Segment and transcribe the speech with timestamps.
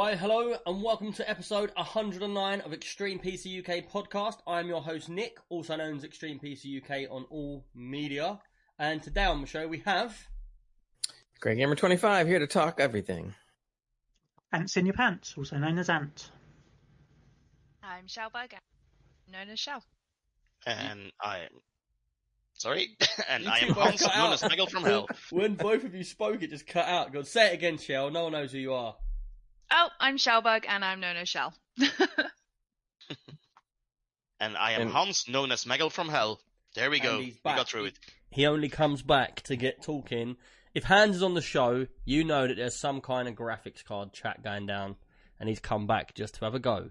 [0.00, 4.38] Why, hello, and welcome to episode 109 of Extreme PC UK podcast.
[4.46, 8.38] I'm your host, Nick, also known as Extreme PC UK on all media.
[8.78, 10.16] And today on the show, we have.
[11.38, 13.34] Greg Gamer 25 here to talk everything.
[14.54, 16.30] Ants in your pants, also known as Ant.
[17.82, 18.56] I'm Shell Burger,
[19.30, 19.84] known as Shell.
[20.64, 21.60] And I am.
[22.54, 22.96] Sorry?
[23.28, 24.32] and You I two am both Hans, cut known out.
[24.32, 25.08] as Nigel from Hell.
[25.30, 27.12] when both of you spoke, it just cut out.
[27.12, 28.10] God, say it again, Shell.
[28.10, 28.96] No one knows who you are.
[29.70, 31.54] Oh, I'm Shellbug, and I'm known as Shell.
[34.42, 36.40] And I am And- Hans, known as Megal from Hell.
[36.74, 37.20] There we And go.
[37.20, 37.56] he's We back.
[37.56, 37.98] got through it.
[38.30, 40.36] He only comes back to get talking.
[40.74, 44.12] If Hans is on the show, you know that there's some kind of graphics card
[44.14, 44.96] chat going down,
[45.38, 46.88] and he's come back just to have a go.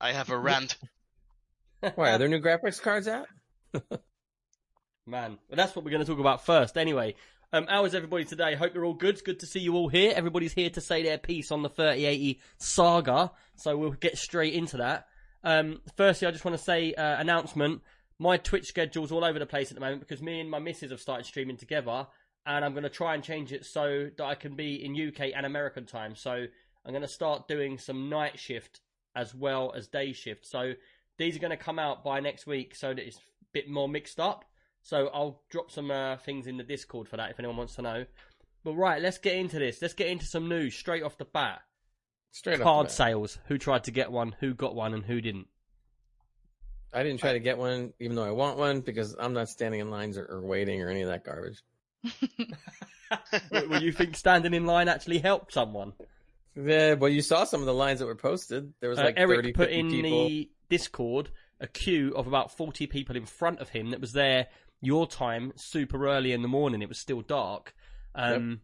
[0.00, 0.76] I have a rant.
[1.96, 3.26] Why, are there new graphics cards out?
[5.06, 6.76] Man, well, that's what we're going to talk about first.
[6.76, 7.14] Anyway,
[7.52, 8.54] um, how is everybody today?
[8.54, 9.14] Hope you're all good.
[9.14, 10.12] It's good to see you all here.
[10.14, 14.76] Everybody's here to say their piece on the 3080 saga, so we'll get straight into
[14.78, 15.06] that.
[15.42, 17.80] Um, firstly, I just want to say uh, announcement.
[18.18, 20.90] My Twitch schedule's all over the place at the moment because me and my missus
[20.90, 22.06] have started streaming together,
[22.44, 25.30] and I'm going to try and change it so that I can be in UK
[25.34, 26.16] and American time.
[26.16, 28.80] So I'm going to start doing some night shift
[29.16, 30.46] as well as day shift.
[30.46, 30.74] So
[31.16, 33.20] these are going to come out by next week, so that it's a
[33.52, 34.44] bit more mixed up.
[34.82, 37.82] So I'll drop some uh, things in the Discord for that if anyone wants to
[37.82, 38.04] know.
[38.64, 39.80] But right, let's get into this.
[39.82, 41.60] Let's get into some news straight off the bat.
[42.32, 42.92] Straight Card up.
[42.92, 43.38] sales.
[43.46, 44.34] Who tried to get one?
[44.40, 44.94] Who got one?
[44.94, 45.46] And who didn't?
[46.92, 49.80] I didn't try to get one, even though I want one, because I'm not standing
[49.80, 51.62] in lines or, or waiting or any of that garbage.
[53.50, 55.94] Well, you think standing in line actually helped someone?
[56.54, 58.74] Yeah, well, you saw some of the lines that were posted.
[58.80, 60.28] There was Uh, like Eric 30, put 50 in people.
[60.28, 64.48] the Discord a queue of about 40 people in front of him that was there
[64.80, 66.82] your time super early in the morning.
[66.82, 67.74] It was still dark.
[68.14, 68.60] Um,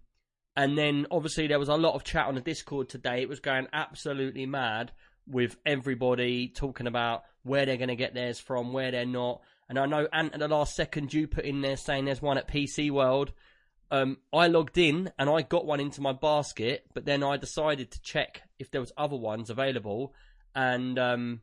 [0.56, 3.22] And then obviously there was a lot of chat on the Discord today.
[3.22, 4.92] It was going absolutely mad
[5.26, 9.40] with everybody talking about where they're going to get theirs from, where they're not.
[9.68, 12.38] And I know Ant at the last second you put in there saying there's one
[12.38, 13.32] at PC World.
[13.90, 17.90] Um, I logged in and I got one into my basket, but then I decided
[17.90, 20.14] to check if there was other ones available,
[20.54, 21.40] and um,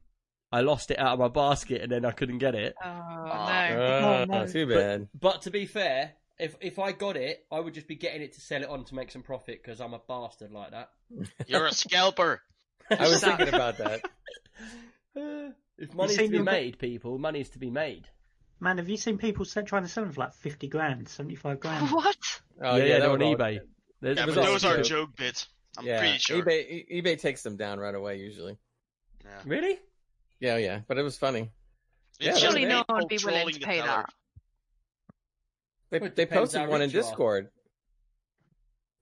[0.51, 2.75] I lost it out of my basket, and then I couldn't get it.
[2.83, 4.25] Oh, no.
[4.25, 4.47] Oh, no.
[4.47, 5.07] too bad.
[5.17, 8.33] But to be fair, if if I got it, I would just be getting it
[8.33, 10.89] to sell it on to make some profit because I'm a bastard like that.
[11.47, 12.41] You're a scalper.
[12.89, 14.01] I was thinking about that.
[15.15, 18.07] Uh, if money's to be your- made, people, money's to be made.
[18.59, 21.59] Man, have you seen people set, trying to sell them for like 50 grand, 75
[21.59, 21.89] grand?
[21.91, 22.15] What?
[22.61, 23.59] Oh, yeah, yeah, that they're on eBay.
[24.01, 24.85] There's- Yeah, there's but those are joke.
[24.85, 25.47] joke bits.
[25.77, 26.43] I'm yeah, pretty sure.
[26.43, 28.57] eBay, eBay takes them down right away usually.
[29.23, 29.41] Yeah.
[29.45, 29.79] Really?
[30.41, 31.51] Yeah, yeah, but it was funny.
[32.19, 34.05] Yeah, It's just Surely no one would be willing to pay seller.
[35.91, 35.99] that.
[36.01, 36.93] They they posted one in rich.
[36.93, 37.49] Discord.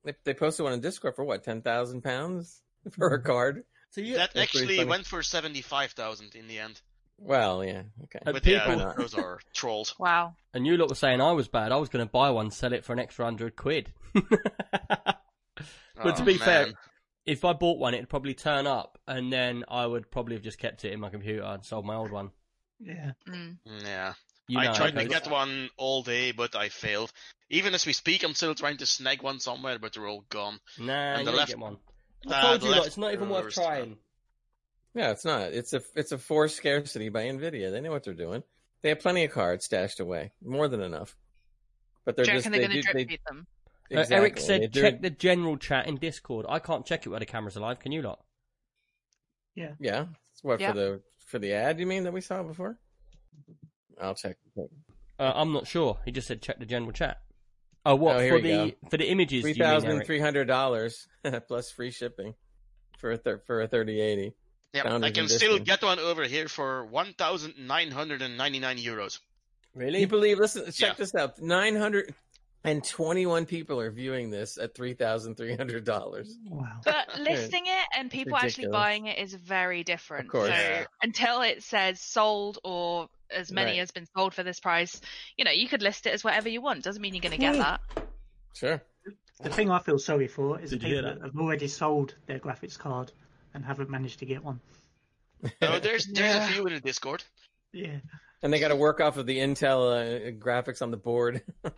[0.04, 2.62] They they posted one in Discord for what ten thousand pounds
[2.92, 3.26] for a mm-hmm.
[3.26, 3.64] card.
[3.92, 6.80] So you, That actually went for 75,000 in the end.
[7.18, 8.20] Well, yeah, okay.
[8.24, 9.96] But people- yeah, those are trolls.
[9.98, 10.36] Wow.
[10.54, 11.72] and you lot were saying I was bad.
[11.72, 13.92] I was going to buy one, sell it for an extra hundred quid.
[16.02, 16.76] But to Oh, be fair, man.
[17.30, 20.58] If I bought one, it'd probably turn up, and then I would probably have just
[20.58, 22.32] kept it in my computer and sold my old one.
[22.80, 23.12] Yeah.
[23.28, 23.58] Mm.
[23.84, 24.14] Yeah.
[24.48, 27.12] You I tried to get one all day, but I failed.
[27.52, 30.60] Even as we speak, I'm still trying to snag one somewhere, but they're all gone.
[30.80, 31.78] Nah, and you the don't left- get one.
[32.26, 33.98] I Nah, told the you, lot, left it's not even worth trying.
[34.96, 35.54] Yeah, it's not.
[35.54, 37.72] It's a it's a forced scarcity by Nvidia.
[37.72, 38.44] They know what they're doing.
[38.82, 41.16] They have plenty of cards stashed away, more than enough.
[42.06, 43.20] But they're Do you just reckon they're they going to do, drip they, feed
[43.90, 44.00] them?
[44.00, 46.46] Uh, Eric said They do- check the general chat in Discord.
[46.50, 47.80] I can't check it where the cameras are live.
[47.80, 48.24] Can you lot?
[49.56, 49.74] Yeah.
[49.80, 50.06] Yeah,
[50.42, 50.72] what Yeah.
[50.72, 51.80] for the for the ad?
[51.80, 52.80] You mean that we saw before?
[54.00, 54.38] I'll check.
[54.58, 56.00] Uh, I'm not sure.
[56.06, 57.22] He just said check the general chat.
[57.86, 59.42] Oh, what Oh, here for we the for the images?
[59.42, 60.06] Three you mean, thousand Eric?
[60.06, 61.08] three hundred dollars
[61.48, 62.36] plus free shipping
[63.00, 64.34] for a thir- for a thirty eighty.
[64.74, 69.20] Yeah, Founders I can still get one over here for 1,999 euros.
[69.74, 70.02] Really?
[70.02, 70.38] You believe?
[70.38, 70.94] Listen, check Yeah.
[70.94, 71.42] this out.
[71.42, 72.14] Nine hundred
[72.64, 76.38] and twenty one people are viewing this at three thousand three hundred dollars.
[76.48, 76.82] Wow.
[76.84, 80.26] But listing it and people actually buying it is very different.
[80.26, 80.50] Of course.
[80.50, 80.86] So Yeah.
[81.02, 83.80] until it says sold or as many Right.
[83.80, 85.00] has been sold for this price,
[85.38, 86.84] you know, you could list it as whatever you want.
[86.84, 87.80] Doesn't mean you're going to get that.
[88.56, 88.82] Sure.
[89.42, 91.20] The thing I feel sorry for is Did people that?
[91.20, 93.12] that have already sold their graphics card
[93.54, 94.60] and haven't managed to get one.
[95.62, 96.50] Oh, there's there's Yeah.
[96.50, 97.24] a few in the Discord.
[97.72, 98.00] Yeah.
[98.44, 101.42] And they got to work off of the Intel uh, graphics on the board.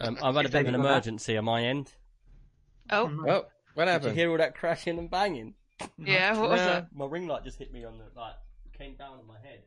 [0.00, 0.84] Um, I've had a bit of an Maybe not.
[0.90, 1.90] emergency on my end.
[2.90, 5.54] Oh, Um, oh, what Did you hear all that crashing and banging?
[5.98, 6.38] yeah.
[6.38, 6.88] What was that?
[6.94, 8.34] My ring light just hit me on the like
[8.76, 9.62] came down on my head.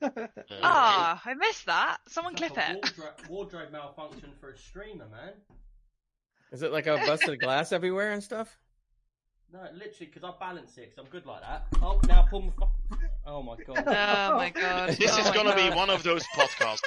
[0.62, 1.98] Ah, I missed that.
[2.08, 2.76] Someone It's like clip a it.
[2.98, 5.32] Wardrobe, wardrobe malfunction for a streamer, man.
[6.52, 8.56] Is it like a busted glass everywhere and stuff?
[9.52, 11.66] No, literally, because I balance it, 'cause I'm good like that.
[11.82, 12.50] Oh, now pull my.
[12.52, 12.96] fu-
[13.26, 13.84] Oh my god.
[13.86, 14.90] Oh my god.
[14.98, 16.80] This Oh is gonna be one of those podcasts.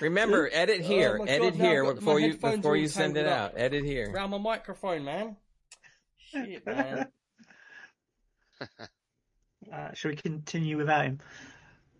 [0.00, 1.18] Remember, edit here.
[1.20, 3.52] Oh edit God, here before you before you send it tangled out.
[3.56, 4.10] Edit here.
[4.10, 5.36] Round my microphone, man.
[6.18, 7.08] Shit, man.
[9.72, 11.20] Uh, shall we continue without him?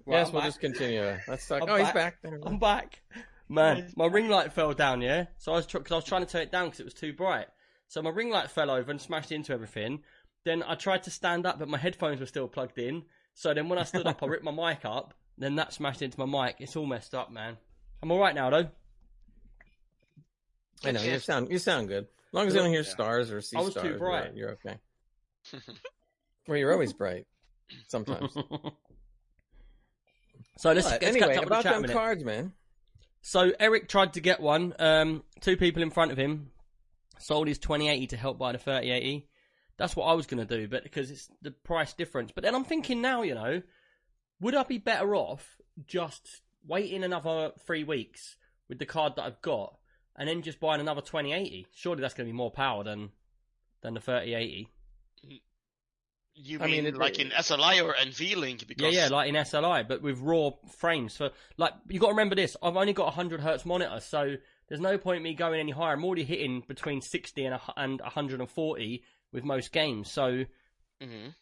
[0.06, 0.48] Right, yes, I'm we'll back.
[0.48, 1.16] just continue.
[1.28, 1.62] Let's talk.
[1.62, 1.94] I'm oh, he's back.
[1.94, 2.16] back.
[2.22, 3.02] There I'm back.
[3.48, 5.26] Man, my ring light fell down, yeah?
[5.38, 7.12] So I was because I was trying to turn it down because it was too
[7.12, 7.46] bright.
[7.88, 10.02] So my ring light fell over and smashed into everything.
[10.44, 13.02] Then I tried to stand up, but my headphones were still plugged in.
[13.34, 15.14] So then when I stood up, I ripped my mic up.
[15.36, 16.56] Then that smashed into my mic.
[16.60, 17.56] It's all messed up, man.
[18.02, 18.68] I'm all right now, though.
[20.84, 22.04] I know you sound you sound good.
[22.04, 24.34] As long as you don't hear stars or see I was too stars, bright.
[24.34, 24.78] You're, you're okay.
[26.48, 27.26] well, you're always bright.
[27.88, 28.32] Sometimes.
[30.56, 32.52] so let's, But let's anyway, catch up with the about chat them cards, man.
[33.22, 34.74] So Eric tried to get one.
[34.78, 36.50] Um, two people in front of him
[37.18, 39.28] sold his 2080 to help buy the 3080.
[39.76, 42.32] That's what I was going to do, but because it's the price difference.
[42.34, 43.62] But then I'm thinking now, you know,
[44.40, 45.56] would I be better off
[45.86, 48.36] just waiting another three weeks
[48.68, 49.76] with the card that I've got
[50.16, 51.66] and then just buying another 2080?
[51.74, 53.10] Surely that's going to be more power than
[53.82, 54.68] than the 3080.
[56.34, 58.62] You I mean, mean, it- like in SLI or NV Link?
[58.62, 61.16] Yeah, Because yeah, like in SLI, but with raw frames.
[61.16, 62.56] For like, you got to remember this.
[62.62, 64.36] I've only got a hundred hertz monitor, so
[64.68, 65.92] there's no point me going any higher.
[65.94, 69.02] I'm already hitting between sixty and a, and 140
[69.32, 70.10] with most games.
[70.10, 70.44] So
[71.02, 71.34] Mhm.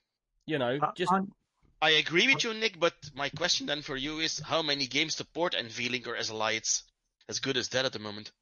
[0.47, 1.33] you know, just I'm-
[1.81, 2.79] I agree with you, Nick.
[2.81, 6.83] But my question then for you is, how many games support NV Link or SLI?
[7.29, 8.33] As good as that at the moment.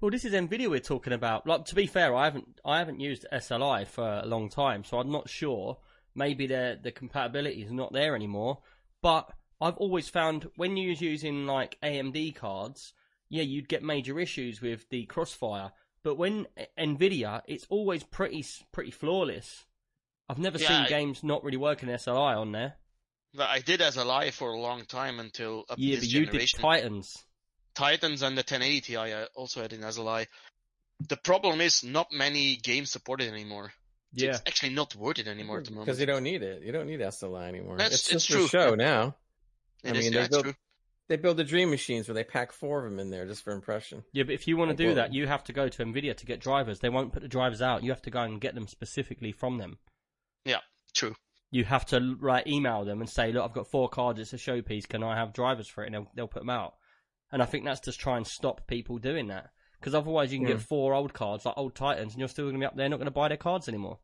[0.00, 1.46] well, this is Nvidia we're talking about.
[1.46, 4.98] Like to be fair, I haven't I haven't used SLI for a long time, so
[4.98, 5.78] I'm not sure.
[6.14, 8.62] Maybe the the compatibility is not there anymore.
[9.02, 9.30] But
[9.60, 12.94] I've always found when you was using like AMD cards,
[13.28, 15.72] yeah, you'd get major issues with the crossfire.
[16.04, 16.46] But when
[16.78, 19.64] Nvidia, it's always pretty pretty flawless.
[20.28, 22.74] I've never Yeah, seen I- games not really working SLI on there.
[23.34, 26.48] But I did SLI for a long time until up Yeah, this but you did.
[26.48, 27.16] Titans.
[27.74, 30.26] Titans and the 1080 Ti I uh, also had in SLI.
[31.08, 33.72] The problem is not many games support it anymore.
[34.12, 35.86] Yeah, It's actually not worth it anymore at the moment.
[35.86, 36.62] Because you don't need it.
[36.62, 37.76] You don't need SLI anymore.
[37.76, 38.42] That's- it's it's just true.
[38.46, 39.14] for show now.
[39.84, 40.54] It I is- mean, yeah, they it's built- true.
[41.08, 43.52] They build the dream machines where they pack four of them in there just for
[43.52, 44.04] impression.
[44.12, 45.08] yeah, but if you want to oh, Like do what?
[45.10, 46.80] that, you have to go to Nvidia to get drivers.
[46.80, 47.82] They won't put the drivers out.
[47.82, 49.78] You have to go and get them specifically from them.
[50.94, 51.14] True.
[51.50, 54.36] you have to write email them and say, look, I've got four cards, it's a
[54.36, 55.86] showpiece, can I have drivers for it?
[55.86, 56.74] And they'll, they'll put them out.
[57.30, 59.50] And I think that's just try and stop people doing that.
[59.78, 60.54] Because otherwise you can Yeah.
[60.54, 60.66] get hmm.
[60.68, 62.96] four old cards, like old Titans, and you're still going to be up there not
[62.96, 63.98] going to buy their cards anymore.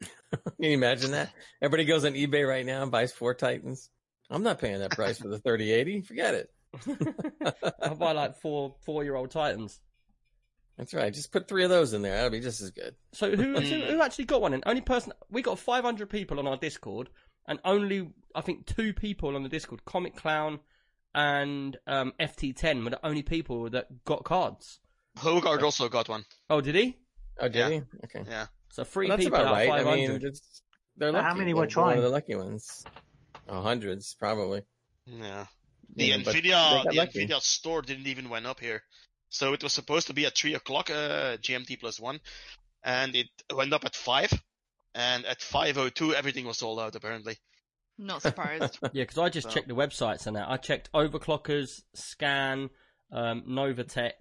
[0.30, 1.30] Can you imagine that?
[1.62, 3.88] Everybody goes on eBay right now and buys four Titans.
[4.30, 6.02] I'm not paying that price for the 3080.
[6.02, 6.50] Forget it.
[7.82, 9.80] I'll buy like four four-year-old Titans.
[10.78, 11.12] That's right.
[11.12, 12.14] Just put three of those in there.
[12.14, 12.94] That'll be just as good.
[13.12, 14.54] So who, so who actually got one?
[14.54, 17.10] And only person, we got 500 people on our Discord,
[17.48, 20.60] and only, I think, two people on the Discord, Comic Clown
[21.14, 24.78] and um, FT10 were the only people that got cards.
[25.18, 26.24] Hogard also got one.
[26.48, 26.96] Oh, did he?
[27.40, 27.68] Oh, did Yeah.
[27.70, 27.82] he?
[28.04, 28.30] Okay.
[28.30, 28.46] Yeah.
[28.70, 29.86] So three Well, that's people about out of right.
[29.86, 30.62] I mean, it's,
[30.96, 32.00] they're How many were They're one of trying?
[32.02, 32.84] the lucky ones.
[33.48, 34.62] Oh, hundreds, probably.
[35.06, 35.46] Yeah.
[35.96, 37.26] The Yeah, Nvidia the lucky.
[37.26, 38.82] Nvidia store didn't even went up here.
[39.30, 42.20] So it was supposed to be at three o'clock uh, GMT plus one,
[42.82, 44.32] and it went up at five.
[44.94, 47.36] And at five oh two, everything was sold out apparently.
[47.98, 48.78] Not surprised.
[48.92, 50.48] Yeah, because I just So- checked the websites and that.
[50.48, 52.70] I checked Overclockers, Scan,
[53.12, 54.12] um, Novatech.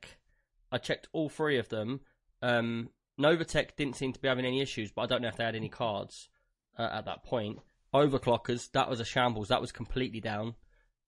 [0.71, 2.01] I checked all three of them.
[2.41, 5.45] Um, Novatech didn't seem to be having any issues, but I don't know if they
[5.45, 6.27] had any cards
[6.77, 7.59] uh, at that point.
[7.93, 9.47] Overclockers, that was a shambles.
[9.47, 10.55] That was completely down.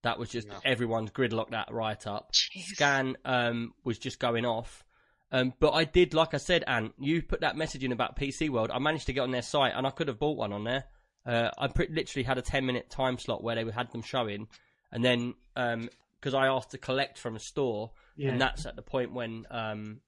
[0.04, 0.60] That was just No.
[0.64, 2.32] everyone's gridlocked that right up.
[2.32, 2.64] Jeez.
[2.76, 4.84] Scan um, was just going off.
[5.32, 8.50] Um, but I did, like I said, Ant, you put that message in about PC
[8.50, 8.72] World.
[8.74, 10.86] I managed to get on their site, and I could have bought one on there.
[11.26, 14.48] Uh, I pretty, literally had a 10 minute time slot where they had them showing,
[14.92, 18.32] and then because I asked to collect from a store, Yeah.
[18.32, 20.00] and that's at the point when um,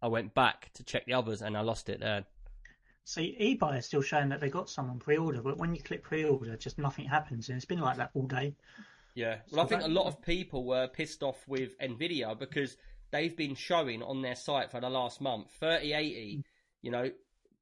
[0.00, 2.24] I went back to check the others, and I lost it there.
[3.04, 6.56] See, eBay is still showing that they got someone pre-order, but when you click pre-order,
[6.56, 8.54] just nothing happens, and it's been like that all day.
[9.16, 9.38] Yeah.
[9.50, 12.76] Well, I think a lot of people were pissed off with Nvidia because
[13.10, 16.44] they've been showing on their site for the last month 3080.
[16.82, 17.10] You know,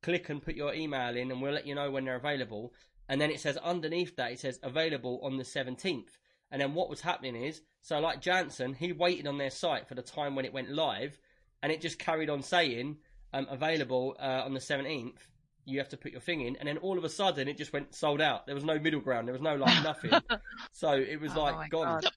[0.03, 2.75] click and put your email in, and we'll let you know when they're available.
[3.09, 6.09] And then it says underneath that it says available on the 17th.
[6.51, 9.95] And then what was happening is, so like Jansen, he waited on their site for
[9.95, 11.19] the time when it went live,
[11.63, 12.97] and it just carried on saying
[13.33, 15.19] um, available uh, on the 17th.
[15.67, 17.73] You have to put your thing in, and then all of a sudden it just
[17.73, 18.47] went sold out.
[18.47, 19.29] There was no middle ground.
[19.29, 20.11] There was no like nothing.
[20.73, 22.03] so it was Oh like gone.
[22.03, 22.13] God.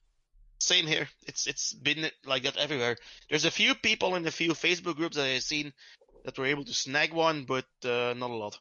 [0.60, 1.08] Same here.
[1.28, 2.98] It's it's been like that everywhere.
[3.30, 5.74] There's a few people in a few Facebook groups that I've seen
[6.26, 8.60] that were able to snag one, but uh, not a lot.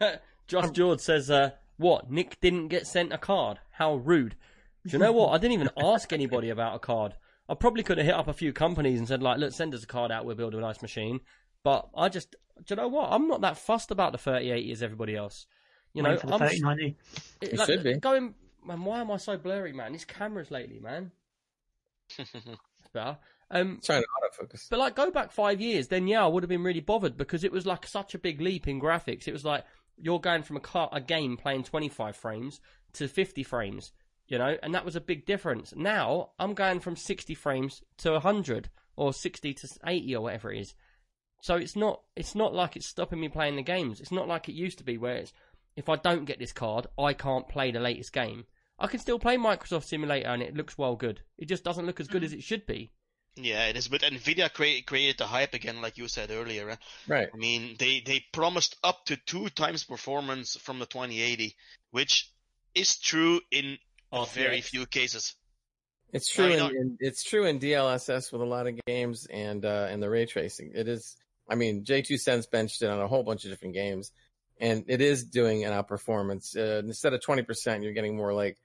[0.46, 2.10] Josh George says, uh, "What?
[2.10, 3.58] Nick didn't get sent a card?
[3.72, 4.36] How rude!"
[4.86, 5.30] Do you know what?
[5.30, 7.14] I didn't even ask anybody about a card.
[7.48, 9.82] I probably could have hit up a few companies and said, like, look, send us
[9.82, 10.24] a card out.
[10.24, 11.20] We'll build a nice machine.
[11.62, 13.08] But I just, do you know what?
[13.12, 15.46] I'm not that fussed about the 3080 as everybody else.
[15.92, 16.96] You know, Waiting for the I'm 3090.
[17.40, 17.94] it- You should be.
[17.94, 18.34] going.
[18.64, 19.92] Man, why am I so blurry, man?
[19.92, 21.12] These cameras lately, man.
[22.92, 23.18] Better.
[23.50, 24.08] Um, trying to
[24.44, 24.68] autofocus.
[24.70, 27.44] but like, go back five years, then yeah, I would have been really bothered because
[27.44, 29.28] it was like such a big leap in graphics.
[29.28, 29.64] It was like
[29.96, 32.60] you're going from a car, a game playing 25 frames
[32.94, 33.92] to 50 frames,
[34.28, 35.74] you know, and that was a big difference.
[35.76, 40.60] Now I'm going from 60 frames to 100 or 60 to 80 or whatever it
[40.60, 40.74] is.
[41.44, 44.00] So it's not, it's not like it's stopping me playing the games.
[44.00, 45.32] It's not like it used to be where it's
[45.76, 48.46] if I don't get this card, I can't play the latest game.
[48.78, 51.20] I can still play Microsoft Simulator and it looks well good.
[51.36, 52.92] It just doesn't look as good as it should be.
[53.36, 53.88] yeah, it is.
[53.88, 56.70] But Nvidia crea- created the hype again, like you said earlier.
[56.70, 56.76] eh?
[57.06, 57.28] Right.
[57.34, 61.54] I mean, they they promised up to two times performance from the 2080,
[61.90, 62.30] which
[62.74, 63.76] is true in
[64.32, 64.64] very RTX.
[64.64, 65.34] few cases.
[66.10, 66.46] It's true.
[66.46, 70.02] In, know- in, it's true in DLSS with a lot of games and uh, and
[70.02, 70.72] the ray tracing.
[70.74, 71.16] It is.
[71.48, 74.12] I mean, JayzTwoCents benched it on a whole bunch of different games,
[74.58, 76.56] and it is doing an outperformance.
[76.56, 78.56] Uh, instead of twenty percent, you're getting more like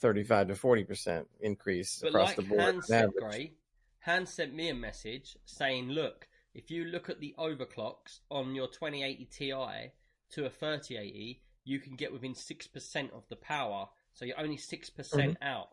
[0.00, 2.60] thirty-five to forty percent increase But across like the board.
[2.60, 3.10] Han on said.
[3.18, 3.52] Gray,
[4.00, 8.66] Han sent me a message saying, "Look, if you look at the overclocks on your
[8.68, 9.92] 2080 Ti
[10.32, 13.88] to a 3080, you can get within six percent of the power.
[14.14, 15.68] So you're only 6 percent out.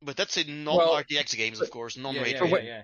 [0.00, 2.62] But that's in non Well, RTX games, of course, non yeah, ray yeah, For yeah,
[2.62, 2.82] yeah.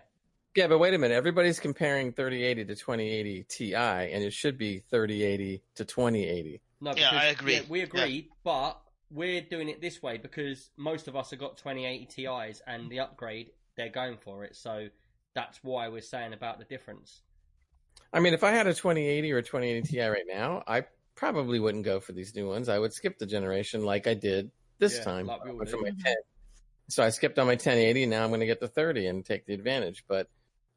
[0.58, 1.14] Yeah, but wait a minute.
[1.14, 6.60] Everybody's comparing 3080 to 2080 Ti, and it should be 3080 to 2080.
[6.80, 7.54] No, Yeah, I agree.
[7.54, 11.58] yeah, we agree, but we're doing it this way because most of us have got
[11.58, 14.56] 2080 Ti's, and the upgrade they're going for it.
[14.56, 14.88] So
[15.32, 17.22] that's why we're saying about the difference.
[18.12, 21.60] I mean, if I had a 2080 or a 2080 Ti right now, I probably
[21.60, 22.68] wouldn't go for these new ones.
[22.68, 24.50] I would skip the generation like I did
[24.80, 25.26] this Yeah, time.
[25.28, 25.76] like we I all went do.
[25.76, 26.16] for my 10.
[26.88, 29.24] So I skipped on my 1080, and now I'm going to get the 30 and
[29.24, 30.04] take the advantage.
[30.08, 30.26] But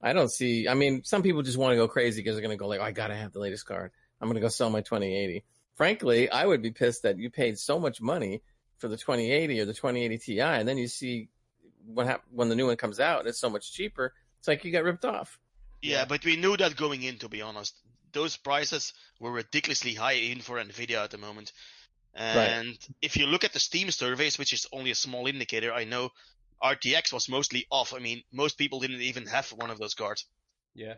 [0.04, 0.68] I don't see.
[0.68, 2.80] I mean, some people just want to go crazy because they're going to go like,
[2.80, 3.92] oh, I got to have the latest card.
[4.20, 5.44] I'm going to go sell my 2080.
[5.76, 8.42] Frankly, I would be pissed that you paid so much money
[8.78, 11.30] for the 2080 or the 2080 Ti, and then you see
[11.86, 14.14] what hap- when the new one comes out, it's so much cheaper.
[14.40, 15.40] It's like you got ripped off.
[15.82, 16.06] Yeah, Yeah.
[16.06, 17.76] but we knew that going in, to be honest.
[18.12, 21.52] Those prices were ridiculously high even for Nvidia at the moment.
[22.14, 25.86] And if you look at the Steam surveys, which is only a small indicator, I
[25.86, 26.10] know
[26.64, 27.94] RTX was mostly off.
[27.94, 30.26] I mean, most people didn't even have one of those cards.
[30.76, 30.96] Yeah.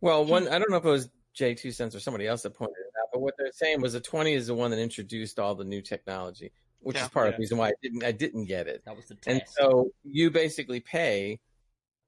[0.00, 2.92] Well, one I don't know if it was JayzTwoCents or somebody else that pointed it
[3.00, 5.64] out, but what they're saying was the 20 is the one that introduced all the
[5.64, 7.04] new technology, which Yeah.
[7.04, 8.82] is part of the reason why I didn't I didn't get it.
[8.86, 11.40] That was the And so you basically pay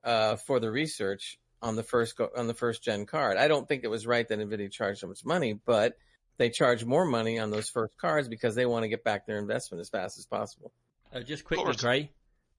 [0.04, 3.36] uh, for the research on the first go- on the first gen card.
[3.36, 5.96] I don't think it was right that Nvidia charged so much money, but
[6.38, 9.38] they charge more money on those first cards because they want to get back their
[9.38, 10.72] investment as fast as possible.
[11.14, 11.76] Uh, just quickly, course.
[11.80, 12.10] Gray,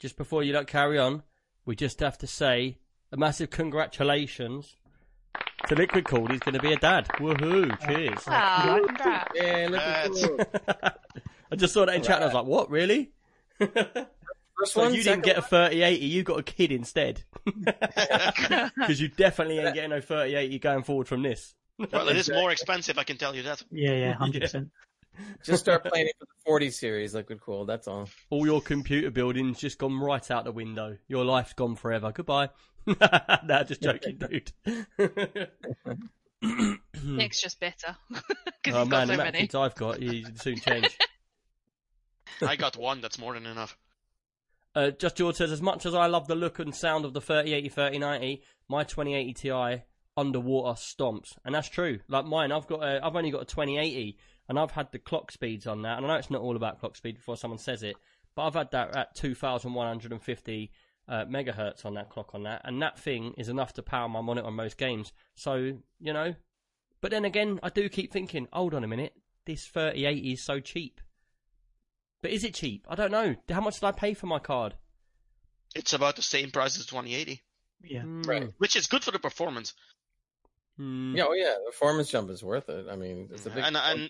[0.04, 1.24] just before you don't carry on,
[1.66, 2.78] we just have to say
[3.14, 4.76] a massive congratulations
[5.70, 6.30] to Liquid Cold.
[6.30, 7.08] He's going to be a dad.
[7.20, 7.80] Woohoo!
[7.88, 8.20] Cheers.
[8.28, 9.32] Ah, congrats.
[9.34, 11.00] Yeah, look at
[11.54, 13.14] I just saw that in chat and I was like, what, really?
[13.60, 17.24] First so one, you didn't get a 3080, you got a kid instead.
[17.56, 21.56] Because you definitely ain't getting no 3080 going forward from this.
[21.94, 23.64] well, it is more expensive, I can tell you that.
[23.72, 24.70] Yeah, yeah, hundred percent.
[25.44, 27.66] Just start playing it for the 40 series, Liquid Cool.
[27.66, 28.10] That's all.
[28.30, 30.98] All your computer building's just gone right out the window.
[31.08, 32.12] Your life's gone forever.
[32.12, 32.50] Goodbye.
[32.88, 34.52] nah, just joking, dude.
[37.04, 38.24] Nick's just bitter because
[38.76, 39.50] oh he's man, got the so amount of many.
[39.54, 40.98] I've got, you soon change.
[42.42, 43.78] I got one, that's more than enough.
[44.76, 47.22] Uh, Just George says, as much as I love the look and sound of the
[47.22, 49.84] 3080, 3090, my 2080 Ti
[50.18, 52.00] underwater stomps, and that's true.
[52.08, 54.18] Like mine, I've got, a, I've only got a 2080,
[54.50, 55.98] and I've had the clock speeds on that.
[55.98, 57.96] And I know it's not all about clock speed before someone says it,
[58.36, 60.72] but I've had that at 2,150
[61.08, 64.22] uh, megahertz on that clock on that, and that thing is enough to power my
[64.22, 65.12] monitor on most games.
[65.36, 65.56] So
[66.00, 66.36] you know,
[67.02, 69.14] but then again, I do keep thinking, hold on a minute,
[69.46, 71.02] this 3080 is so cheap.
[72.22, 72.86] But is it cheap?
[72.90, 73.36] I don't know.
[73.50, 74.76] How much did I pay for my card?
[75.76, 77.42] It's about the same price as 2080,
[77.84, 78.04] Yeah.
[78.06, 78.54] Right.
[78.58, 79.74] which is good for the performance.
[80.78, 81.16] Hmm.
[81.16, 82.86] Yeah, oh yeah, the performance jump is worth it.
[82.90, 83.64] I mean, it's a big.
[83.64, 84.10] And and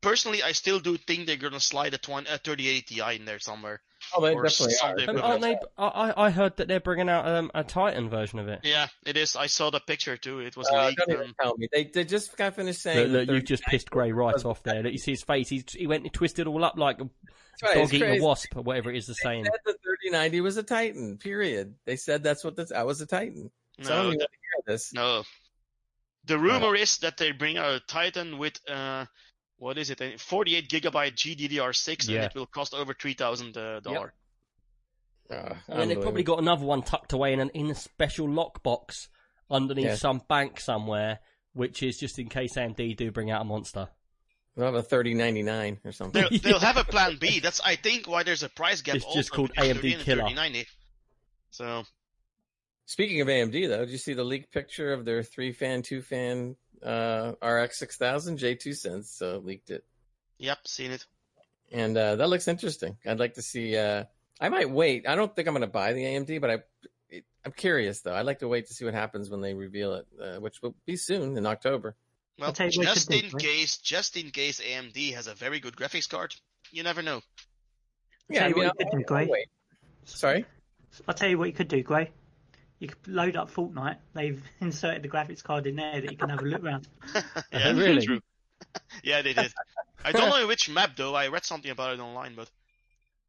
[0.00, 3.38] personally, I still do think they're gonna slide a, 20, a 3080 Ti in there
[3.38, 3.80] somewhere.
[4.16, 4.98] oh, they definitely are.
[4.98, 5.56] something Um, aren't they?
[5.76, 8.60] I, I I heard that they're bringing out um, a Titan version of it.
[8.64, 9.36] Yeah, it is.
[9.36, 10.40] I saw the picture too.
[10.40, 10.98] It was Uh, leaked.
[10.98, 11.68] don't even and- tell me.
[11.72, 13.08] They they just got finished saying.
[13.08, 14.82] look, the you've just pissed Gray right off there.
[14.82, 15.48] Look, you see his face.
[15.48, 17.04] He he went and twisted all up like a
[17.62, 17.74] right.
[17.74, 18.22] Dog eating crazy.
[18.22, 19.44] a wasp or whatever it is the saying.
[19.44, 19.72] They said the
[20.08, 21.18] 3090 was a Titan.
[21.18, 21.74] Period.
[21.84, 22.72] They said that's what this.
[22.72, 23.50] I was a Titan.
[23.82, 24.28] So I don't No, the, hear
[24.66, 24.92] this.
[24.94, 25.24] no.
[26.24, 29.06] The rumor is that they bring out a Titan with uh,
[29.60, 30.00] what is it?
[30.00, 32.22] A 48 gigabyte GDDR6, Yeah.
[32.22, 34.14] and it will cost over three thousand uh, dollar.
[35.30, 39.06] Oh, And they've probably got another one tucked away in, an, in a special lockbox
[39.50, 39.94] underneath Yeah.
[39.94, 41.20] some bank somewhere,
[41.52, 43.88] which is just in case AMD do bring out a monster.
[44.56, 46.24] They'll have a 3099 or something.
[46.30, 47.38] They'll, they'll have a plan B.
[47.38, 48.96] That's I think why there's a price gap.
[48.96, 50.26] It's also just called AMD Killer.
[51.50, 51.84] So
[52.86, 56.02] Speaking of AMD, though, did you see the leaked picture of their three fan, two
[56.02, 59.22] fan uh, RX 6000 JayzTwoCents?
[59.22, 59.84] Uh, leaked it,
[60.38, 61.04] yep, seen it.
[61.72, 62.96] and uh, that looks interesting.
[63.06, 63.76] I'd like to see.
[63.76, 64.04] Uh,
[64.40, 65.06] I might wait.
[65.06, 66.58] I don't think I'm going to buy the AMD, but I.
[67.10, 68.14] It, I'm curious though.
[68.14, 70.74] I'd like to wait to see what happens when they reveal it, uh, which will
[70.86, 71.96] be soon in October.
[72.38, 73.42] Well, I'll tell you what you just could do, in right?
[73.42, 76.34] case, just in case AMD has a very good graphics card,
[76.70, 77.20] you never know.
[78.28, 79.28] Yeah, Tell I mean, what you I'll, could do, Gray.
[79.28, 79.34] I'll.
[80.04, 80.44] Sorry.
[81.08, 82.10] I'll tell you what you could do, Gray.
[82.80, 83.98] You could load up Fortnite.
[84.14, 86.88] They've inserted the graphics card in there that you can have a look around.
[87.52, 88.04] yeah, really?
[88.04, 88.20] True.
[89.04, 89.52] yeah, they did.
[90.04, 91.14] I don't know which map though.
[91.14, 92.50] I read something about it online, but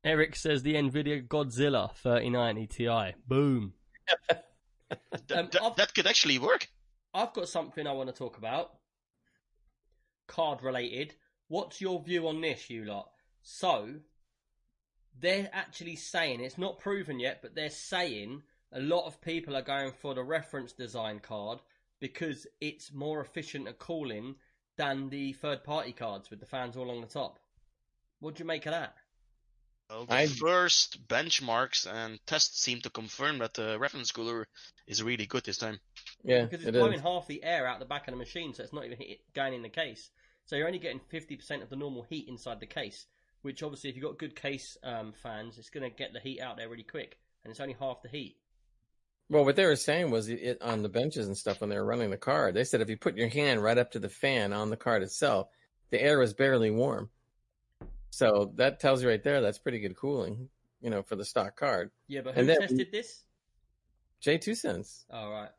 [0.03, 3.13] Eric says the Nvidia Godzilla 3090 Ti.
[3.27, 3.73] Boom.
[4.29, 4.41] th-
[5.37, 6.67] Um, th- I've- that could actually work.
[7.13, 8.71] I've got something I want to talk about.
[10.27, 11.13] Card related.
[11.49, 13.09] What's your view on this, you lot?
[13.43, 13.95] So,
[15.19, 18.43] they're actually saying, it's not proven yet, but they're saying
[18.73, 21.59] a lot of people are going for the reference design card
[21.99, 24.35] because it's more efficient at cooling
[24.77, 27.39] than the third party cards with the fans all along the top.
[28.19, 28.95] What do you make of that?
[29.89, 34.47] Well, the I- first benchmarks and tests seem to confirm that the reference cooler
[34.87, 35.79] is really good this time.
[36.23, 37.01] Yeah, Because it's it blowing is.
[37.01, 39.53] half the air out the back of the machine, so it's not even hit, going
[39.53, 40.09] in the case.
[40.45, 43.05] So you're only getting 50% of the normal heat inside the case,
[43.41, 46.39] which obviously, if you've got good case um, fans, it's going to get the heat
[46.39, 48.37] out there really quick, and it's only half the heat.
[49.31, 51.85] Well, what they were saying was it, on the benches and stuff when they were
[51.85, 52.53] running the card.
[52.53, 55.03] They said if you put your hand right up to the fan on the card
[55.03, 55.47] itself,
[55.89, 57.09] the air was barely warm.
[58.09, 60.49] So that tells you right there that's pretty good cooling,
[60.81, 61.91] you know, for the stock card.
[62.09, 63.23] Yeah, but who then- tested this?
[64.21, 65.05] JayzTwoCents.
[65.09, 65.49] Oh, right.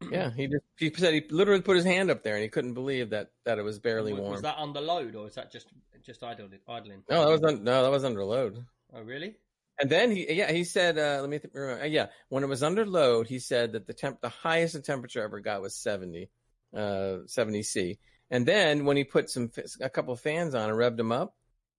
[0.10, 2.74] Yeah, he just he said he literally put his hand up there and he couldn't
[2.74, 4.32] believe that that it was barely was, warm.
[4.32, 5.68] was that under load, or is that just
[6.04, 6.50] just idling?
[6.68, 7.02] idling?
[7.08, 8.62] No, that was un- no, that was under load.
[8.92, 9.36] Oh, really?
[9.78, 12.46] And then he, yeah, he said, uh, let me th- remember, uh, yeah, when it
[12.48, 15.74] was under load, he said that the temp, the highest the temperature ever got was
[15.76, 16.30] 70,
[16.74, 17.98] uh, 70 C.
[18.30, 21.36] And then when he put some, f- a couple fans on and revved them up,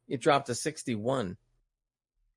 [0.08, 1.38] it dropped to 61.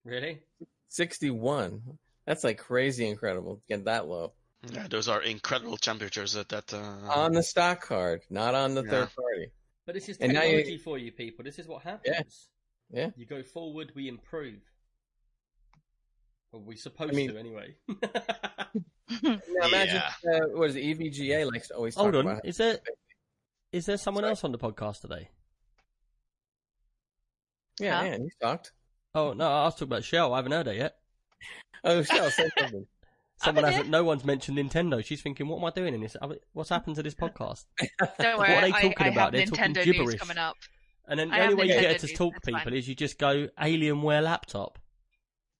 [0.04, 0.40] Really?
[0.88, 1.82] 61.
[2.26, 4.32] That's like crazy incredible to get that low
[4.72, 6.72] Yeah, those are incredible temperatures at that.
[6.72, 6.78] Uh,
[7.10, 8.90] on the stock card, not on the Yeah.
[8.90, 9.50] third party.
[9.86, 11.44] But this is And now you- technology for you people.
[11.44, 12.48] This is what happens.
[12.90, 13.10] Yeah.
[13.16, 14.60] You go forward, we improve.
[16.52, 17.76] Well, we're supposed mean- to anyway.
[19.22, 20.30] Now imagine, Yeah.
[20.36, 22.46] uh, what is it, EVGA likes to always talk Hold on, about.
[22.46, 22.78] is there
[23.72, 24.30] is there someone Sorry.
[24.30, 25.28] else on the podcast today?
[27.80, 28.02] Yeah, Huh?
[28.04, 28.72] man, you talked.
[29.14, 30.32] Oh no, I was talking about Shell.
[30.32, 30.96] I haven't heard her yet.
[31.82, 32.86] Oh, Shell, say something.
[33.42, 33.88] Someone hasn't.
[33.88, 35.02] No one's mentioned Nintendo.
[35.04, 36.14] She's thinking, what am I doing in this?
[36.52, 37.64] What's happened to this podcast?
[38.18, 39.22] Don't What worry, are they I, talking I about?
[39.24, 40.06] have They're talking Nintendo gibberish.
[40.10, 40.56] news coming up.
[41.08, 42.74] And then the I only have way you get her to talk people fine.
[42.74, 44.78] is you just go Alienware laptop.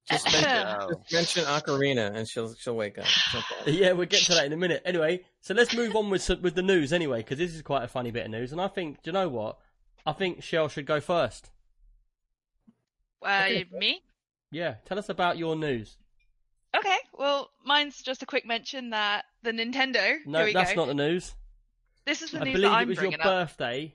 [0.08, 0.90] Just mention, Oh.
[1.08, 3.06] just mention Ocarina and she'll she'll wake up.
[3.06, 3.56] Simple.
[3.72, 4.82] Yeah, we'll get to that in a minute.
[4.84, 7.88] Anyway, so let's move on with with the news anyway, because this is quite a
[7.88, 8.52] funny bit of news.
[8.52, 9.58] And I think, do you know what?
[10.06, 11.50] I think Shell should go first.
[13.22, 14.02] Uh, me?
[14.50, 15.96] Yeah, tell us about your news.
[16.76, 20.16] Okay, well, mine's just a quick mention that the Nintendo.
[20.24, 20.76] No, here we that's go.
[20.82, 21.34] not the news.
[22.06, 23.26] This is the I news believe that it I'm was your bringing up.
[23.26, 23.94] birthday.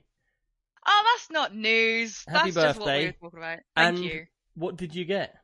[0.86, 2.22] Oh, that's not news.
[2.28, 3.06] Happy that's just what we birthday.
[3.06, 3.58] were talking about.
[3.74, 4.26] Thank And- you.
[4.54, 5.34] What did you get?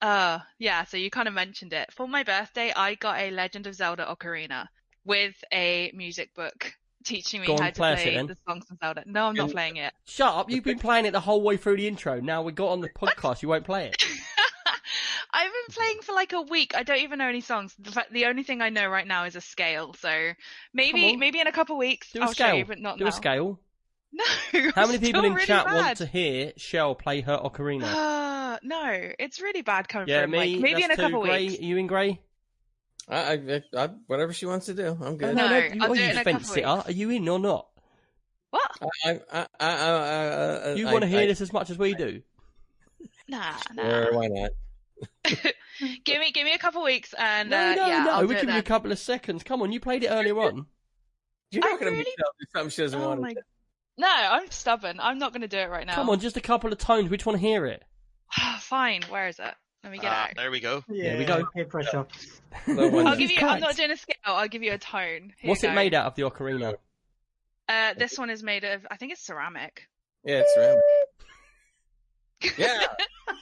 [0.00, 1.92] Uh, yeah, so you kind of mentioned it.
[1.92, 4.68] For my birthday, I got a Legend of Zelda Ocarina
[5.04, 9.04] with a music book teaching me Go how to play the songs from Zelda.
[9.06, 9.92] No, I'm not playing it.
[10.04, 10.50] Shut up!
[10.50, 12.20] You've been playing it the whole way through the intro.
[12.20, 13.42] Now we got on the podcast.
[13.42, 14.02] You won't play it.
[15.32, 16.74] I've been playing for like a week.
[16.74, 17.74] I don't even know any songs.
[17.78, 19.94] The, fact, the only thing I know right now is a scale.
[19.94, 20.32] So
[20.72, 22.48] maybe maybe in a couple weeks Do I'll scale.
[22.48, 23.10] show you, but not Do now.
[23.10, 23.60] a scale.
[24.12, 24.24] No.
[24.74, 25.74] How many people in really chat bad.
[25.74, 27.84] want to hear Shell play her ocarina?
[27.84, 30.38] Uh, no, it's really bad coming yeah, from me.
[30.54, 31.28] like maybe in a couple two.
[31.28, 31.60] Gray, weeks.
[31.60, 32.20] are you in grey?
[33.08, 35.36] I, I, I, whatever she wants to do, I'm good.
[35.36, 36.74] No, you, I'll are you in a fence couple sitter?
[36.74, 36.88] weeks.
[36.88, 37.68] Are you in or not?
[38.50, 38.70] What?
[39.04, 41.78] I, I, I, I, I, I, You want to hear I- this as much as
[41.78, 42.22] we do?
[43.28, 44.16] Nah, Sure, nah.
[44.16, 44.50] why not?
[46.04, 48.10] give me give me a couple weeks and No, uh, no, yeah, no.
[48.12, 49.42] I'll We're do it giving you a couple of seconds.
[49.42, 50.66] Come on, you played it earlier on.
[51.50, 53.34] You're not going to really- make Shell do something she doesn't Oh want my...
[53.34, 53.40] to.
[53.98, 54.98] No, I'm stubborn.
[55.00, 55.94] I'm not going to do it right now.
[55.94, 57.08] Come on, just a couple of tones.
[57.10, 57.82] We just want to hear it.
[58.60, 59.02] Fine.
[59.08, 59.54] Where is it?
[59.82, 60.36] Let me get Ah, it out.
[60.36, 60.82] there we go.
[60.88, 61.46] There we go.
[61.54, 62.06] Peer pressure.
[62.66, 63.38] The one I'll give you.
[63.46, 64.16] I'm not doing a scale.
[64.24, 65.32] I'll give you a tone.
[65.38, 65.76] Here What's you it go.
[65.76, 66.74] made out of, the ocarina?
[67.68, 68.86] Uh, this one is made of.
[68.90, 69.82] I think it's ceramic.
[70.24, 70.82] Yeah, it's ceramic.
[72.58, 72.82] Yeah.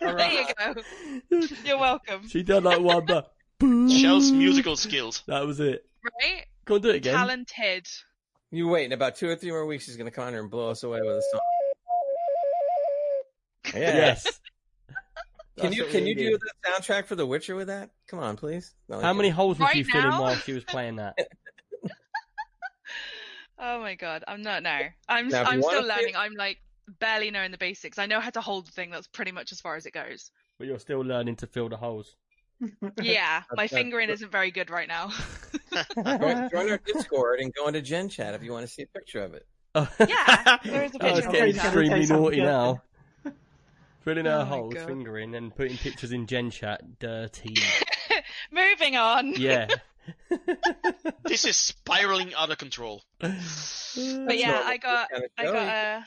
[0.00, 1.46] there you go.
[1.64, 2.28] You're welcome.
[2.28, 5.22] She done like one, but Shell's musical skills.
[5.26, 5.84] That was it.
[6.04, 6.46] Right?
[6.64, 7.14] Go on, do it again.
[7.14, 7.86] Talented.
[8.54, 8.84] You wait.
[8.84, 10.82] In about two or three more weeks, she's gonna come on here and blow us
[10.84, 11.40] away with a song.
[13.74, 13.80] Yeah.
[13.96, 14.40] Yes.
[15.58, 17.90] Can you can you do the soundtrack for The Witcher with that?
[18.08, 18.74] Come on, please.
[18.88, 19.34] Not like How many that.
[19.36, 20.20] holes was Right you filling now?
[20.20, 21.16] while she was playing that?
[23.58, 24.80] Oh my god, I'm not now.
[25.08, 26.16] I'm Now, if you I'm wanna still see- learning.
[26.16, 26.58] I'm like
[27.00, 27.98] barely knowing the basics.
[27.98, 28.90] I know how to hold the thing.
[28.90, 30.30] That's pretty much as far as it goes.
[30.58, 32.16] But you're still learning to fill the holes.
[33.02, 35.10] Yeah, my fingering isn't very good right now.
[35.96, 38.86] Join, join our Discord and go into Gen Chat if you want to see a
[38.86, 39.46] picture of it.
[40.08, 42.44] Yeah, there is a Oh, it's picture getting extremely naughty yeah.
[42.44, 42.82] now.
[44.02, 46.98] Filling Oh her holes, fingering, and putting pictures in Gen Chat.
[46.98, 47.56] Dirty.
[48.52, 49.34] Moving on.
[49.34, 49.66] Yeah.
[51.24, 53.02] This is spiraling out of control.
[53.18, 53.32] But
[54.38, 56.00] yeah, I got I got uh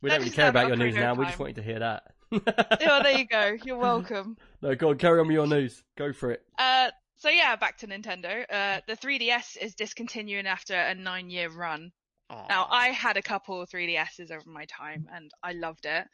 [0.00, 1.12] we don't really care about your news now.
[1.12, 1.44] of We just Time.
[1.44, 2.14] wanted to hear that.
[2.32, 3.56] Oh there you go.
[3.64, 4.36] You're welcome.
[4.62, 5.82] no, go on, carry on with your news.
[5.96, 6.42] Go for it.
[6.58, 8.44] Uh so yeah, back to Nintendo.
[8.50, 11.92] Uh the 3DS is discontinuing after a nine year run.
[12.28, 16.04] Now I had a couple 3DSs over my time and I loved it.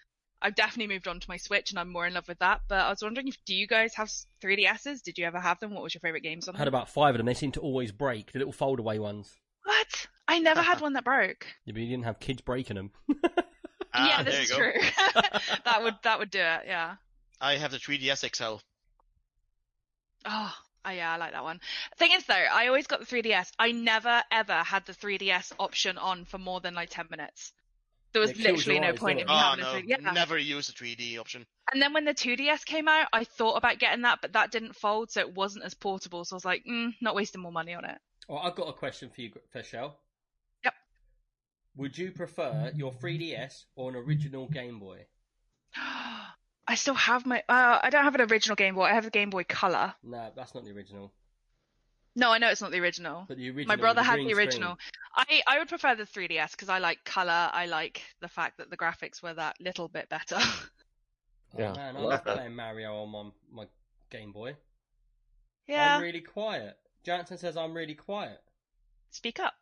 [0.42, 2.61] I've definitely moved on to my Switch and I'm more in love with that.
[2.68, 4.11] But I was wondering if do you guys have
[4.44, 5.03] 3DSs?
[5.03, 5.72] Did you ever have them?
[5.72, 7.27] What was your favorite games on I had about five of them.
[7.27, 8.33] They seem to always break.
[8.33, 9.33] The little foldaway ones.
[9.64, 10.07] What?
[10.29, 11.46] I never had one that broke.
[11.64, 12.90] Yeah, but you didn't have kids breaking them.
[13.94, 14.57] Ah, yeah, there this is go.
[14.57, 14.72] true.
[15.64, 16.62] that would that would do it.
[16.66, 16.96] Yeah.
[17.40, 18.57] I have the 3DS XL.
[20.24, 21.61] Oh, oh yeah, I like that one.
[21.96, 23.50] Thing is though, I always got the 3DS.
[23.59, 27.52] I never ever had the 3DS option on for more than like 10 minutes.
[28.12, 30.12] There was literally no eyes, point in me Oh having no, a 3 Yeah.
[30.12, 31.46] never use the 3D option.
[31.72, 34.76] And then when the 2DS came out, I thought about getting that, but that didn't
[34.76, 36.24] fold, so it wasn't as portable.
[36.24, 37.98] So I was like, mm, not wasting more money on it.
[38.28, 39.94] Well, I've got a question for you, Feshel.
[41.74, 41.80] Yep.
[41.80, 45.06] Would you prefer your 3DS or an original Game Boy?
[45.76, 47.42] I still have my.
[47.48, 48.85] Uh, I don't have an original Game Boy.
[48.85, 49.94] I have a Game Boy Color.
[50.02, 51.12] No, that's not the original.
[52.14, 53.24] No, I know it's not the original.
[53.26, 53.66] But the original.
[53.66, 54.46] My brother the had green the screen.
[54.46, 54.78] original.
[55.16, 57.50] I I would prefer the 3DS because I like color.
[57.52, 60.38] I like the fact that the graphics were that little bit better.
[61.54, 63.68] Oh, Yeah, man, I love love playing Mario on my, my
[64.08, 64.56] Game Boy.
[65.66, 65.96] yeah.
[65.96, 66.78] I'm really quiet.
[67.04, 68.40] Jansen says I'm really quiet.
[69.11, 69.52] Speak up.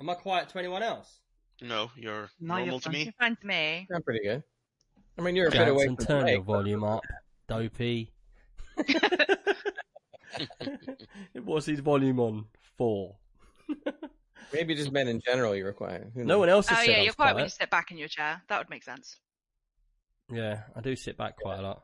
[0.00, 1.20] Am I quiet to anyone else?
[1.60, 3.04] No, you're No, you're normal to me.
[3.04, 3.86] You're fine to me.
[3.94, 4.42] I'm pretty good.
[5.18, 7.02] I mean, you're a bit away Jansen, from turn the your volume up,
[7.46, 8.10] dopey.
[11.44, 12.46] What's his volume on?
[12.78, 13.16] Four.
[14.54, 16.10] Maybe just men in general you require.
[16.14, 17.98] Who No one else has Oh yeah, you're was quiet when you sit back in
[17.98, 18.40] your chair.
[18.48, 19.20] That would make sense.
[20.32, 21.82] Yeah, I do sit back quite a lot.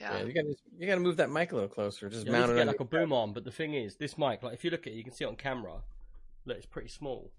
[0.00, 0.18] Yeah.
[0.18, 2.08] Yeah, you gotta you gotta move that mic a little closer.
[2.08, 4.44] Just Yeah, mount it get like a boom on, but the thing is, this mic,
[4.44, 5.82] like if you look at it, you can see it on camera.
[6.48, 7.30] Look, it's pretty small.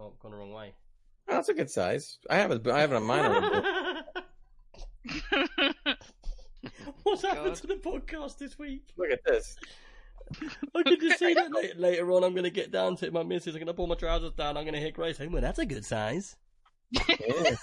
[0.00, 0.72] Oh, gone the wrong way.
[1.28, 2.18] Oh, that's a good size.
[2.30, 3.24] I have a I have it on mine.
[3.26, 4.04] on a
[5.04, 5.74] boom.
[7.02, 8.84] What's happened to the podcast this week?
[8.96, 9.56] Look at this.
[10.74, 12.24] I can just see that later, later on.
[12.24, 13.12] I'm going to get down to it.
[13.12, 13.54] My missus.
[13.54, 14.56] I'm going to pull my trousers down.
[14.56, 16.36] I'm going to hit Grace saying, "Well, that's a good size."
[16.90, 17.04] Yeah.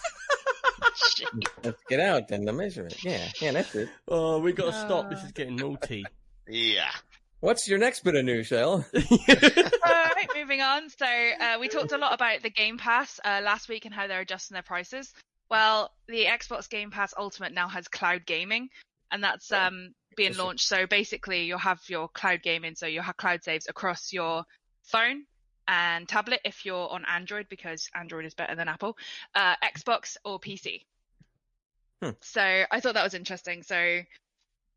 [1.63, 3.03] Let's get out then to measure it.
[3.03, 3.89] Yeah, yeah, that's it.
[4.07, 5.09] Oh, we got to stop.
[5.09, 5.25] This Uh.
[5.25, 6.05] is getting naughty.
[6.47, 6.91] Yeah.
[7.39, 8.85] What's your next bit of news, Shell?
[10.23, 10.89] Alright, moving on.
[10.89, 14.07] So uh, we talked a lot about the Game Pass uh, last week and how
[14.07, 15.13] they're adjusting their prices.
[15.49, 18.69] Well, the Xbox Game Pass Ultimate now has cloud gaming,
[19.11, 20.65] and that's um, being launched.
[20.65, 24.45] So basically, you'll have your cloud gaming, so you'll have cloud saves across your
[24.83, 25.25] phone
[25.67, 28.97] and tablet if you're on Android, because Android is better than Apple,
[29.35, 30.85] uh, Xbox or PC.
[32.01, 32.11] Hmm.
[32.21, 33.63] So I thought that was interesting.
[33.63, 34.01] So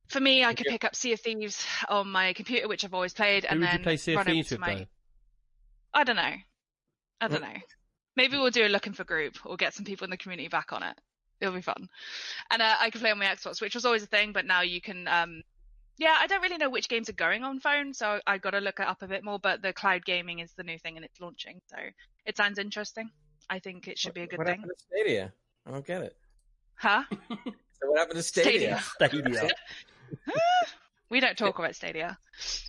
[0.08, 0.72] for me, I could Yeah.
[0.72, 3.82] pick up Sea of Thieves on my computer, which I've always played, Who and then
[3.84, 4.74] play Sea of run Thieves to my.
[4.74, 4.86] though?
[5.96, 6.34] I don't know.
[7.20, 7.54] I don't Mm.
[7.54, 7.60] know.
[8.16, 10.72] Maybe we'll do a looking for group or get some people in the community back
[10.72, 10.96] on it.
[11.40, 11.88] It'll be fun.
[12.50, 14.60] And uh, I can play on my Xbox, which was always a thing, but now
[14.62, 15.08] you can.
[15.08, 15.42] Um,
[15.98, 18.58] yeah, I don't really know which games are going on phone, so I got to
[18.60, 19.38] look it up a bit more.
[19.38, 21.76] But the cloud gaming is the new thing, and it's launching, so
[22.26, 23.10] it sounds interesting.
[23.50, 24.60] I think it should be a good what thing.
[24.60, 25.32] happened to Stadia?
[25.66, 26.16] I don't get it.
[26.76, 27.02] Huh?
[27.78, 28.80] So what happened to Stadia?
[28.94, 29.50] Stadia.
[31.10, 32.18] We don't talk about Stadia.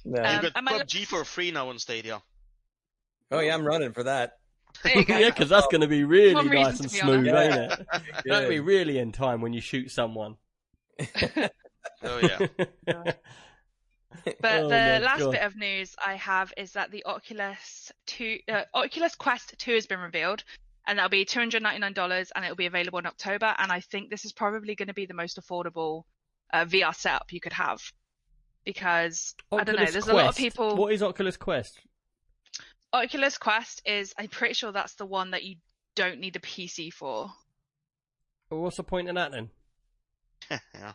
[0.05, 0.21] No.
[0.21, 2.21] Um, you got and my- PUBG for free now on Stadia.
[3.31, 4.33] Oh yeah, I'm running for that.
[4.83, 5.17] There you go.
[5.17, 7.79] yeah, because that's going to be really One reason nice and smooth, honest.
[7.79, 7.87] ain't it?
[8.25, 10.35] That'll be really in time when you shoot someone.
[12.03, 12.47] Oh yeah.
[14.41, 15.31] But Oh the my last God.
[15.31, 19.85] bit of news I have is that the Oculus 2, uh, Oculus Quest 2 has
[19.85, 20.43] been revealed,
[20.85, 23.53] and that'll be two hundred ninety nine dollars, and it'll be available in October.
[23.57, 26.03] And I think this is probably going to be the most affordable
[26.51, 27.79] uh, VR setup you could have
[28.65, 29.83] because I don't know.
[29.83, 30.75] Oculus There's a lot of people.
[30.75, 31.79] What is Oculus Quest?
[32.93, 34.13] Oculus Quest is.
[34.17, 35.56] I'm pretty sure that's the one that you
[35.95, 37.32] don't need a PC for.
[38.50, 39.50] Well, what's the point in that then?
[40.73, 40.93] yeah.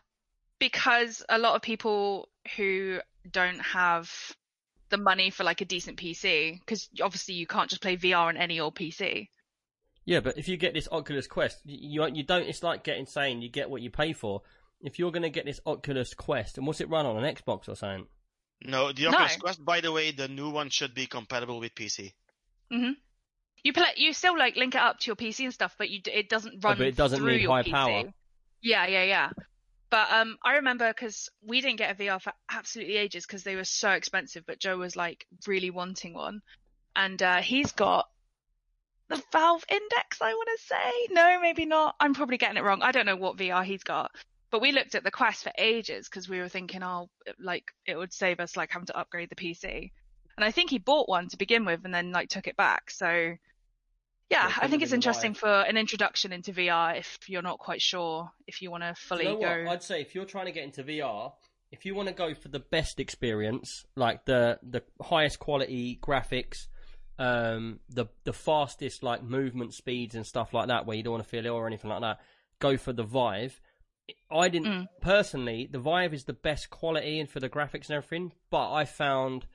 [0.58, 4.10] because a lot of people who don't have
[4.88, 8.36] the money for like a decent PC, because obviously you can't just play VR on
[8.36, 9.28] any old PC.
[10.04, 12.48] Yeah, but if you get this Oculus Quest, you you don't.
[12.48, 14.42] It's like getting saying you get what you pay for.
[14.80, 17.68] If you're going to get this Oculus Quest, and what's it run on an Xbox
[17.68, 18.06] or something?
[18.64, 19.08] No, the No.
[19.10, 22.12] Oculus Quest, by the way, the new one should be compatible with PC.
[22.70, 22.96] Mhm.
[23.64, 26.00] You play, you still like link it up to your PC and stuff, but you
[26.06, 26.74] it doesn't run.
[26.74, 27.70] Oh, but it doesn't need high PC.
[27.70, 28.12] power.
[28.60, 29.30] Yeah, yeah, yeah.
[29.90, 33.56] But um, I remember because we didn't get a VR for absolutely ages because they
[33.56, 34.44] were so expensive.
[34.46, 36.40] But Joe was like really wanting one,
[36.96, 38.08] and uh, he's got
[39.08, 40.22] the Valve Index.
[40.22, 41.94] I want to say no, maybe not.
[42.00, 42.82] I'm probably getting it wrong.
[42.82, 44.12] I don't know what VR he's got.
[44.52, 47.08] But we looked at the Quest for ages because we were thinking, oh,
[47.40, 49.90] like it would save us like having to upgrade the PC.
[50.36, 52.90] And I think he bought one to begin with and then like took it back.
[52.90, 57.58] So yeah, Yeah, I think it's interesting for an introduction into VR if you're not
[57.58, 59.64] quite sure if you want to fully you know go.
[59.64, 59.72] what?
[59.72, 61.32] I'd say if you're trying to get into VR,
[61.70, 66.66] if you want to go for the best experience, like the the highest quality graphics,
[67.18, 71.24] um, the the fastest like movement speeds and stuff like that, where you don't want
[71.24, 72.20] to feel ill or anything like that,
[72.58, 73.60] go for the Vive.
[74.30, 74.88] I didn't Mm.
[75.00, 75.68] personally.
[75.70, 79.46] The Vive is the best quality and for the graphics and everything, but I found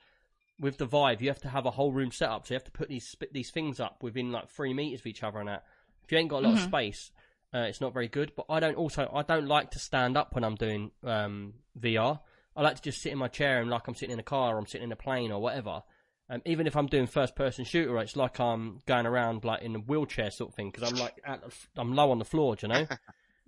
[0.60, 2.64] with the Vive you have to have a whole room set up, so you have
[2.64, 5.64] to put these these things up within like three meters of each other and that.
[6.04, 6.68] If you ain't got a lot of Mhm.
[6.68, 7.10] space,
[7.54, 8.32] uh, it's not very good.
[8.34, 12.20] But I don't also I don't like to stand up when I'm doing um, VR.
[12.56, 14.54] I like to just sit in my chair and like I'm sitting in a car
[14.54, 15.82] or I'm sitting in a plane or whatever.
[16.30, 19.76] Um, even if I'm doing first person shooter, it's like I'm going around like in
[19.76, 21.42] a wheelchair sort of thing because I'm like at
[21.76, 22.86] I'm low on the floor, do you know.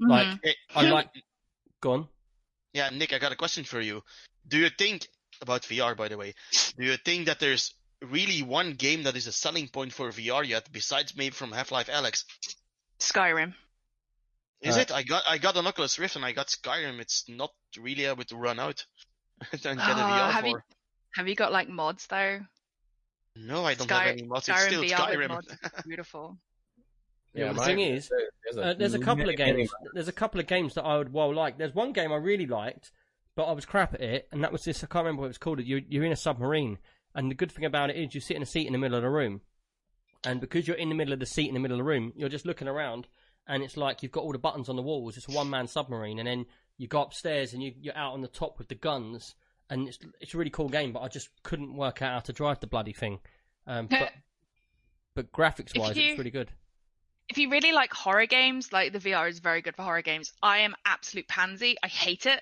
[0.01, 0.09] Mhm.
[0.09, 1.09] Like Hey, I like
[1.81, 2.09] gone.
[2.73, 4.03] Yeah, Nick, I got a question for you.
[4.47, 5.09] Do you think
[5.41, 6.35] about VR, by the way?
[6.79, 10.47] Do you think that there's really one game that is a selling point for VR
[10.47, 12.25] yet, besides maybe from Half-Life Alyx?
[13.01, 13.55] Skyrim.
[14.61, 14.93] Is Uh, it?
[14.93, 17.01] I got I got an Oculus Rift and I got Skyrim.
[17.01, 18.85] It's not really able to run out
[19.53, 20.49] and get a Oh, VR have for.
[20.49, 20.63] you-
[21.15, 22.41] Have you got like mods though?
[23.37, 24.49] No, I don't Sky- have any mods.
[24.49, 25.29] It's Skyrim still VR Skyrim.
[25.29, 25.49] mods
[25.87, 26.39] beautiful.
[27.35, 28.11] Yeah, the thing is,
[28.45, 29.71] there's Uh, there's a couple of many- games.
[29.93, 31.59] There's a couple of games that I would well like.
[31.59, 32.91] There's one game I really liked,
[33.37, 34.83] but I was crap at it, and that was this.
[34.83, 35.61] I can't remember what it was called.
[35.63, 36.79] You're, you're in a submarine,
[37.15, 38.97] and the good thing about it is you sit in a seat in the middle
[38.97, 39.43] of the room,
[40.25, 42.13] and because you're in the middle of the seat in the middle of the room,
[42.17, 43.07] you're just looking around,
[43.47, 45.17] and it's like you've got all the buttons on the walls.
[45.17, 46.47] It's a one man submarine, and then
[46.79, 49.37] you go upstairs and you, you're out on the top with the guns,
[49.69, 50.93] and it's it's a really cool game.
[50.93, 53.21] But I just couldn't work out how to drive the bloody thing.
[53.69, 54.11] Um, but
[55.15, 56.51] but graphics wise, you- it's really good.
[57.31, 60.33] If you really like horror games, like the VR is very good for horror games.
[60.43, 61.77] I am absolute pansy.
[61.83, 62.41] I hate it.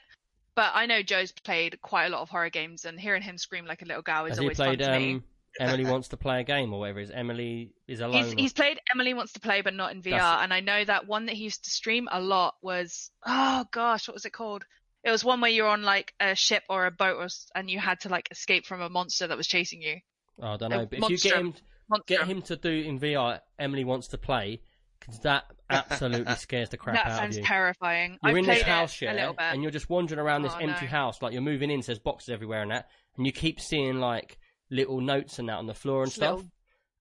[0.55, 3.65] But I know Joe's played quite a lot of horror games, and hearing him scream
[3.67, 5.15] like a little girl is Has always played fun to me.
[5.15, 5.25] um,
[5.61, 7.11] Emily wants to play a game or whatever it is?
[7.11, 8.25] Emily is alone.
[8.25, 10.11] He's or- he's played Emily Wants to Play, but not in VR.
[10.11, 13.67] That's- And I know that one that he used to stream a lot was oh
[13.71, 14.65] gosh, what was it called?
[15.05, 17.79] It was one where you're on like a ship or a boat, or, and you
[17.79, 19.99] had to like escape from a monster that was chasing you.
[20.43, 21.55] Oh, I don't know, but if you get him,
[21.89, 22.05] Monster.
[22.17, 24.61] get him to do in VR, Emily wants to play,
[25.01, 27.29] because that absolutely scares the crap that out of you.
[27.29, 28.19] That sounds terrifying.
[28.23, 30.87] You're I in this house, it yeah, and you're just wandering around this Oh, empty
[30.87, 30.91] no.
[30.91, 34.39] house, like you're moving in, says boxes everywhere and that, and you keep seeing like
[34.71, 36.37] little notes and that on the floor and stuff.
[36.37, 36.51] little-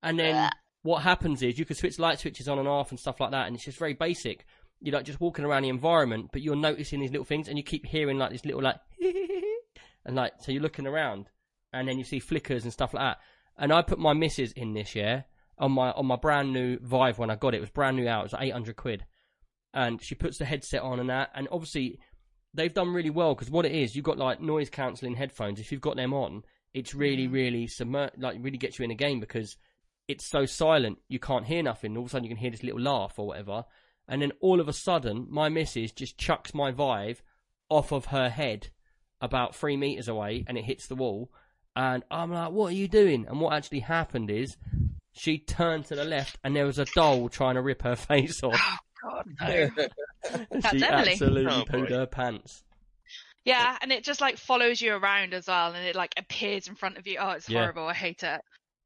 [0.04, 0.50] And then
[0.84, 3.48] what happens is you can switch light switches on and off and stuff like that,
[3.48, 4.46] and it's just very basic.
[4.80, 7.64] You're like just walking around the environment, but you're noticing these little things, and you
[7.64, 8.78] keep hearing like this little like,
[10.06, 11.30] and like so you're looking around,
[11.74, 13.18] and then you see flickers and stuff like that.
[13.58, 15.26] And I put my missus in this year
[15.58, 17.58] on my on my brand new Vive when I got it.
[17.58, 18.22] It was brand new out.
[18.22, 19.06] It was like 800 quid,
[19.74, 22.00] and she puts the headset on and that, and obviously
[22.54, 25.60] they've done really well because what it is, you've got like noise cancelling headphones.
[25.60, 26.44] If you've got them on,
[26.74, 29.58] it's really, really submer- like really gets you in a game because
[30.08, 31.96] it's so silent you can't hear nothing.
[31.96, 33.66] All of a sudden you can hear this little laugh or whatever,
[34.08, 37.22] and then all of a sudden my missus just chucks my Vive
[37.70, 38.70] off of her head
[39.20, 41.32] about three meters away, and it hits the wall.
[41.76, 44.58] And I'm like, "What are you doing?" And what actually happened is
[45.18, 48.42] she turned to the left, and there was a doll trying to rip her face
[48.44, 48.60] off.
[49.04, 49.70] God, no.
[50.52, 51.12] That's she Emily.
[51.12, 51.96] absolutely Oh, pooed boy.
[51.96, 52.64] her pants.
[53.46, 56.76] Yeah, and it just like follows you around as well, and it like appears in
[56.76, 57.18] front of you.
[57.20, 57.60] Oh, it's Yeah.
[57.62, 57.88] horrible.
[57.88, 58.42] I hate it.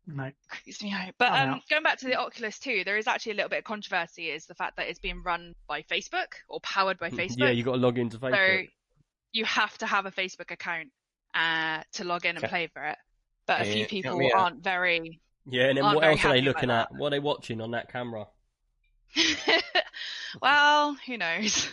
[0.08, 0.32] No.
[0.50, 1.14] Creeps me out.
[1.18, 1.60] But Oh, um, no.
[1.70, 4.30] going back to the Oculus 2, there is actually a little bit of controversy.
[4.30, 7.38] Is the fact that it's being run by Facebook or powered by Facebook.
[7.38, 8.64] Yeah, you got to log into Facebook.
[8.66, 8.68] So
[9.32, 10.90] you have to have a Facebook account
[11.34, 12.98] uh, to log in and play for it.
[13.48, 15.20] But a few people aren't very.
[15.46, 16.90] Yeah, and then aren't what else are they looking at?
[16.96, 18.28] What are they watching on that camera?
[20.42, 21.70] well, who knows?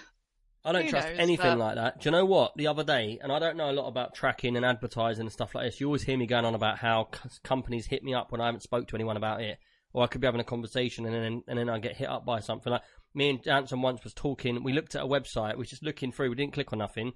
[0.65, 2.01] I don't Who trust knows, anything but- like that.
[2.01, 2.57] Do you know what?
[2.57, 5.55] The other day, and I don't know a lot about tracking and advertising and stuff
[5.55, 5.81] like this.
[5.81, 8.47] You always hear me going on about how c- companies hit me up when I
[8.47, 9.59] haven't spoke to anyone about it,
[9.93, 12.27] or I could be having a conversation and then and then I get hit up
[12.27, 12.71] by something.
[12.73, 12.83] Like
[13.15, 14.63] me and Jansen once was talking.
[14.63, 15.53] We looked at a website.
[15.53, 16.31] We was just looking through.
[16.31, 17.13] We didn't click on nothing.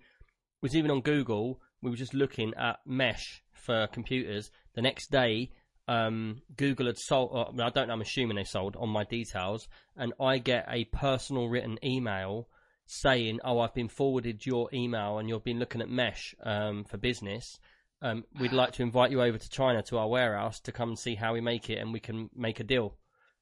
[0.63, 1.61] We was even on Google.
[1.83, 4.51] We were just looking at mesh for computers.
[4.75, 5.51] The next day,
[5.89, 7.31] um, Google had sold.
[7.33, 7.95] Or, I don't know.
[7.95, 12.49] I'm assuming they sold on my details, and I get a personal written email
[12.87, 16.97] saying, "Oh, I've been forwarded your email, and you've been looking at mesh um, for
[16.97, 17.59] business.
[18.01, 20.99] Um, we'd like to invite you over to China to our warehouse to come and
[20.99, 22.97] see how we make it, and we can make a deal."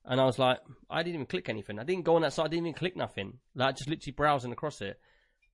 [0.05, 1.79] And I was like, I didn't even click anything.
[1.79, 2.47] I didn't go on that site.
[2.47, 3.39] I didn't even click nothing.
[3.55, 4.99] Like just literally browsing across it.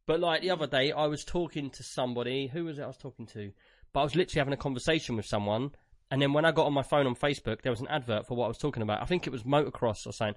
[0.07, 2.47] But like the other day, I was talking to somebody.
[2.47, 3.51] Who was it I was talking to?
[3.93, 5.73] But I was literally having a conversation with someone,
[6.11, 8.37] and then when I got on my phone on Facebook, there was an advert for
[8.37, 9.03] what I was talking about.
[9.03, 10.35] I think it was motocross or something.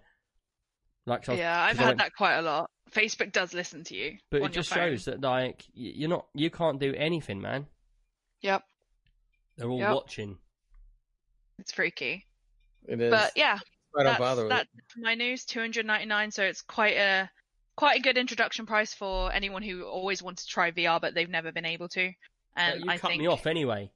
[1.06, 2.70] Like, so yeah, I've had went- that quite a lot.
[2.92, 4.18] Facebook does listen to you.
[4.32, 4.92] But on it just your phone.
[4.94, 7.68] shows that like you're not, you can't do anything, man.
[8.42, 8.64] Yep,
[9.58, 9.94] They're all Yep.
[9.96, 10.38] watching.
[11.60, 12.26] it's freaky.
[12.88, 13.12] It is.
[13.12, 13.60] But yeah,
[13.98, 15.02] I don't that's, bother with that's it.
[15.02, 15.46] my news.
[15.46, 16.32] Two hundred ninety nine.
[16.32, 17.30] So it's quite a
[17.76, 21.30] quite a good introduction price for anyone who always wants to try VR but they've
[21.30, 22.12] never been able to.
[22.56, 23.92] And you I cut think me off anyway.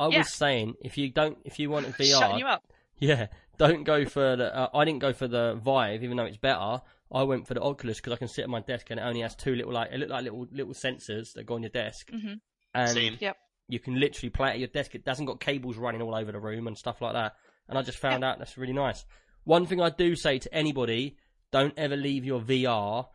[0.00, 0.18] I Yeah.
[0.18, 2.64] was saying if you don't, if you want VR, shutting you up.
[2.98, 3.26] Yeah,
[3.58, 4.54] don't go for the.
[4.54, 6.80] Uh, I didn't go for the Vive, even though it's better.
[7.12, 9.20] I went for the Oculus because I can sit at my desk and it only
[9.20, 12.10] has two little like it look like little little sensors that go on your desk,
[12.10, 12.34] hmm
[12.74, 13.16] and Same.
[13.20, 13.36] Yep.
[13.68, 14.94] you can literally play it at your desk.
[14.94, 17.34] It doesn't got cables running all over the room and stuff like that.
[17.68, 19.04] And I just found out that's really nice.
[19.44, 21.16] One thing I do say to anybody:
[21.50, 23.06] don't ever leave your VR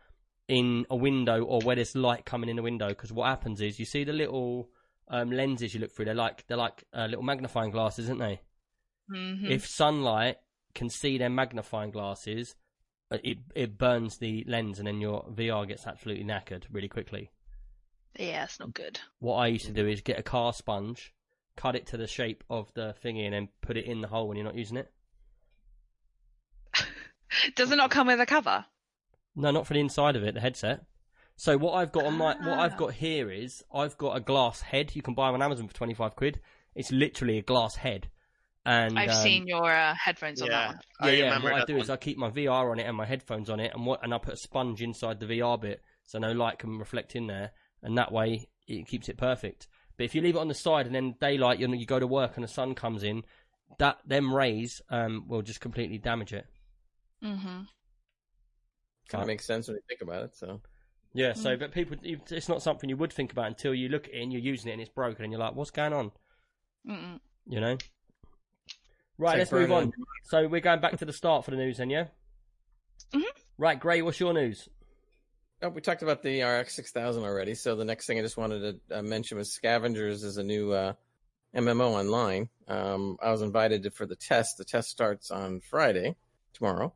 [0.48, 3.78] in a window or where there's light coming in the window because what happens is
[3.78, 4.68] you see the little
[5.08, 6.06] um, lenses you look through.
[6.06, 8.40] They're like they're like uh, little magnifying glasses, aren't they?
[9.08, 10.38] hmm if sunlight
[10.74, 12.56] can see their magnifying glasses,
[13.10, 17.30] uh, it it burns the lens, and then your VR gets absolutely knackered really quickly.
[18.18, 18.98] Yeah, it's not good.
[19.18, 21.14] What I used to do is get a car sponge,
[21.56, 24.26] cut it to the shape of the thingy, and then put it in the hole
[24.26, 24.90] when you're not using it.
[27.54, 28.64] Does it not come with a cover?
[29.34, 30.84] No, not for the inside of it, the headset.
[31.36, 32.76] So what I've got on my what I've Ah.
[32.76, 34.94] got here is I've got a glass head.
[34.96, 36.40] You can buy them on Amazon for twenty five quid.
[36.74, 38.08] It's literally a glass head.
[38.64, 40.80] And I've um, seen your uh, headphones on that Yeah, one.
[40.98, 41.24] Yeah, I yeah.
[41.24, 41.82] remember What I do one.
[41.82, 44.14] is I keep my VR on it and my headphones on it, and what and
[44.14, 47.52] I put a sponge inside the VR bit so no light can reflect in there,
[47.82, 49.68] and that way it keeps it perfect.
[49.96, 51.98] But if you leave it on the side and then daylight, you know, you go
[52.00, 53.24] to work and the sun comes in,
[53.78, 56.46] that them rays um, will just completely damage it.
[57.22, 57.68] hmm
[59.08, 60.36] Kind of makes sense when you think about it.
[60.36, 60.60] So
[61.16, 61.32] Yeah.
[61.32, 64.22] So, but people, it's not something you would think about until you look at it
[64.22, 66.12] and you're using it and it's broken, and you're like, "What's going on?"
[66.86, 67.20] Mm-mm.
[67.48, 67.78] You know.
[69.18, 69.32] Right.
[69.32, 69.82] Take let's move Bruno.
[69.82, 69.92] on.
[70.24, 72.08] So we're going back to the start for the news, then, yeah.
[73.14, 73.22] Mhm.
[73.56, 74.02] Right, Gray.
[74.02, 74.68] What's your news?
[75.62, 77.54] Oh, we talked about the RX 6000 already.
[77.54, 80.72] So the next thing I just wanted to uh, mention was Scavengers is a new
[80.72, 80.92] uh,
[81.54, 82.50] MMO online.
[82.68, 84.58] Um, I was invited to, for the test.
[84.58, 86.14] The test starts on Friday,
[86.52, 86.92] tomorrow.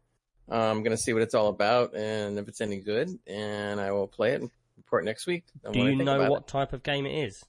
[0.50, 3.92] I'm going to see what it's all about and if it's any good, and I
[3.92, 5.44] will play it and report next week.
[5.72, 6.48] Do you know what it.
[6.48, 7.44] type of game it is?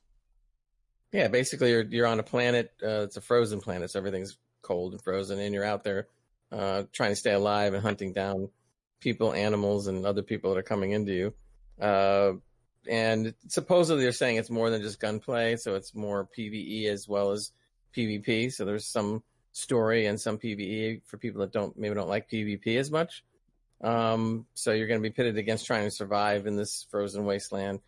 [1.11, 2.71] Yeah, basically you're you're on a planet.
[2.81, 6.07] Uh, it's a frozen planet, so everything's cold and frozen, and you're out there
[6.51, 8.49] uh, trying to stay alive and hunting down
[8.99, 11.33] people, animals, and other people that are coming into you.
[11.81, 12.33] Uh,
[12.87, 17.31] and supposedly they're saying it's more than just gunplay, so it's more PVE as well
[17.31, 17.51] as
[17.95, 18.51] PvP.
[18.51, 22.77] So there's some story and some PVE for people that don't maybe don't like PvP
[22.77, 23.23] as much.
[23.81, 27.79] Um, so you're going to be pitted against trying to survive in this frozen wasteland.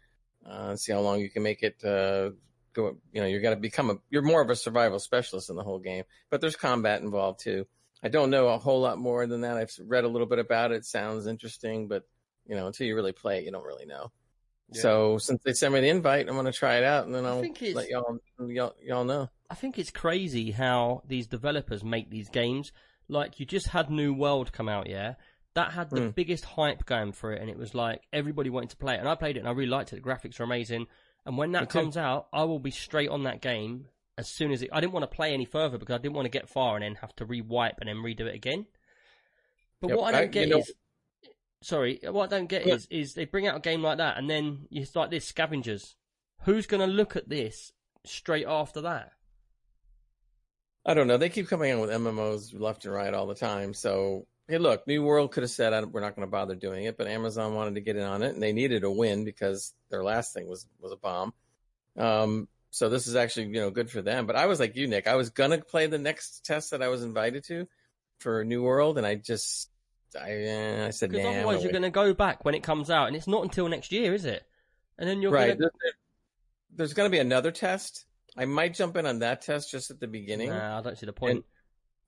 [0.45, 1.83] Uh, see how long you can make it.
[1.83, 2.31] Uh,
[2.73, 3.95] go, you know, you're going to become a.
[4.09, 7.65] You're more of a survival specialist in the whole game, but there's combat involved too.
[8.03, 9.55] I don't know a whole lot more than that.
[9.55, 10.83] I've read a little bit about it.
[10.83, 12.03] Sounds interesting, but
[12.45, 14.11] you know, until you really play it, you don't really know.
[14.71, 14.81] Yeah.
[14.81, 17.25] So since they sent me the invite, I'm going to try it out, and then
[17.25, 19.29] I'll let y'all y'all y'all know.
[19.53, 22.71] I think it's crazy how these developers make these games.
[23.07, 25.13] Like you just had New World come out, yeah.
[25.53, 26.09] That had the Hmm.
[26.09, 28.99] biggest hype going for it, and it was like everybody wanted to play it.
[28.99, 29.97] And I played it, and I really liked it.
[29.97, 30.87] The graphics are amazing.
[31.23, 31.79] And when Me that too.
[31.79, 34.69] comes out, I will be straight on that game as soon as it.
[34.73, 36.83] I didn't want to play any further because I didn't want to get far and
[36.83, 38.65] then have to re-wipe and then redo it again.
[39.81, 40.73] But Yep, what I don't get you know- is,
[41.61, 42.73] sorry, what I don't get Yeah.
[42.73, 45.95] is is they bring out a game like that, and then you start this scavengers.
[46.45, 47.71] Who's going to look at this
[48.05, 49.11] straight after that?
[50.85, 51.17] I don't know.
[51.17, 53.73] They keep coming in with MMOs left and right all the time.
[53.73, 56.97] So, hey, look, New World could have said, we're not going to bother doing it,
[56.97, 60.03] but Amazon wanted to get in on it and they needed a win because their
[60.03, 61.33] last thing was, was a bomb.
[61.97, 64.25] Um, so this is actually, you know, good for them.
[64.25, 65.07] But I was like you, Nick.
[65.07, 67.67] I was going to play the next test that I was invited to
[68.19, 69.69] for New World and I just
[70.15, 72.89] I, eh, I said, Because nah, otherwise you're going to go back when it comes
[72.89, 74.43] out, and it's not until next year, is it?
[74.97, 75.47] And then you're right.
[75.47, 75.71] going to.
[75.81, 75.91] There-
[76.75, 78.05] There's going to be another test.
[78.37, 80.49] I might jump in on that test just at the beginning.
[80.49, 81.45] Nah, I don't see the point.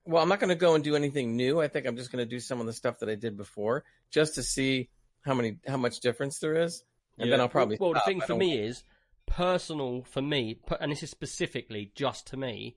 [0.05, 1.59] Well, I'm not going to go and do anything new.
[1.59, 3.83] I think I'm just going to do some of the stuff that I did before,
[4.11, 4.89] just to see
[5.21, 6.83] how many how much difference there is,
[7.17, 7.77] and then I'll probably.
[7.79, 8.83] Well, the thing for me is
[9.25, 12.75] personal for me, and this is specifically just to me.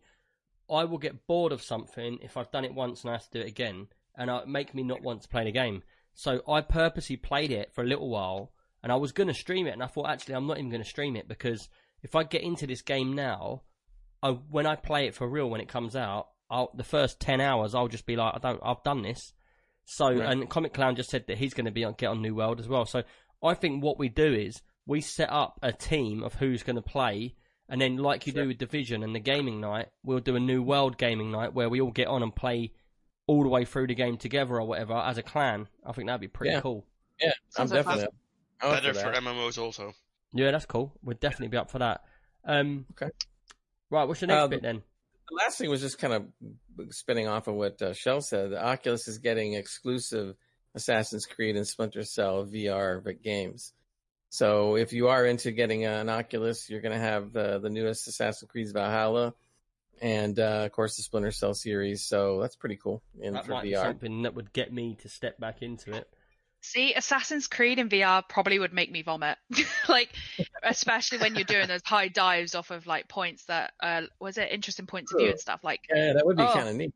[0.71, 3.39] I will get bored of something if I've done it once and I have to
[3.39, 5.83] do it again, and it make me not want to play the game.
[6.15, 9.67] So I purposely played it for a little while, and I was going to stream
[9.67, 11.69] it, and I thought actually I'm not even going to stream it because
[12.03, 13.63] if I get into this game now,
[14.23, 17.41] I, when I play it for real when it comes out, I'll, the first ten
[17.41, 19.33] hours I'll just be like, I don't, I've done this.
[19.85, 20.29] So, Right.
[20.31, 22.61] and Comic Clown just said that he's going to be on get on New World
[22.61, 22.85] as well.
[22.85, 23.03] So,
[23.43, 26.83] I think what we do is we set up a team of who's going to
[26.83, 27.35] play,
[27.69, 28.43] and then like you Sure.
[28.43, 31.69] do with Division and the gaming night, we'll do a New World gaming night where
[31.69, 32.73] we all get on and play
[33.27, 35.69] all the way through the game together or whatever as a clan.
[35.87, 36.61] I think that'd be pretty Yeah.
[36.63, 36.87] cool.
[37.21, 38.07] Yeah, I'm Sounds definitely.
[38.63, 39.21] I'm up Better for for.
[39.21, 39.93] MMOs also.
[40.33, 40.93] Yeah, that's cool.
[41.03, 42.03] We'd definitely be up for that.
[42.45, 43.11] Um, Okay.
[43.91, 44.83] Right, what's the next Um, bit then?
[45.31, 46.27] The last thing was just kind of
[46.91, 48.51] spinning off of what uh, Shell said.
[48.51, 50.35] The Oculus is getting exclusive
[50.75, 53.73] Assassin's Creed and Splinter Cell VR games.
[54.31, 58.09] So if you are into getting an Oculus, you're going to have the the newest
[58.09, 59.35] Assassin's Creed Valhalla,
[60.03, 62.05] and uh, of course the Splinter Cell series.
[62.05, 63.83] So that's pretty cool in That for might be VR.
[63.85, 66.09] something that would get me to step back into it.
[66.61, 69.39] See, Assassin's Creed in VR probably would make me vomit.
[69.89, 70.11] like,
[70.63, 74.51] especially when you're doing those high dives off of like points that uh was it
[74.51, 75.61] interesting points of view and stuff.
[75.63, 76.53] Like, Yeah, that would be Oh.
[76.53, 76.93] kind of neat.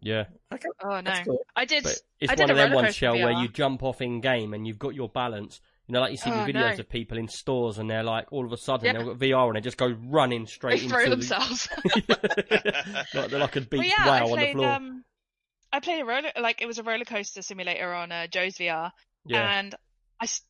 [0.00, 0.24] Yeah.
[0.52, 1.38] Okay, oh no, cool.
[1.54, 1.82] I did.
[1.84, 4.00] But I it's did one a of them roller ones, Shell, where you jump off
[4.00, 5.60] in game and you've got your balance.
[5.86, 6.80] You know, like you see the Oh, videos no.
[6.80, 8.92] of people in stores and they're like, all of a sudden, Yeah.
[8.94, 11.68] they've got VR and they just go running They straight throw into themselves.
[11.84, 13.04] the...
[13.14, 14.68] like they're like a Well, beach yeah, whale I on the floor.
[14.72, 15.04] Um,
[15.72, 18.92] I played a roller like it was a roller coaster simulator on uh, Joe's VR,
[19.24, 19.58] yeah.
[19.58, 19.74] and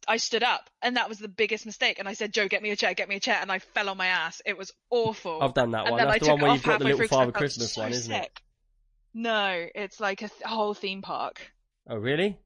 [0.08, 1.98] I stood up, and that was the biggest mistake.
[1.98, 3.88] And I said, "Joe, get me a chair, get me a chair," and I fell
[3.88, 4.40] on my ass.
[4.46, 5.42] It was awful.
[5.42, 5.98] I've done that and one.
[5.98, 7.72] then That's I the took one where off you've got the little I Father Christmas
[7.72, 8.22] so one, isn't it?
[8.22, 8.42] sick.
[9.12, 11.50] No, it's like a th- whole theme park.
[11.88, 12.38] Oh, really?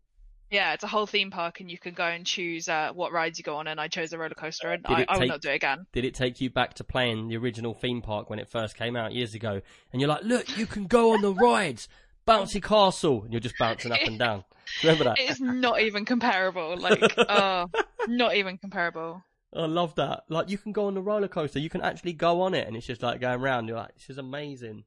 [0.50, 3.38] Yeah, it's a whole theme park, and you can go and choose uh, what rides
[3.38, 3.66] you go on.
[3.66, 5.86] And I chose a roller coaster, and I, it I will not do it again.
[5.92, 8.96] Did it take you back to playing the original theme park when it first came
[8.96, 9.60] out years ago?
[9.92, 11.88] And you're like, look, you can go on the rides,
[12.26, 14.44] bouncy castle, and you're just bouncing up and down.
[14.82, 15.18] Remember that?
[15.18, 16.76] It is not even comparable.
[16.78, 17.66] Like, oh,
[18.08, 19.22] not even comparable.
[19.54, 20.24] I love that.
[20.28, 22.76] Like you can go on the roller coaster, you can actually go on it, and
[22.76, 23.68] it's just like going round.
[23.68, 24.84] You're like, this is amazing,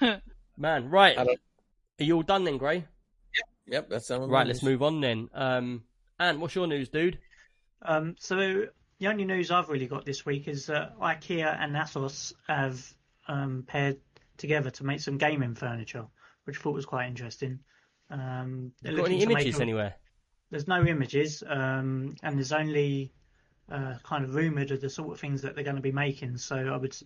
[0.56, 0.90] man.
[0.90, 1.26] Right, are
[1.98, 2.76] you all done then, Gray?
[2.76, 5.28] Yep, yep that's some of Right, let's move on then.
[5.34, 5.82] Um,
[6.18, 7.18] Ant, what's your news, dude?
[7.82, 8.66] Um, so
[8.98, 12.82] the only news I've really got this week is that IKEA and Asus have
[13.28, 13.98] um, paired
[14.40, 16.06] together to make some gaming furniture,
[16.44, 17.60] which I thought was quite interesting.
[18.10, 19.94] Um, Got any images a- anywhere?
[20.50, 23.12] There's no images, um, and there's only
[23.70, 26.38] uh, kind of rumoured of the sort of things that they're going to be making.
[26.38, 26.96] So I would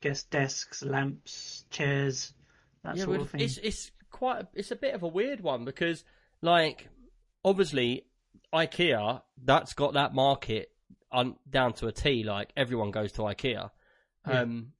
[0.00, 2.32] guess desks, lamps, chairs,
[2.82, 3.42] that yeah, sort of thing.
[3.42, 6.04] it's it's quite a, it's a bit of a weird one because
[6.40, 6.88] like
[7.44, 8.06] obviously
[8.54, 10.70] IKEA that's got that market
[11.10, 12.22] on, down to a T.
[12.22, 13.70] Like everyone goes to IKEA.
[14.26, 14.40] Yeah.
[14.40, 14.72] Um,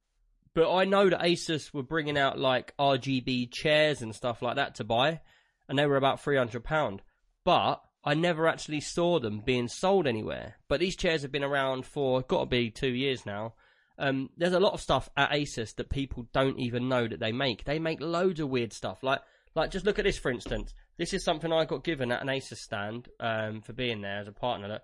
[0.55, 4.75] but I know that Asus were bringing out like RGB chairs and stuff like that
[4.75, 5.19] to buy,
[5.67, 7.01] and they were about three hundred pound.
[7.43, 10.55] But I never actually saw them being sold anywhere.
[10.69, 13.55] But these chairs have been around for got to be two years now.
[13.97, 17.31] Um, there's a lot of stuff at Asus that people don't even know that they
[17.31, 17.65] make.
[17.65, 19.03] They make loads of weird stuff.
[19.03, 19.21] Like,
[19.55, 20.73] like just look at this for instance.
[20.97, 24.27] This is something I got given at an Asus stand um, for being there as
[24.29, 24.69] a partner.
[24.69, 24.83] That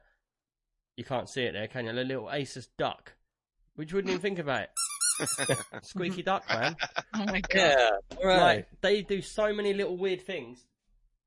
[0.98, 1.92] you can't see it there, can you?
[1.92, 3.14] A little Asus duck,
[3.76, 4.70] which wouldn't even think about it.
[5.82, 6.76] Squeaky duck, man.
[7.14, 7.56] Oh my god.
[7.56, 8.56] Yeah, all right.
[8.56, 10.66] Like they do so many little weird things.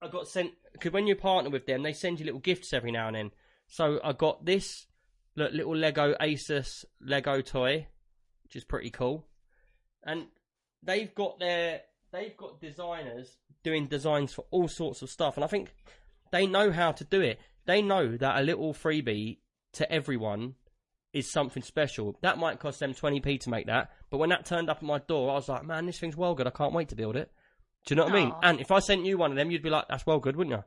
[0.03, 2.91] I got sent because when you partner with them, they send you little gifts every
[2.91, 3.30] now and then.
[3.68, 4.87] So I got this
[5.37, 7.87] look, little Lego Asus Lego toy,
[8.45, 9.26] which is pretty cool,
[10.03, 10.26] and
[10.82, 11.82] they've got their
[12.12, 15.74] they've got designers doing designs for all sorts of stuff, and I think
[16.32, 17.41] they know how to do it.
[17.66, 19.39] They know that a little freebie
[19.72, 20.55] to everyone
[21.14, 22.18] is something special.
[22.20, 24.98] That might cost them 20p to make that, but when that turned up at my
[24.98, 26.46] door, I was like, man, this thing's well good.
[26.46, 27.30] I can't wait to build it.
[27.86, 28.32] Do you know what I mean?
[28.42, 30.56] And if I sent you one of them, you'd be like, that's well good, wouldn't
[30.56, 30.64] you?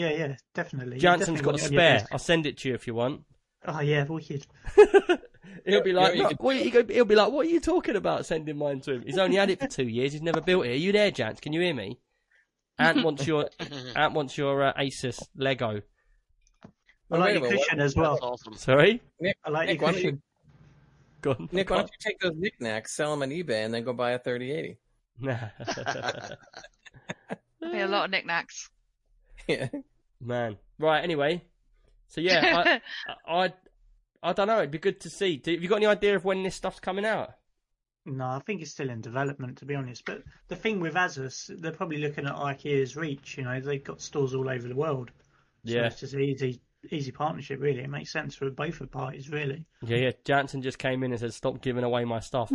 [0.00, 0.96] yeah, yeah, definitely.
[0.96, 2.08] You Jansen's definitely got a want it on your spare.
[2.12, 3.22] I'll send it to you if you want.
[3.66, 4.46] Oh yeah, wicked.
[5.66, 7.96] he'll be like, you "No," could- what- he'll he'll be like, what are you talking
[7.96, 9.02] about sending mine to him?
[9.06, 10.12] He's only had it for two years.
[10.12, 10.70] He's never built it.
[10.70, 11.40] Are you there, Jans?
[11.40, 11.98] Can you hear me?
[12.78, 13.48] Ant wants your
[13.96, 15.82] Ant wants your uh, Asus Lego.
[17.12, 18.18] I like wait your cushion as well.
[18.22, 18.54] Awesome.
[18.54, 19.00] Sorry,
[19.44, 20.22] I like Nick, your why you- cushion.
[21.20, 21.48] go on.
[21.52, 24.12] Nick, why don't you take those knickknacks, sell them on eBay, and then go buy
[24.12, 24.78] a 3080?
[25.20, 25.36] Nah.
[27.60, 28.70] There'll be a lot of knickknacks.
[29.46, 29.68] yeah.
[30.20, 31.02] Man, right.
[31.02, 31.42] Anyway,
[32.08, 32.78] so yeah,
[33.26, 33.52] I, I,
[34.22, 34.58] I don't know.
[34.58, 35.36] It'd be good to see.
[35.36, 37.30] Do, have you got any idea of when this stuff's coming out?
[38.04, 40.04] No, I think it's still in development, to be honest.
[40.04, 43.36] But the thing with Asus, they're probably looking at IKEA's reach.
[43.38, 45.10] You know, they've got stores all over the world.
[45.66, 45.86] So Yeah.
[45.86, 46.60] it's just easy,
[46.90, 47.80] easy partnership, really.
[47.80, 49.64] It makes sense for both of parties, really.
[49.82, 50.10] Yeah, yeah.
[50.24, 52.50] Jansen just came in and said, "Stop giving away my stuff."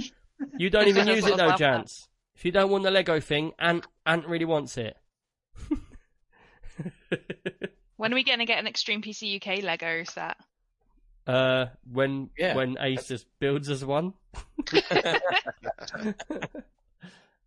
[0.57, 1.86] You don't even use it though, Love that.
[1.86, 2.07] Jance.
[2.36, 4.95] If you don't want the Lego thing, Ant Ant really wants it.
[7.97, 10.38] When are we going to get an Extreme PC UK Lego set?
[11.25, 14.13] uh, when Yeah, when Asus builds us one.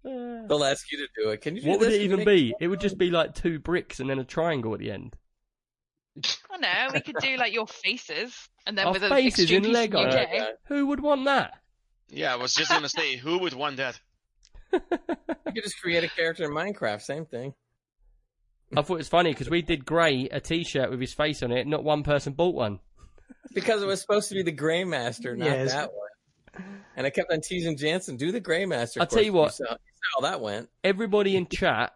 [0.02, 1.40] They'll ask you to do it.
[1.42, 1.62] Can you?
[1.62, 2.54] Do what would it even make- be?
[2.60, 5.14] It would just be like two bricks and then a triangle at the end.
[6.50, 8.34] I know we could do like your faces,
[8.66, 9.98] and then Our with an faces Extreme in PC Lego.
[10.00, 10.28] UK.
[10.32, 10.46] Yeah.
[10.66, 11.54] Who would want that?
[12.08, 14.00] Yeah, I was just gonna say, who would want that?
[15.50, 17.02] You could just create a character in Minecraft.
[17.02, 17.54] Same thing.
[18.76, 21.50] I thought it was funny because we did Gray a T-shirt with his face on
[21.50, 21.66] it.
[21.66, 22.78] Not one person bought one.
[23.52, 26.64] Because it was supposed to be the Grey Master, not Yeah, it's- that one.
[26.96, 29.00] And I kept on teasing Jansen, do the Grey Master.
[29.00, 29.68] I'll tell you course, what.
[29.68, 29.78] saw, you
[30.14, 30.68] saw how that went.
[30.84, 31.92] Everybody in chat,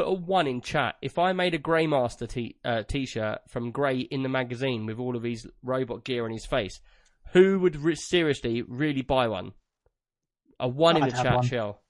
[0.00, 0.96] put a one in chat.
[1.02, 4.98] If I made a Grey Master t- uh, T-shirt from Grey in the magazine with
[4.98, 6.80] all of his robot gear on his face,
[7.32, 9.52] who would re- seriously really buy one?
[10.58, 11.46] A one in I'd the chat, one.
[11.46, 11.82] shell.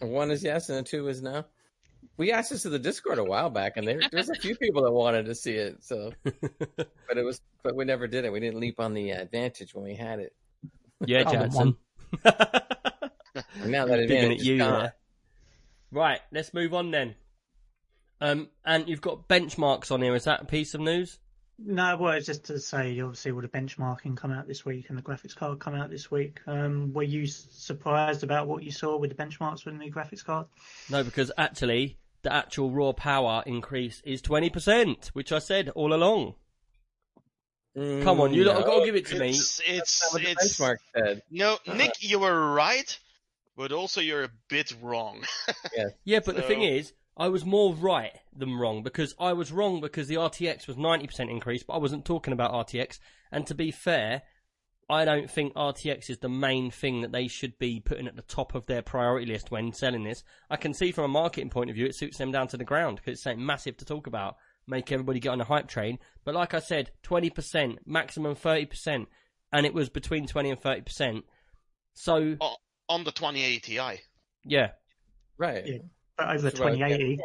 [0.00, 1.44] A one is yes and a two is no.
[2.16, 4.84] We asked this to the Discord a while back, and there, there's a few people
[4.84, 5.82] that wanted to see it.
[5.84, 8.32] So, but it was, but we never did it.
[8.32, 10.34] We didn't leap on the advantage when we had it.
[11.04, 11.76] Yeah, I want Jansen.
[13.60, 14.90] And now that Digging advantage at you is gone.
[15.92, 16.00] There.
[16.00, 17.14] Right, let's move on then.
[18.20, 20.14] Um, and you've got benchmarks on here.
[20.14, 21.18] Is that a piece of news?
[21.58, 24.98] No, well, it's just to say, obviously, will the benchmarking come out this week and
[24.98, 26.40] the graphics card come out this week?
[26.46, 30.24] Um, were you surprised about what you saw with the benchmarks with the new graphics
[30.24, 30.46] card?
[30.90, 36.34] No, because actually, the actual raw power increase is 20%, which I said all along.
[37.76, 39.28] Come on, you lot have got to give it to me.
[39.30, 41.22] It's it's That's it's benchmark said.
[41.30, 42.98] no, Nick, you were right,
[43.56, 45.24] but also you're a bit wrong.
[45.76, 49.52] Yeah, yeah, but the thing is, I was more right than wrong because I was
[49.52, 52.98] wrong because the RTX was 90% increase, but I wasn't talking about RTX.
[53.32, 54.22] And to be fair,
[54.88, 58.22] I don't think RTX is the main thing that they should be putting at the
[58.22, 60.22] top of their priority list when selling this.
[60.48, 62.64] I can see from a marketing point of view, it suits them down to the
[62.64, 64.36] ground because it's something massive to talk about,
[64.66, 65.98] make everybody get on a hype train.
[66.24, 69.06] But like I said, 20%, maximum 30%,
[69.52, 71.22] and it was between 20 and 30%.
[71.94, 72.56] So, oh,
[72.88, 74.00] On the 2080 Ti.
[74.44, 74.70] yeah.
[75.38, 75.66] Right.
[75.66, 75.78] Yeah.
[76.16, 77.22] But over That's what I was getting 2080.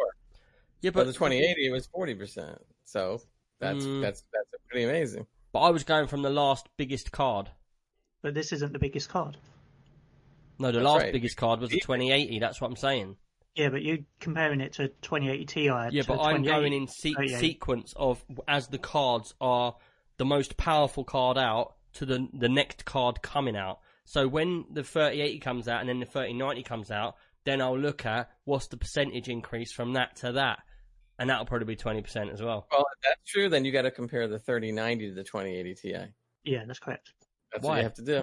[0.82, 2.58] Yeah, But the 2080 was 40%.
[2.86, 3.22] So
[3.60, 4.02] that's Mm.
[4.02, 5.28] that's that's pretty amazing.
[5.54, 7.50] But I was going from the last biggest card.
[8.22, 9.38] but this isn't the biggest card.
[10.60, 11.14] No, the That's last right.
[11.14, 12.40] biggest card was the 2080.
[12.40, 13.16] That's what I'm saying.
[13.56, 15.66] Yeah, but you're comparing it to 2080 Ti.
[15.92, 19.76] Yeah, but I'm going in se- sequence of as the cards are
[20.18, 23.80] the most powerful card out to the the next card coming out.
[24.12, 28.06] So when the 3080 comes out and then the 3090 comes out, then I'll look
[28.06, 30.60] at what's the percentage increase from that to that,
[31.18, 32.68] and that'll probably be 20% as well.
[32.70, 35.96] Well, if that's true, then you got to compare the 3090 to the 2080 Ti.
[36.44, 37.14] Yeah, that's correct.
[37.54, 37.70] That's Why?
[37.70, 38.22] what you have to do.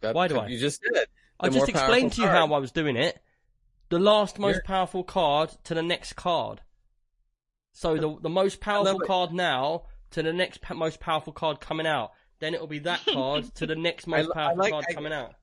[0.00, 0.48] That- Why do I?
[0.48, 1.08] You just did it.
[1.38, 2.36] I just explained to you card.
[2.48, 3.22] how I was doing it.
[3.90, 6.62] The last most You're- powerful card to the next card.
[7.74, 11.86] So the the most powerful card now to the next pa- most powerful card coming
[11.86, 12.10] out.
[12.40, 14.92] Then it'll be that card to the next most li- I powerful like- card I-
[14.94, 15.34] coming out.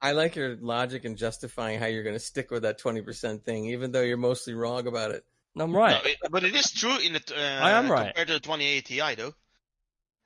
[0.00, 3.66] I like your logic in justifying how you're going to stick with that 20% thing,
[3.70, 5.24] even though you're mostly wrong about it.
[5.56, 6.00] And I'm right.
[6.04, 7.22] No, it- but it is true in the.
[7.36, 8.06] Uh, I am right.
[8.06, 9.34] compared to the 2080 Ti, though.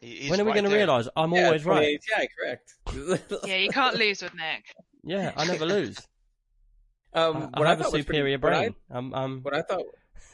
[0.03, 1.99] He's when are we right going to realise I'm yeah, always right?
[2.03, 3.45] 2080 Ti, correct.
[3.49, 4.65] Yeah, you can't lose with Nick.
[5.05, 5.97] Yeah, I never lose.
[7.15, 8.75] um, I, what I have a thought was pretty- superior what I- brain.
[8.91, 9.85] I'm, I'm, What I thought,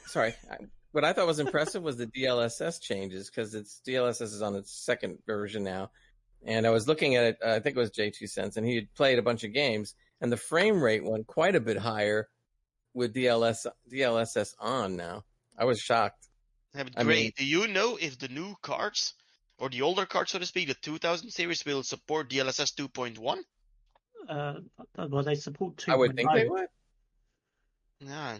[0.07, 0.57] sorry, I-
[0.91, 4.71] what I thought was impressive was the DLSS changes because it's DLSS is on its
[4.71, 5.91] second version now,
[6.45, 7.37] and I was looking at it.
[7.43, 10.31] Uh, I think it was JayzTwoCents, and he had played a bunch of games, and
[10.31, 12.27] the frame rate went quite a bit higher
[12.93, 15.23] with DLS DLSS on now.
[15.57, 16.27] I was shocked.
[16.75, 19.13] Yeah, but I Gray, mean- do you know if the new cards,
[19.57, 23.39] or the older cards, so to speak, the 2000 series will support DLSS 2.1?
[24.27, 24.59] Uh,
[24.95, 25.91] well, they support two.
[25.91, 26.67] I would think they would.
[28.01, 28.37] Yeah.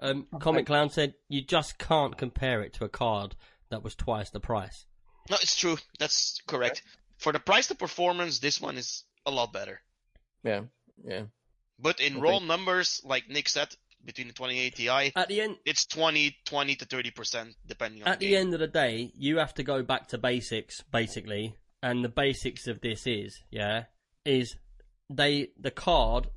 [0.00, 0.42] Um, Okay.
[0.42, 3.34] Comic Clown said you just can't compare it to a card
[3.70, 4.86] that was twice the price.
[5.30, 5.76] No, it's true.
[5.98, 6.82] That's correct.
[7.18, 9.80] For the price to performance, this one is a lot better.
[10.44, 10.62] Yeah,
[11.04, 11.22] yeah.
[11.78, 13.68] But in I raw think- numbers, like Nick said,
[14.04, 18.20] between the 2080 Ti, At the end, it's 20, 20 to 30% depending on at
[18.20, 21.56] the the end of the day, you have to go back to basics, basically.
[21.82, 23.84] And the basics of this is, yeah,
[24.24, 24.56] is
[25.10, 26.28] they the card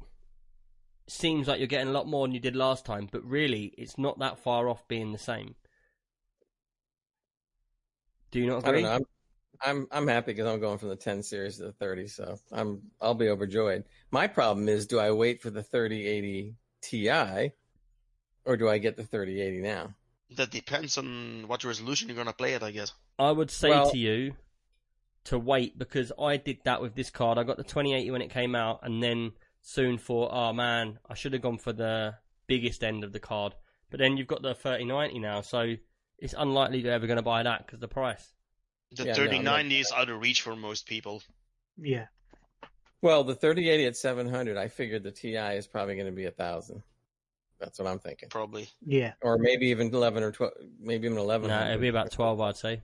[1.12, 3.97] seems like you're getting a lot more than you did last time, but really, it's
[3.97, 5.55] not that far off being the same.
[8.32, 8.82] Do you not I agree?
[8.82, 8.95] don't know.
[8.95, 9.05] I'm
[9.62, 12.82] I'm I'm happy because I'm going from the 10 series to the 30, so I'm
[13.01, 13.84] I'll be overjoyed.
[14.12, 17.51] My problem is, do I wait for the 3080 Ti,
[18.45, 19.93] or do I get the 3080 now?
[20.38, 22.93] That depends on what resolution you're gonna play it, I guess.
[23.18, 24.36] I would say Well- to you
[25.26, 27.38] to wait because I did that with this card.
[27.38, 31.14] I got the 2080 when it came out, and then soon thought, oh man, I
[31.14, 32.16] should have gone for the
[32.47, 33.55] biggest end of the card.
[33.89, 35.76] But then you've got the 3090 now, so
[36.20, 38.34] it's unlikely you're ever going to buy that because the price.
[38.91, 41.22] The Yeah, no, is out of reach for most people.
[41.78, 42.07] Yeah.
[43.01, 46.32] Well, the 3080 at 700, I figured the Ti is probably going to be a
[46.32, 46.84] thousand.
[47.60, 48.70] That's what I'm thinking, Probably.
[48.86, 49.14] Yeah.
[49.22, 51.49] or maybe even 11 or 12, maybe even 11.
[51.49, 52.82] No, it'd be about 12, I'd say.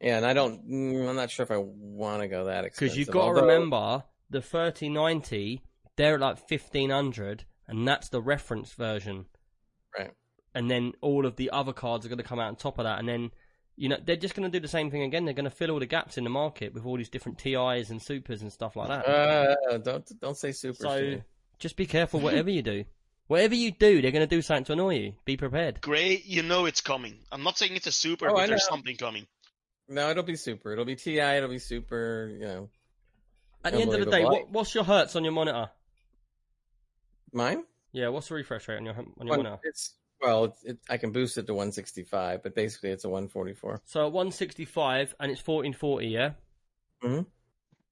[0.00, 0.68] Yeah, and I don't.
[0.68, 2.94] mm, I'm not sure if I want to go that expensive.
[2.94, 5.62] Because you've got to remember the 3090,
[5.96, 9.26] they're at like 1500, and that's the reference version.
[9.98, 10.12] Right.
[10.54, 12.84] And then all of the other cards are going to come out on top of
[12.84, 13.30] that, and then
[13.76, 15.24] you know they're just going to do the same thing again.
[15.24, 17.90] They're going to fill all the gaps in the market with all these different TIs
[17.90, 19.06] and supers and stuff like that.
[19.06, 20.74] Uh, don't don't say super.
[20.82, 21.22] so Stu.
[21.58, 22.84] just be careful whatever you do.
[23.28, 25.12] Whatever you do, they're going to do something to annoy you.
[25.26, 25.82] Be prepared.
[25.82, 27.18] Gray, you know it's coming.
[27.30, 28.74] I'm not saying it's a super, Oh, I but there's know.
[28.74, 29.26] something coming.
[29.86, 30.72] no, it'll be super.
[30.72, 31.18] It'll be Ti.
[31.18, 32.30] It'll be super.
[32.32, 32.70] You know,
[33.64, 35.70] At the end of the day, what, what's your hertz on your monitor?
[37.32, 37.64] mine.
[37.92, 39.58] Yeah, what's the refresh rate on your on your One- monitor?
[39.64, 43.82] it's well, it's, it, I can boost it to 165, but basically it's a 144.
[43.84, 46.30] So 165 and it's 1440, yeah?
[47.04, 47.26] Mhm.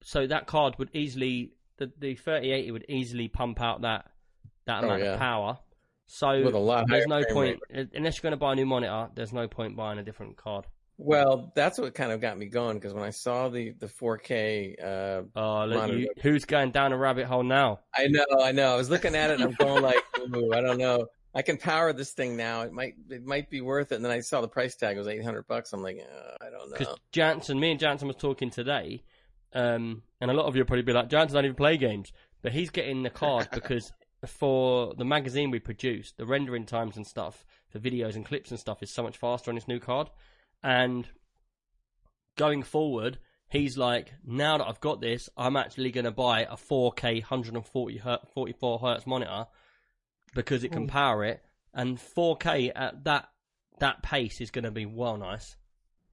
[0.03, 4.11] So that card would easily, the, the 3080 would easily pump out that
[4.65, 5.13] that Oh, amount yeah.
[5.13, 5.59] of power.
[6.07, 7.89] So With a lot there's no point, rate.
[7.93, 10.65] unless you're going to buy a new monitor, there's no point buying a different card.
[10.97, 14.83] Well, that's what kind of got me going because when I saw the the 4K,
[14.83, 17.81] uh, Oh, look, you, who's going down a rabbit hole now?
[17.95, 18.73] I know, I know.
[18.73, 21.07] I was looking at it and I'm going like, ooh, I don't know.
[21.35, 22.63] I can power this thing now.
[22.63, 23.95] It might it might be worth it.
[23.95, 25.71] And then I saw the price tag it was 800 bucks.
[25.71, 26.95] I'm like, uh, I don't Because know.
[27.11, 29.03] Jansen, me and Jansen was talking today,
[29.53, 32.11] um, and a lot of you will probably be like, Jansen don't even play games.
[32.41, 33.91] But he's getting the card because
[34.25, 38.59] for the magazine we produce, the rendering times and stuff the videos and clips and
[38.59, 40.09] stuff is so much faster on this new card.
[40.63, 41.07] And
[42.35, 43.17] going forward,
[43.49, 47.97] he's like, now that I've got this, I'm actually going to buy a 4K 140
[47.97, 49.47] her- 44 hertz monitor
[50.35, 50.87] because it can Ooh.
[50.87, 51.43] power it,
[51.73, 53.29] and 4K at that
[53.79, 55.55] that pace is going to be well nice.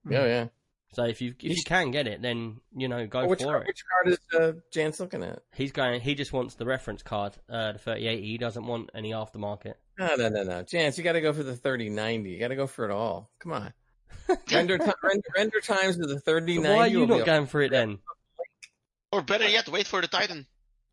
[0.07, 0.47] Yeah, yeah.
[0.93, 3.45] So if you if you He's- can get it, then you know go which, for
[3.49, 3.67] card, it.
[3.67, 5.39] which card is uh, Jan's looking at?
[5.53, 5.99] He's going.
[5.99, 8.21] He just wants the reference card, uh, the 3080.
[8.27, 9.73] He doesn't want any aftermarket.
[9.99, 10.61] No, no, no, no.
[10.63, 12.29] Jans, you got to go for the 3090.
[12.29, 13.31] You got to go for it all.
[13.39, 13.73] Come on.
[14.51, 16.67] Render, ti- render render times to the 3090.
[16.69, 17.99] Why are you not going for it then?
[19.11, 20.45] Or better yet, wait for the Titan.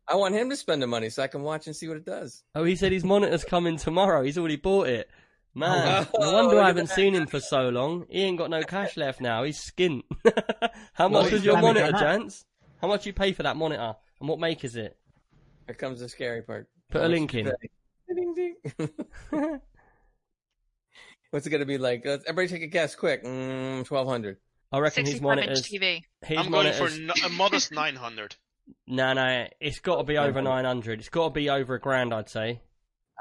[0.07, 2.05] I want him to spend the money so I can watch and see what it
[2.05, 2.43] does.
[2.55, 4.23] Oh, he said his monitor's coming tomorrow.
[4.23, 5.09] He's already bought it.
[5.55, 6.95] Man, Oh, no wonder look I haven't that.
[6.95, 8.05] seen him for so long.
[8.09, 9.43] He ain't got no cash left now.
[9.43, 10.01] He's skint.
[10.93, 12.01] How Well, much was he's your monitor, on.
[12.21, 12.43] Jance?
[12.81, 13.95] How much you pay for that monitor?
[14.19, 14.97] And what make is it?
[15.67, 16.67] Here comes the scary part.
[16.91, 17.51] Put How a link in.
[18.13, 18.89] Ding, ding.
[21.33, 22.05] What's it going to be like?
[22.05, 23.23] Let's, everybody take a guess quick.
[23.23, 24.37] Mm, 1200
[24.71, 25.67] I reckon his 65 inch monitors.
[25.67, 26.01] TV.
[26.23, 28.35] His I'm going for no, a modest 900.
[28.85, 30.43] No, no, it's got to be over 900.
[30.43, 30.99] 900.
[30.99, 32.61] It's got to be over a grand, I'd say.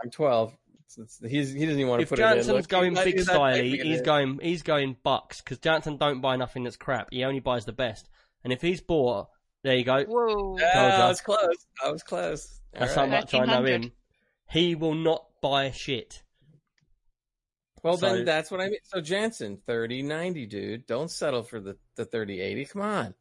[0.04, 0.52] I'm 12.
[0.84, 2.28] It's, it's, he's, he doesn't even want to If put it in.
[2.34, 4.96] Jansen's Look, going he's not- big he's not styly, typing it he's going he's going
[5.02, 7.08] bucks because Jansen don't buy nothing that's crap.
[7.10, 8.10] He only buys the best.
[8.44, 9.28] And if he's bought,
[9.62, 10.04] there you go.
[10.04, 10.58] Whoa.
[10.58, 11.66] Yeah, I was close.
[11.82, 12.60] I was close.
[12.74, 13.92] That's All how much I know him.
[14.50, 16.22] He will not buy shit.
[17.82, 18.78] Well, So- then that's what I mean.
[18.84, 20.86] So Jansen, 3090, dude.
[20.86, 22.64] Don't settle for the, the 3080.
[22.66, 23.14] Come on.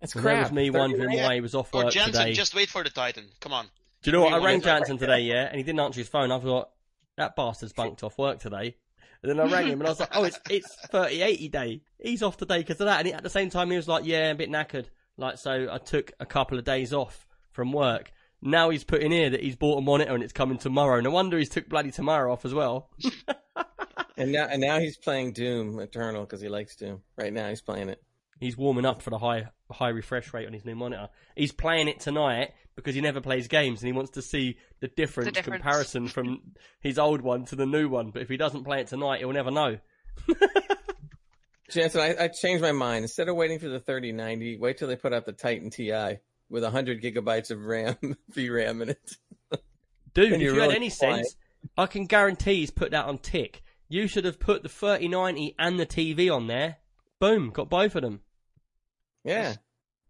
[0.00, 0.36] That's And crap.
[0.36, 1.22] that was me wondering 3090.
[1.28, 2.32] why he was off Or work Jansen, today.
[2.32, 3.26] just wait for the Titan.
[3.40, 3.66] Come on.
[4.02, 4.34] Do you know what?
[4.34, 6.30] I rang Jansen today, yeah, and he didn't answer his phone.
[6.30, 6.68] I thought
[7.16, 8.76] that bastard's bunked off work today.
[9.22, 11.80] And then I rang him and I was like, "Oh, it's it's thirty eighty day.
[11.98, 14.04] He's off today because of that." And he, at the same time, he was like,
[14.04, 14.84] "Yeah, a bit knackered."
[15.16, 18.12] Like, so I took a couple of days off from work.
[18.42, 21.00] Now he's put in here that he's bought a monitor and it's coming tomorrow.
[21.00, 22.90] No wonder he's took bloody tomorrow off as well.
[24.16, 27.02] And now, and now he's playing Doom Eternal because he likes Doom.
[27.16, 28.02] Right now, he's playing it.
[28.40, 31.08] He's warming up for the high high refresh rate on his new monitor.
[31.36, 34.88] He's playing it tonight because he never plays games and he wants to see the
[34.88, 35.62] difference, difference.
[35.62, 36.42] comparison from
[36.80, 38.10] his old one to the new one.
[38.10, 39.78] But if he doesn't play it tonight, he'll never know.
[41.70, 43.04] Jansen, I, I changed my mind.
[43.04, 46.62] Instead of waiting for the 3090, wait till they put out the Titan Ti with
[46.62, 47.96] 100 gigabytes of RAM,
[48.32, 49.16] VRAM in it.
[50.12, 50.92] Dude, if you're had any quiet.
[50.92, 51.36] sense,
[51.76, 53.63] I can guarantee he's put that on tick.
[53.88, 56.76] You should have put the 3090 and the TV on there.
[57.20, 58.20] Boom, got both of them.
[59.24, 59.56] Yeah.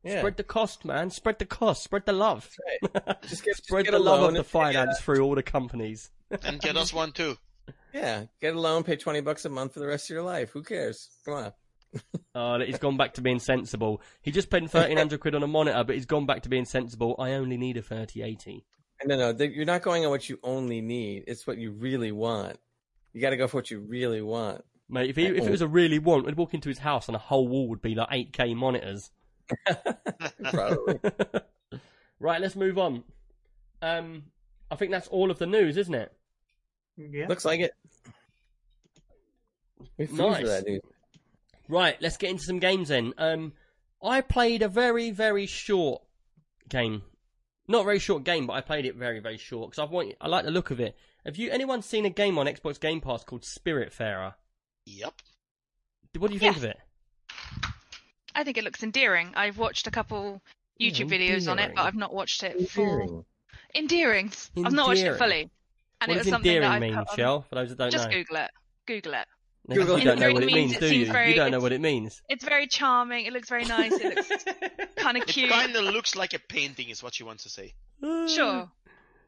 [0.03, 0.19] Yeah.
[0.19, 1.11] Spread the cost, man.
[1.11, 1.83] Spread the cost.
[1.83, 2.51] Spread the love.
[2.85, 3.23] Right.
[3.23, 5.43] Just get, just Spread get the love loan of the finance uh, through all the
[5.43, 6.11] companies.
[6.43, 7.37] And get us one too.
[7.93, 10.51] Yeah, get a loan, pay twenty bucks a month for the rest of your life.
[10.51, 11.11] Who cares?
[11.25, 11.53] Come on.
[12.37, 14.03] Oh, he's gone back to being sensible.
[14.21, 16.65] He just spent thirteen hundred quid on a monitor, but he's gone back to being
[16.65, 17.15] sensible.
[17.17, 18.65] I only need a thirty eighty.
[19.05, 21.25] No, no, th- you're not going on what you only need.
[21.29, 22.59] It's what you really want.
[23.15, 24.65] You got to go for what you really want.
[24.89, 27.15] Mate, if he, if it was a really want, we'd walk into his house and
[27.17, 29.11] a whole wall would be like eight K monitors.
[30.51, 31.01] Probably.
[32.21, 33.05] right, let's move on.
[33.81, 34.25] Um,
[34.71, 36.13] I think that's all of the news, isn't it?
[36.97, 37.27] Yeah.
[37.29, 37.73] Looks like it.
[39.97, 40.47] We flew Nice.
[40.47, 40.81] that news.
[41.69, 43.15] Right, let's get into some games then.
[43.17, 43.53] Um,
[44.03, 46.03] I played a very, very short
[46.69, 47.03] game.
[47.69, 50.13] Not a very short game, but I played it very, very short because I want.
[50.21, 50.95] I like the look of it.
[51.25, 54.35] Have you anyone seen a game on Xbox Game Pass called Spiritfarer?
[54.87, 55.15] Yep.
[56.19, 56.65] What do you think Yes.
[56.65, 56.77] of it?
[58.35, 59.33] I think it looks endearing.
[59.35, 60.43] I've watched a couple
[60.81, 63.25] YouTube videos on it, but I've not watched it full.
[63.75, 64.31] Endearing.
[64.57, 64.67] Endearing.
[64.67, 65.51] I've not watched it fully.
[66.01, 67.43] And what it was something endearing that I mean, put Shell?
[67.49, 68.51] For those that don't Just know, Google it.
[68.87, 69.27] Google it.
[69.67, 71.07] Google you don't know what it means means, it do you?
[71.11, 72.21] very- you don't know what it means.
[72.29, 73.25] It's very charming.
[73.25, 73.93] It looks very nice.
[73.93, 74.45] It looks
[74.97, 75.47] kind of cute.
[75.47, 75.51] It cute.
[75.51, 77.73] kind of looks like a painting, is what you want to say.
[78.29, 78.71] Sure.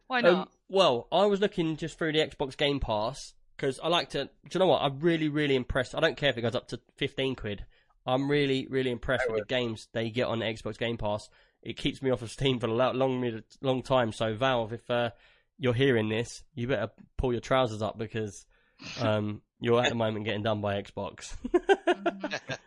[0.07, 0.35] Why not?
[0.35, 4.25] Um, well, I was looking just through the Xbox Game Pass because I like to.
[4.25, 4.83] Do you know what?
[4.83, 5.95] I'm really, really impressed.
[5.95, 7.65] I don't care if it goes up to 15 quid.
[8.07, 11.29] I'm really, really impressed I with the games they get on the Xbox Game Pass.
[11.63, 14.13] It keeps me off of Steam for a long, long time.
[14.13, 15.11] So Valve, if uh,
[15.59, 18.47] you're hearing this, you better pull your trousers up because
[19.01, 21.35] um, you're at the moment getting done by Xbox.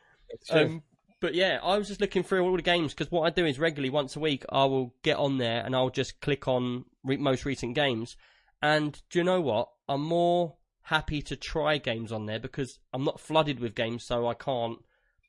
[0.51, 0.83] Um,
[1.21, 3.59] but yeah, I was just looking through all the games because what I do is
[3.59, 7.17] regularly once a week I will get on there and I'll just click on re-
[7.17, 8.15] most recent games.
[8.61, 9.69] And do you know what?
[9.87, 14.27] I'm more happy to try games on there because I'm not flooded with games, so
[14.27, 14.79] I can't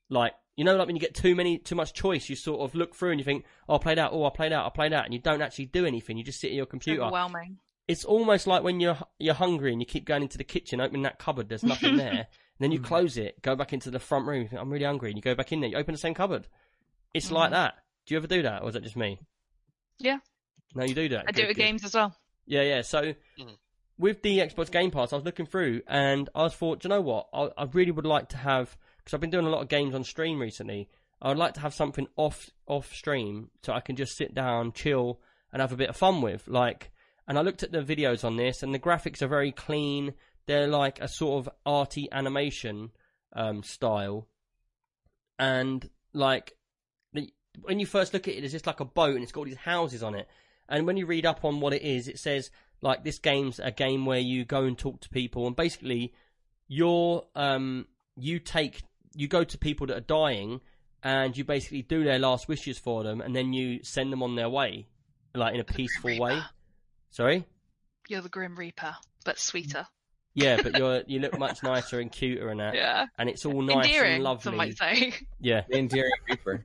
[0.09, 2.75] like you know like when you get too many too much choice, you sort of
[2.75, 4.93] look through and you think, oh, I played out, oh, I played out, I played
[4.93, 6.17] out, and you don't actually do anything.
[6.19, 7.03] You just sit at your It's computer.
[7.03, 7.59] overwhelming.
[7.89, 11.03] It's almost like when you're you're hungry and you keep going into the kitchen, opening
[11.03, 12.27] that cupboard, there's nothing there.
[12.61, 14.43] And then you close it, go back into the front room.
[14.43, 15.71] You think, I'm really hungry, and you go back in there.
[15.71, 16.47] You open the same cupboard.
[17.15, 17.53] It's like Mhm.
[17.53, 17.75] that.
[18.05, 19.19] Do you ever do that, or is that just me?
[19.99, 20.19] Yeah.
[20.75, 21.25] No, you do that.
[21.27, 21.63] I do it with good.
[21.63, 22.15] games as well.
[22.47, 22.83] Yeah, yeah.
[22.83, 23.57] So Mhm.
[23.99, 26.91] with the Xbox Game Pass, I was looking through, and I was thought, do you
[26.91, 27.29] know what?
[27.33, 29.95] I, I really would like to have because I've been doing a lot of games
[29.95, 30.89] on stream recently.
[31.23, 34.73] I would like to have something off off stream so I can just sit down,
[34.73, 35.21] chill,
[35.53, 36.47] and have a bit of fun with.
[36.47, 36.91] Like,
[37.27, 40.15] and I looked at the videos on this, and the graphics are very clean.
[40.51, 42.91] They're like a sort of arty animation
[43.33, 44.27] um, style,
[45.39, 46.57] and like
[47.13, 47.33] the,
[47.63, 49.47] when you first look at it, it's just like a boat, and it's got all
[49.47, 50.27] these houses on it.
[50.69, 52.51] And when you read up on what it is, it says
[52.83, 56.15] like this game's a game where you go and talk to people, and basically
[56.67, 57.87] you're um
[58.17, 58.83] you take
[59.15, 60.61] you go to people that are dying,
[61.05, 64.35] and you basically do their last wishes for them, and then you send them on
[64.35, 64.89] their way,
[65.33, 66.41] like in a peaceful way.
[67.11, 67.47] Sorry.
[68.09, 69.87] You're the Grim Reaper, but sweeter.
[70.35, 73.07] Yeah, but you're you look much nicer and cuter and that, Yeah.
[73.19, 74.57] and it's all nice Endearing, and some lovely.
[74.57, 75.15] might say.
[75.41, 75.63] Yeah.
[75.69, 76.65] The endearing reaper.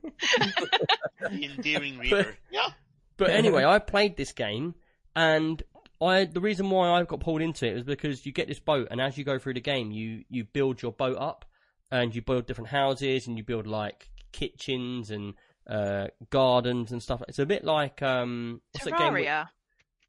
[1.30, 2.36] Endearing Reaper.
[2.50, 2.68] Yeah.
[3.16, 4.74] But anyway, I played this game,
[5.14, 5.62] and
[6.00, 8.88] I the reason why I got pulled into it was because you get this boat,
[8.90, 11.44] and as you go through the game, you you build your boat up,
[11.90, 15.34] and you build different houses, and you build like kitchens and
[15.66, 17.22] uh, gardens and stuff.
[17.28, 19.14] It's a bit like um, what's that game?
[19.14, 19.46] with-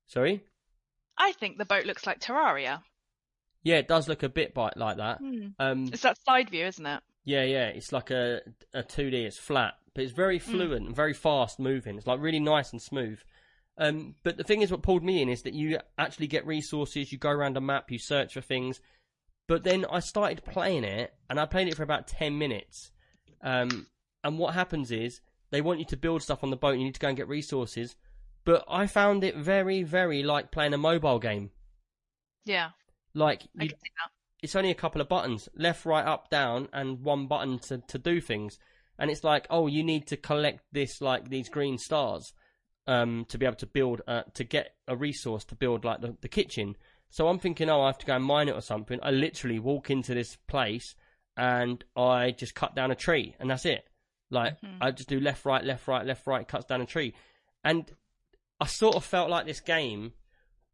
[0.08, 0.44] Sorry.
[1.18, 2.82] I think the boat looks like Terraria.
[3.64, 5.20] Yeah, it does look a bit bi- like that.
[5.20, 5.48] Hmm.
[5.60, 7.02] Um, It's that side view, isn't it?
[7.26, 8.42] Yeah, yeah, it's like a
[8.74, 9.26] a two D.
[9.26, 11.98] It's flat, but it's very fluent and very fast moving.
[11.98, 13.20] It's like really nice and smooth.
[13.78, 17.12] Um, but the thing is, what pulled me in is that you actually get resources.
[17.12, 18.80] You go around a map, you search for things.
[19.48, 22.92] But then I started playing it, and I played it for about ten minutes.
[23.42, 23.88] Um,
[24.24, 25.20] and what happens is
[25.52, 26.72] they want you to build stuff on the boat.
[26.72, 27.96] And you need to go and get resources.
[28.46, 31.52] But I found it very, very like playing a mobile game.
[32.46, 32.70] Yeah,
[33.14, 34.12] Like you can see that.
[34.44, 37.98] it's only a couple of buttons left right up down and one button to, to
[37.98, 38.60] do things.
[39.00, 42.34] And it's like oh you need to collect this like these green stars
[42.88, 46.16] um to be able to build uh, to get a resource to build like the,
[46.22, 46.76] the kitchen.
[47.10, 49.00] So i'm thinking oh i have to go and mine it or something.
[49.04, 50.96] I literally walk into this place
[51.36, 53.86] and i just cut down a tree and that's it.
[54.32, 54.78] Like Mhm.
[54.82, 57.14] i just do left right left right left right cuts down a tree.
[57.64, 57.92] And
[58.60, 60.14] i sort of felt like this game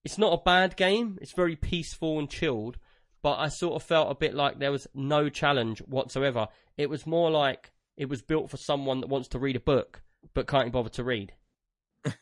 [0.03, 2.77] it's not a bad game it's very peaceful and chilled
[3.23, 6.49] but I sort of felt a bit like there was no challenge whatsoever.
[6.77, 10.03] It was more like it was built for someone that wants to read a book
[10.33, 11.33] but can't bother to read.
[12.05, 12.13] An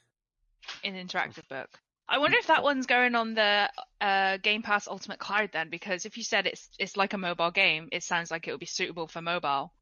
[0.83, 1.69] interactive book.
[2.07, 3.69] I wonder if that one's going on the
[3.99, 7.51] uh, Game Pass Ultimate Cloud then, because if you said it's it's like a mobile
[7.51, 9.73] game, it sounds like it would be suitable for mobile.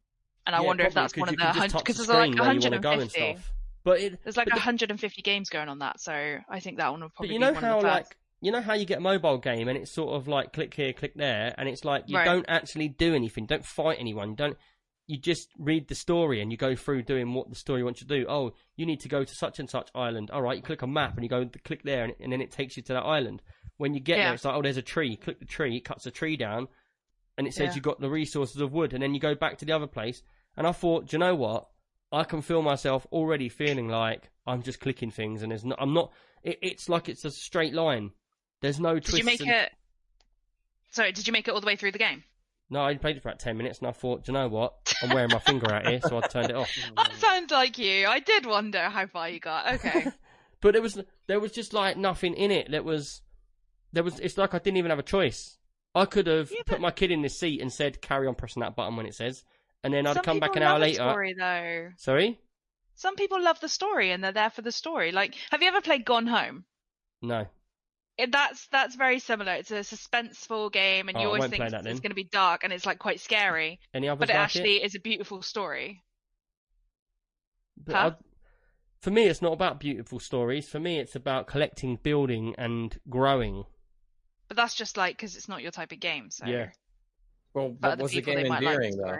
[0.46, 2.40] and I Yeah, wonder if that's one of the hundred because the there's like screen
[2.40, 3.44] where you wanna go and 150.
[3.90, 6.14] But it, There's like but the- 150 games going on that, so
[6.48, 8.52] I think that one will probably But you know be one how the like you
[8.52, 11.14] know how you get a mobile game and it's sort of like click here, click
[11.16, 12.26] there, and it's like you Right.
[12.26, 14.58] don't actually do anything, don't fight anyone, you don't.
[15.08, 18.08] You just read the story and you go through doing what the story wants you
[18.08, 18.26] to do.
[18.30, 20.30] Oh, you need to go to such and such island.
[20.30, 22.52] All right, you click a map and you go click there, and, and then it
[22.52, 23.42] takes you to that island.
[23.78, 24.26] When you get Yeah.
[24.26, 25.16] there, it's like oh, there's a tree.
[25.18, 26.68] Click the tree, it cuts the tree down,
[27.40, 27.76] and it says Yeah.
[27.76, 30.22] you've got the resources of wood, and then you go back to the other place.
[30.56, 31.68] And I thought, do you know what?
[32.12, 35.94] I can feel myself already feeling like I'm just clicking things, and there's no, I'm
[35.94, 36.12] not.
[36.44, 38.12] It, it's like it's a straight line.
[38.62, 39.12] There's no twist.
[39.12, 39.72] Did you make and- it?
[40.92, 42.24] Sorry, did you make it all the way through the game?
[42.72, 44.74] No, I played it for about ten minutes, and I thought, do you know what?
[45.02, 46.70] I'm wearing my finger out here, so I turned it off.
[46.96, 48.08] That sounds like you.
[48.08, 49.74] I did wonder how far you got.
[49.76, 50.08] Okay.
[50.62, 52.72] But there was there was just like nothing in it.
[52.72, 53.22] That was
[53.94, 54.20] there was.
[54.20, 55.58] It's like I didn't even have a choice.
[55.96, 58.60] I could have Yeah, put my kid in this seat and said, "Carry on pressing
[58.60, 59.46] that button when it says,"
[59.84, 60.96] and then I'd Some come back an hour love a later.
[60.96, 61.90] Story though.
[61.98, 62.40] Sorry,
[62.96, 65.12] Some people love the story and they're there for the story.
[65.12, 66.66] Like, have you ever played Gone Home?
[67.22, 67.48] no.
[68.18, 69.54] It, that's that's very similar.
[69.54, 72.66] It's a suspenseful game, and Oh, you always think that it's going to be dark,
[72.66, 73.80] and it's like quite scary.
[73.94, 76.04] Any others But it like actually is a beautiful story.
[77.78, 78.12] But Huh?
[78.20, 78.24] I-
[79.02, 80.68] for me, it's not about beautiful stories.
[80.68, 83.64] For me, it's about collecting, building, and growing.
[84.50, 86.30] But that's just like because it's not your type of game.
[86.30, 86.72] So Yeah.
[87.54, 89.18] Well, But but other was the people, game they might like endearing the though?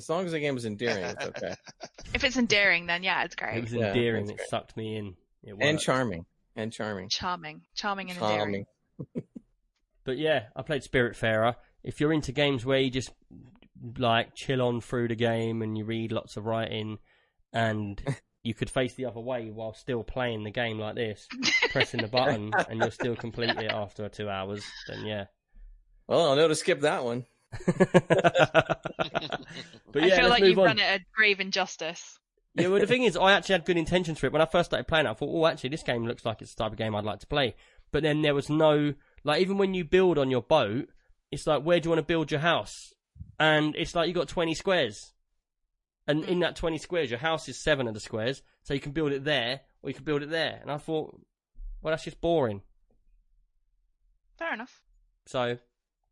[0.00, 0.16] Story.
[0.16, 1.54] As long as the game was endearing, it's okay.
[2.14, 3.50] If it's endearing, then yeah, it's great.
[3.50, 3.62] It great.
[3.64, 4.30] was Yeah, endearing.
[4.30, 5.14] It sucked me in.
[5.42, 6.26] It and charming,
[6.56, 8.64] and charming, Charming, charming, and endearing.
[10.04, 11.54] But yeah, I played Spiritfarer.
[11.84, 13.10] If you're into games where you just
[13.98, 16.98] like chill on through the game and you read lots of writing
[17.52, 18.02] and
[18.42, 21.28] you could face the other way while still playing the game like this,
[21.70, 25.24] pressing the button and you'll still complete it after two hours, then yeah.
[26.08, 27.26] Well, I'll know to skip that one.
[27.66, 28.82] but
[29.96, 30.66] I feel let's like move you've on.
[30.66, 32.18] done it a grave injustice.
[32.54, 34.32] Yeah, well, the thing is, I actually had good intentions for it.
[34.32, 36.54] When I first started playing it, I thought, oh, actually, this game looks like it's
[36.54, 37.54] the type of game I'd like to play.
[37.92, 40.88] But then there was no, like, even when you build on your boat,
[41.30, 42.92] it's like, where do you want to build your house?
[43.38, 45.12] And it's like you got 20 squares.
[46.08, 46.40] And in hmm.
[46.40, 48.42] that 20 squares, your house is seven of the squares.
[48.64, 50.58] So you can build it there, or you can build it there.
[50.60, 51.20] And I thought,
[51.82, 52.62] well, that's just boring.
[54.38, 54.82] Fair enough.
[55.26, 55.58] So,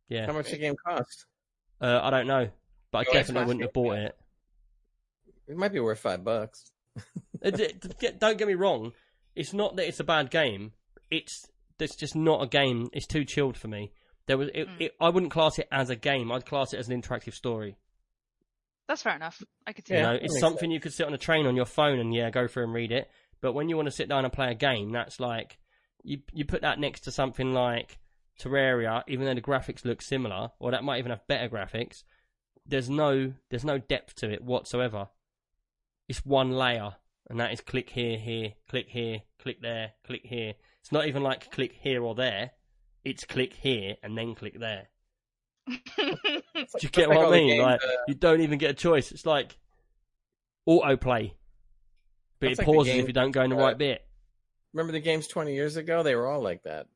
[0.07, 1.25] yeah, How much the game cost?
[1.81, 2.49] Uh, I don't know.
[2.91, 4.17] But I Oh, definitely wouldn't have bought it.
[5.47, 6.71] It might be worth five bucks.
[7.41, 7.59] It-
[8.01, 8.91] it- don't get me wrong.
[9.35, 10.73] It's not that it's a bad game.
[11.09, 11.45] It's
[11.79, 12.89] it's just not a game.
[12.91, 13.93] It's too chilled for me.
[14.27, 14.49] There was.
[14.53, 14.81] It, Mm.
[14.81, 16.31] it, I wouldn't class it as a game.
[16.33, 17.77] I'd class it as an interactive story.
[18.89, 19.41] That's fair enough.
[19.65, 20.19] I could see You know, that.
[20.19, 22.29] that it's makes something you could sit on a train on your phone and yeah,
[22.29, 23.09] go through and read it.
[23.39, 25.57] But when you want to sit down and play a game, that's like
[26.03, 27.97] you you put that next to something like
[28.39, 32.03] Terraria, even though the graphics look similar, or that might even have better graphics.
[32.65, 35.09] There's no there's no depth to it whatsoever.
[36.07, 36.95] It's one layer,
[37.29, 40.53] and that is click here, here, click here, click there, click here.
[40.81, 42.51] It's not even like click here or there.
[43.03, 44.89] It's click here and then click there.
[45.67, 46.15] Do
[46.81, 47.47] you get what I mean?
[47.49, 49.11] games, like uh, you don't even get a choice.
[49.11, 49.57] It's like
[50.67, 51.33] autoplay,
[52.39, 54.05] but That's it like pauses if you don't go in the right bit.
[54.73, 56.03] Remember the games 20 years ago?
[56.03, 56.87] They were all like that.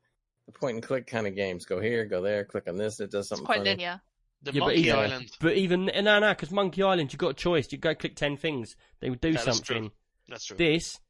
[0.46, 1.64] The point and click kind of games.
[1.64, 3.00] Go here, go there, click on this.
[3.00, 3.70] It does It's something quite funny.
[3.70, 4.00] linear.
[4.42, 5.30] The Yeah, but Monkey even- Island.
[5.40, 7.72] But even no, no, because Monkey Island, you got a choice.
[7.72, 9.82] You go click ten things, they would do Yeah, that's something.
[9.84, 9.92] true.
[10.28, 10.56] That's true.
[10.58, 11.00] This,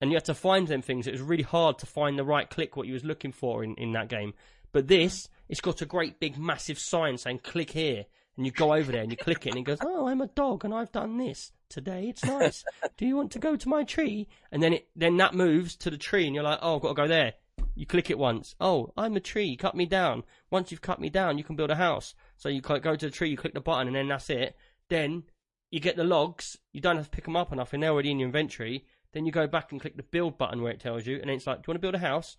[0.00, 1.06] and you had to find them things.
[1.06, 3.74] It was really hard to find the right click, what you was looking for in,
[3.76, 4.34] in that game.
[4.72, 8.04] But this, it's got a great big massive sign saying "click here,"
[8.36, 10.26] and you go over there and you click it, and it goes, "Oh, I'm a
[10.26, 12.08] dog, and I've done this today.
[12.10, 12.62] It's nice.
[12.98, 15.88] do you want to go to my tree?" And then it then that moves to
[15.90, 17.34] the tree, and you're like, "Oh, I've got to go there."
[17.74, 18.54] You click it once.
[18.60, 19.56] Oh, I'm a tree.
[19.56, 20.24] Cut me down.
[20.50, 22.14] Once you've cut me down, you can build a house.
[22.36, 24.56] So you go to the tree, you click the button, and then that's it.
[24.88, 25.24] Then
[25.70, 26.56] you get the logs.
[26.72, 27.80] You don't have to pick them up or nothing.
[27.80, 28.84] They're already in your inventory.
[29.12, 31.46] Then you go back and click the build button where it tells you, and it's
[31.46, 32.36] like, do you want to build a house?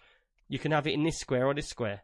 [0.47, 2.01] You can have it in this square or this square.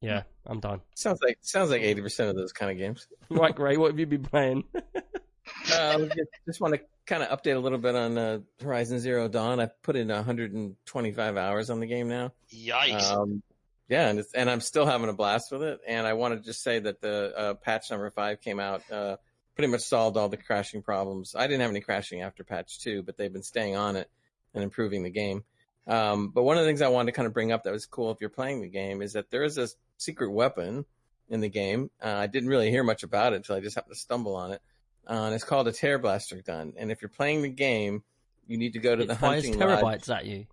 [0.00, 0.80] Yeah, I'm done.
[0.96, 3.06] Sounds like sounds like 80% of those kind of games.
[3.30, 4.64] Right, Gray, what have you been playing?
[5.72, 9.28] Uh, just, just want to kind of update a little bit on uh, Horizon Zero
[9.28, 9.60] Dawn.
[9.60, 12.32] I put in 125 hours on the game now.
[12.52, 13.10] Yikes.
[13.10, 13.42] Um,
[13.88, 15.80] yeah, and it's, and I'm still having a blast with it.
[15.86, 19.16] And I want to just say that the uh, patch number five came out, uh,
[19.54, 21.34] pretty much solved all the crashing problems.
[21.36, 24.08] I didn't have any crashing after patch two, but they've been staying on it
[24.54, 25.44] and improving the game.
[25.86, 27.86] Um, but one of the things I wanted to kind of bring up that was
[27.86, 29.68] cool if you're playing the game is that there is a
[29.98, 30.84] secret weapon
[31.28, 31.90] in the game.
[32.00, 34.52] Uh, I didn't really hear much about it until I just happened to stumble on
[34.52, 34.62] it.
[35.08, 36.74] Uh, and it's called a tear blaster gun.
[36.76, 38.02] And if you're playing the game,
[38.46, 39.80] you need to go to it the hunting lodge.
[39.80, 40.46] terabytes at you.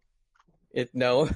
[0.71, 1.29] It no,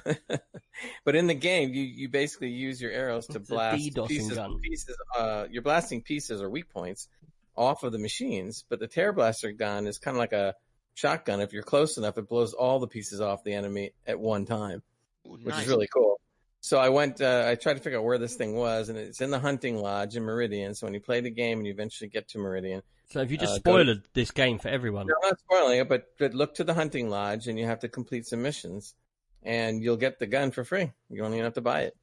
[1.06, 4.36] but in the game, you you basically use your arrows to It's blast pieces.
[4.36, 4.60] gun.
[4.60, 4.96] Pieces.
[5.18, 7.08] Uh, you're blasting pieces or weak points
[7.56, 8.64] off of the machines.
[8.70, 10.54] But the Tear Blaster gun is kind of like a
[10.94, 11.42] shotgun.
[11.42, 14.84] If you're close enough, it blows all the pieces off the enemy at one time,
[15.28, 15.64] Ooh, which nice.
[15.64, 16.20] is really cool.
[16.64, 19.20] So I went, uh, I tried to figure out where this thing was, and it's
[19.20, 20.74] in the hunting lodge in Meridian.
[20.74, 23.38] So when you play the game and you eventually get to Meridian, So have you
[23.38, 25.08] just Uh, go- spoiled this game for everyone?
[25.08, 27.80] no, I'm not spoiling it, but, but look to the hunting lodge and you have
[27.82, 28.96] to complete some missions
[29.44, 30.90] and you'll get the gun for free.
[31.10, 31.98] You don't even have to buy it.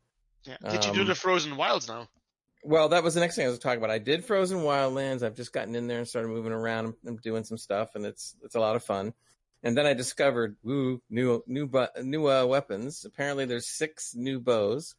[0.45, 0.59] Yeah.
[0.71, 2.07] Did you do um, the Frozen Wilds now?
[2.63, 3.91] Well, that was the next thing I was talking about.
[3.91, 5.23] I did Frozen Wildlands.
[5.23, 8.05] I've just gotten in there and started moving around and- and doing some stuff, and
[8.05, 9.15] it's it's a lot of fun.
[9.63, 11.69] And then I discovered woo new new
[12.03, 13.05] new uh, weapons.
[13.05, 14.95] Apparently, there's six new bows.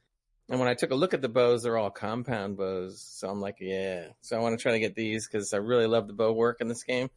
[0.49, 3.01] And when I took a look at the bows, they're all compound bows.
[3.01, 4.07] So I'm like, yeah.
[4.21, 6.61] So I want to try to get these because I really love the bow work
[6.61, 7.09] in this game,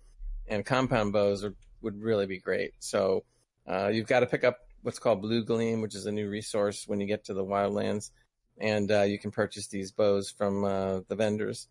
[0.47, 2.73] and compound bows are, would really be great.
[2.79, 3.25] So
[3.67, 6.85] uh, you've got to pick up what's called Blue Gleam, which is a new resource
[6.87, 8.11] when you get to the wildlands
[8.59, 11.69] and uh, you can purchase these bows from uh, the vendors.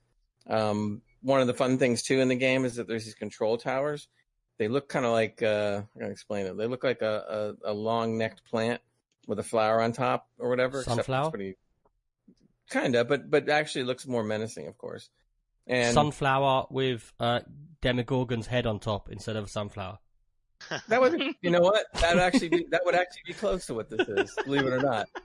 [0.47, 3.57] Um, one of the fun things too in the game is that there's these control
[3.57, 4.07] towers.
[4.57, 6.57] They look kind of like uh, I'm gonna explain it.
[6.57, 8.81] They look like a, a, a long necked plant
[9.27, 10.79] with a flower on top or whatever.
[10.79, 11.29] except it's Sunflower?
[11.31, 11.57] pretty-
[12.69, 15.09] Kinda, but but actually looks more menacing, of course.
[15.67, 17.41] And Sunflower with uh,
[17.81, 19.99] Demogorgon's head on top instead of a sunflower.
[20.87, 21.85] that would, you know what?
[21.95, 24.73] That would actually be that would actually be close to what this is, believe it
[24.73, 25.07] or not.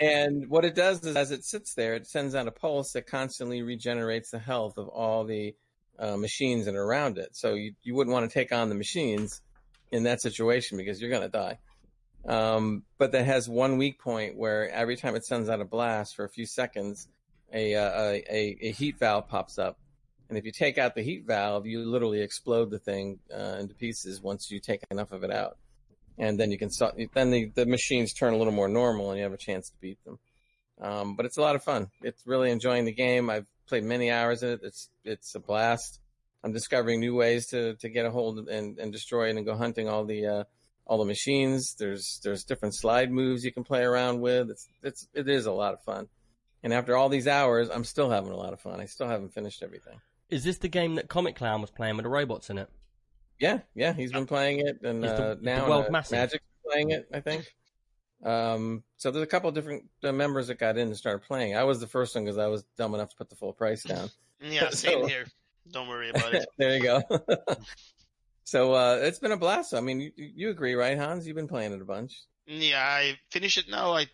[0.00, 3.06] And what it does is, as it sits there, it sends out a pulse that
[3.06, 5.54] constantly regenerates the health of all the
[5.98, 7.36] uh, machines and around it.
[7.36, 9.40] So you, you wouldn't want to take on the machines
[9.90, 11.58] in that situation because you're going to die.
[12.26, 16.16] Um, but that has one weak point where every time it sends out a blast
[16.16, 17.06] for a few seconds,
[17.52, 19.78] a, uh, a, a, heat valve pops up.
[20.28, 23.74] And if you take out the heat valve, you literally explode the thing uh, into
[23.74, 25.58] pieces once you take enough of it out
[26.18, 26.98] and then you can start.
[27.12, 29.76] Then the, the machines turn a little more normal, and you have a chance to
[29.80, 30.18] beat them.
[30.80, 31.90] Um, but it's a lot of fun.
[32.02, 33.30] It's really enjoying the game.
[33.30, 34.60] I've played many hours in it.
[34.62, 36.00] It's it's a blast.
[36.42, 39.56] I'm discovering new ways to, to get a hold and, and destroy it and go
[39.56, 40.44] hunting all the uh,
[40.86, 41.74] all the machines.
[41.78, 44.50] There's there's different slide moves you can play around with.
[44.50, 46.08] It's it's it is a lot of fun.
[46.62, 48.80] And after all these hours, I'm still having a lot of fun.
[48.80, 50.00] I still haven't finished everything.
[50.30, 52.68] Is this the game that Comic Clown was playing with the robots in it?
[53.38, 55.90] Yeah, yeah, he's been playing it, and the- uh, now world uh.
[55.90, 57.08] Magic's playing it.
[57.12, 57.44] I think.
[58.24, 61.56] Um, so there's a couple of different uh, members that got in and started playing.
[61.56, 63.82] I was the first one because I was dumb enough to put the full price
[63.82, 64.10] down.
[64.40, 65.26] Yeah, same So- here.
[65.70, 66.46] Don't worry about it.
[66.58, 67.02] there you go.
[68.44, 69.72] so uh, it's been a blast.
[69.74, 71.26] I mean, you, you agree, right, Hans?
[71.26, 72.20] You've been playing it a bunch.
[72.46, 73.94] Yeah, I finished it now.
[73.94, 74.06] I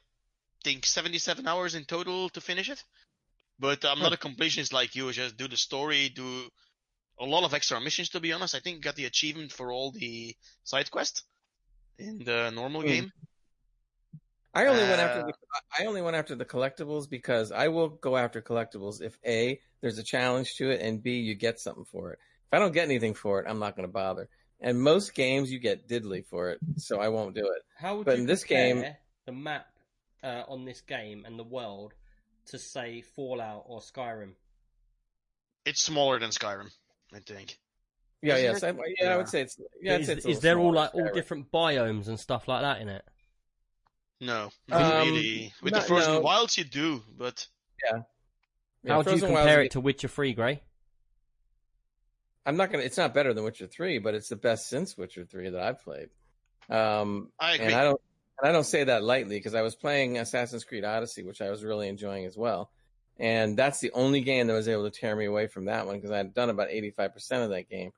[0.63, 2.85] think 77 hours in total to finish it.
[3.59, 5.11] But I'm not a completionist like you.
[5.13, 6.25] Just do the story, do
[7.19, 8.11] a lot of extra missions.
[8.11, 10.35] To be honest, I think got the achievement for all the
[10.65, 11.25] side quests
[11.99, 12.87] in the normal Hmm.
[12.87, 13.13] game.
[14.55, 15.35] I only went after Uh, the,
[15.79, 19.99] I only went after the collectibles because I will go after collectibles if a there's
[19.99, 22.19] a challenge to it and b you get something for it.
[22.49, 24.29] If I don't get anything for it, I'm not going to bother.
[24.61, 27.63] And most games you get diddly for it, so I won't do it.
[27.79, 28.95] How would But you in this compare game-
[29.27, 29.67] the map
[30.23, 31.95] uh, on this game and the world
[32.47, 34.33] to say Fallout or Skyrim?
[35.65, 36.71] It's smaller than Skyrim,
[37.15, 37.59] I think.
[38.23, 38.77] Yeah, Isn't yes, it?
[38.77, 39.97] I, yeah, I would say it's yeah.
[39.99, 41.15] Is say it's is there all smaller like all Skyrim.
[41.15, 43.05] different biomes and stuff like that in it?
[44.21, 45.53] No, not Um, really.
[45.63, 46.21] With not- the Frozen no.
[46.21, 47.47] Wilds, you do, but
[47.85, 48.03] Yeah,
[48.87, 50.63] How do you Frozen Wilds compare it to Witcher Three, Grey?
[52.47, 52.85] I'm not gonna.
[52.85, 55.83] It's not better than Witcher Three, but it's the best since Witcher Three that I've
[55.83, 56.09] played.
[56.69, 57.67] Um, I agree.
[57.67, 58.01] and I don't.
[58.39, 61.51] And I don't say that lightly because I was playing Assassin's Creed Odyssey, which I
[61.51, 62.71] was really enjoying as well.
[63.19, 65.97] And that's the only game that was able to tear me away from that one
[65.97, 67.93] because I had done about 85% of that game.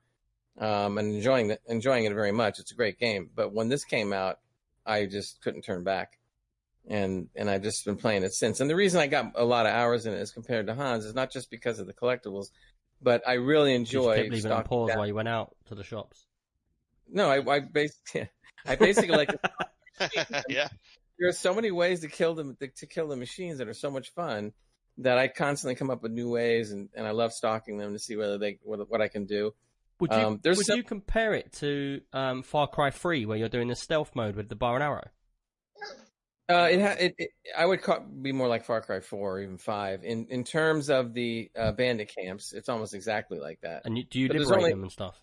[0.57, 2.59] Um, and enjoying it, enjoying it very much.
[2.59, 3.29] It's a great game.
[3.33, 4.39] But when this came out,
[4.85, 6.17] I just couldn't turn back.
[6.87, 8.59] And, and I've just been playing it since.
[8.59, 11.05] And the reason I got a lot of hours in it as compared to Hans
[11.05, 12.47] is not just because of the collectibles,
[13.01, 15.15] but I really You just enjoy kept leaving it on stalking pause down- while you
[15.15, 16.25] went out to the shops.
[17.09, 18.29] No, I, I basically,
[18.65, 19.29] I basically like
[20.49, 20.67] yeah.
[21.19, 23.91] there are so many ways to kill them to kill the machines that are so
[23.91, 24.51] much fun
[24.99, 27.99] that I constantly come up with new ways and, and I love stalking them to
[27.99, 29.53] see whether they what, what I can do.
[29.99, 33.37] Would you Um, there's would some- you compare it to um, Far Cry Three, where
[33.37, 35.07] you're doing the stealth mode with the bar and arrow?
[36.49, 39.39] Uh, it, ha- it, it I would call, be more like Far Cry Four or
[39.41, 42.51] even Five in in terms of the uh, bandit camps.
[42.51, 43.83] It's almost exactly like that.
[43.85, 45.21] And you, do you But liberate only- them and stuff?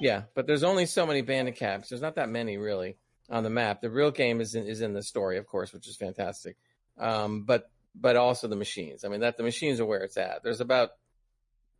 [0.00, 1.88] Yeah, but there's only so many bandit camps.
[1.88, 2.96] There's not that many really
[3.30, 3.80] on the map.
[3.80, 6.56] The real game is in, is in the story, of course, which is fantastic.
[6.98, 9.04] Um, but but also the machines.
[9.04, 10.42] I mean, that the machines are where it's at.
[10.44, 10.90] There's about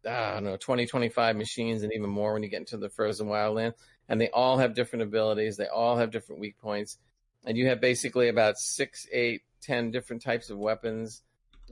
[0.07, 3.29] I don't know 20, 25 machines, and even more when you get into the frozen
[3.29, 3.75] wildland.
[4.09, 5.57] And they all have different abilities.
[5.57, 6.99] They all have different weak points,
[7.45, 11.23] and you have basically about six, eight, ten different types of weapons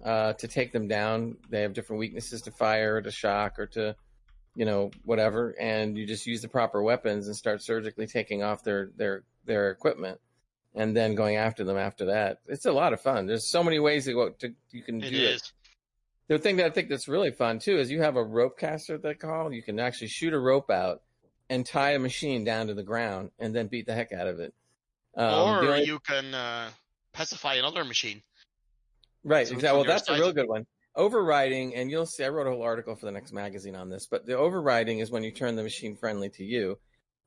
[0.03, 1.37] uh, to take them down.
[1.51, 3.97] They have different weaknesses to fire, to shock, or to
[4.55, 8.63] you know, whatever, and you just use the proper weapons and start surgically taking off
[8.63, 10.21] their their their equipment,
[10.75, 12.41] and then going after them after that.
[12.47, 13.27] It's a lot of fun.
[13.27, 15.41] There's so many ways to go to you can It do is.
[15.43, 15.53] it.
[16.33, 18.97] The thing that I think that's really fun too is you have a rope caster
[18.97, 19.53] they call.
[19.53, 21.03] You can actually shoot a rope out
[21.51, 24.41] and tie a machine down to the ground and then beat the heck out of
[24.41, 24.55] it.
[25.15, 26.71] Um, or only- you can uh,
[27.13, 28.23] pacify another machine.
[29.23, 29.81] Right, So exactly.
[29.81, 30.65] Well, that's a real good one.
[30.97, 34.07] Overriding, and you'll see, I wrote a whole article for the next magazine on this,
[34.07, 36.79] but the overriding is when you turn the machine friendly to you.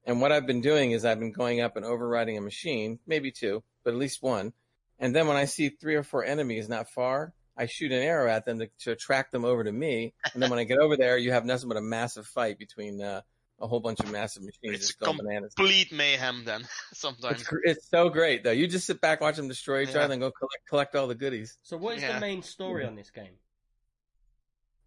[0.05, 3.31] And what I've been doing is I've been going up and overriding a machine, maybe
[3.31, 4.53] two, but at least one.
[4.97, 8.29] And then when I see three or four enemies not far, I shoot an arrow
[8.29, 10.13] at them to, to attract them over to me.
[10.33, 13.01] And then when I get over there, you have nothing but a massive fight between
[13.01, 13.21] uh,
[13.59, 15.53] a whole bunch of massive machines It's just going bananas.
[15.55, 16.67] Complete mayhem then.
[16.93, 17.41] Sometimes.
[17.41, 18.51] It's, it's so great though.
[18.51, 20.01] You just sit back, watch them destroy each Yeah.
[20.03, 21.57] other, and go collect, collect all the goodies.
[21.63, 22.15] So what is Yeah.
[22.15, 23.37] the main story on this game?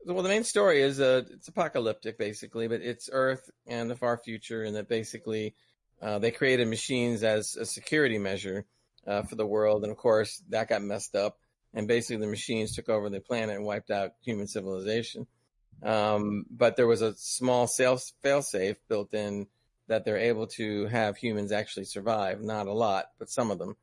[0.05, 4.17] Well, the main story is uh, it's apocalyptic basically, but it's Earth and the far
[4.17, 5.55] future, and that basically
[6.01, 8.65] uh, they created machines as a security measure
[9.07, 11.39] uh, for the world, and of course that got messed up,
[11.75, 15.27] and basically the machines took over the planet and wiped out human civilization.
[15.83, 19.47] Um, but there was a small fail failsafe built in
[19.87, 22.41] that they're able to have humans actually survive.
[22.43, 23.77] Not a lot, but some of them.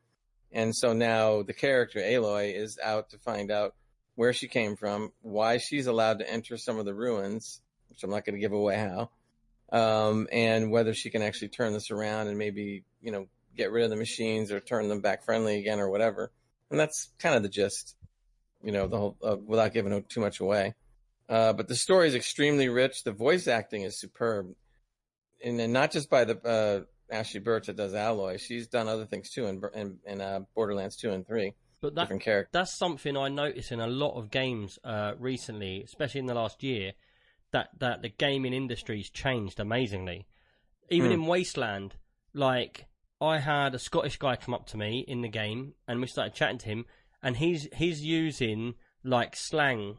[0.52, 3.76] And so now the character Aloy is out to find out
[4.16, 8.10] where she came from, why she's allowed to enter some of the ruins, which I'm
[8.10, 9.10] not going to give away how,
[9.78, 13.28] um, and whether she can actually turn this around and maybe, you know,
[13.58, 16.32] get rid of the machines or turn them back friendly again or whatever.
[16.72, 17.96] And that's kind of the gist,
[18.64, 20.74] you know, the whole, uh, without giving too much away.
[21.30, 23.04] Uh, but the story is extremely rich.
[23.04, 24.54] The voice acting is superb.
[25.44, 28.40] And, and not just by the, uh, Ashly Burch that does Aloy.
[28.40, 31.54] She's done other things too in, in, in uh, Borderlands 2 and 3.
[31.82, 32.52] But that Different characters.
[32.52, 36.64] that's something I notice in a lot of games uh, recently, especially in the last
[36.64, 36.94] year,
[37.52, 40.26] that that the gaming industry's changed amazingly.
[40.90, 41.14] Even Hmm.
[41.22, 41.96] in Wasteland,
[42.34, 42.86] like
[43.26, 46.34] I had a Scottish guy come up to me in the game, and we started
[46.34, 46.86] chatting to him,
[47.24, 49.98] and he's he's using like slang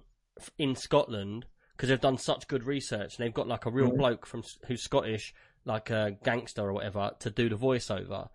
[0.59, 3.99] in Scotland because they've done such good research, and they've got like a real Mhm.
[3.99, 8.29] bloke from who's Scottish, like a gangster or whatever, to do the voiceover.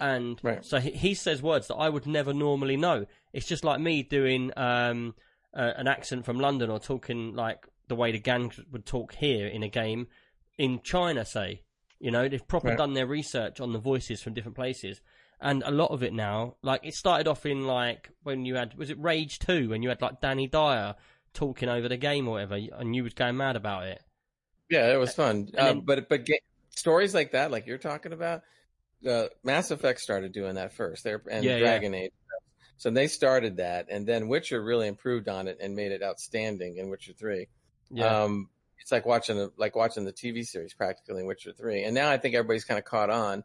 [0.00, 0.64] And Right.
[0.64, 3.06] so he, he says words that I would never normally know.
[3.32, 5.14] It's just like me doing um,
[5.54, 9.46] uh, an accent from London or talking like the way the gang would talk here
[9.46, 10.08] in a game
[10.58, 11.62] in China, say.
[12.02, 12.76] You know, they've proper Right.
[12.78, 15.00] done their research on the voices from different places.
[15.40, 18.74] And a lot of it now, like it started off in like when you had
[18.76, 20.96] was it Rage Two when you had like Danny Dyer
[21.32, 24.02] talking over the game or whatever, and you was going mad about it.
[24.68, 25.48] Yeah, it was fun.
[25.56, 26.40] Uh, then- but but ga-
[26.70, 28.42] stories like that, like you're talking about,
[29.08, 31.04] uh, Mass Effect started doing that first.
[31.04, 31.58] There and Yeah, yeah.
[31.60, 32.12] Dragon Age.
[32.78, 36.78] So they started that, and then Witcher really improved on it and made it outstanding
[36.78, 37.46] in Witcher Three.
[37.90, 38.48] Yeah, Um,
[38.82, 41.84] it's like watching a, like watching the TV series practically in Witcher Three.
[41.84, 43.44] And now I think everybody's kind of caught on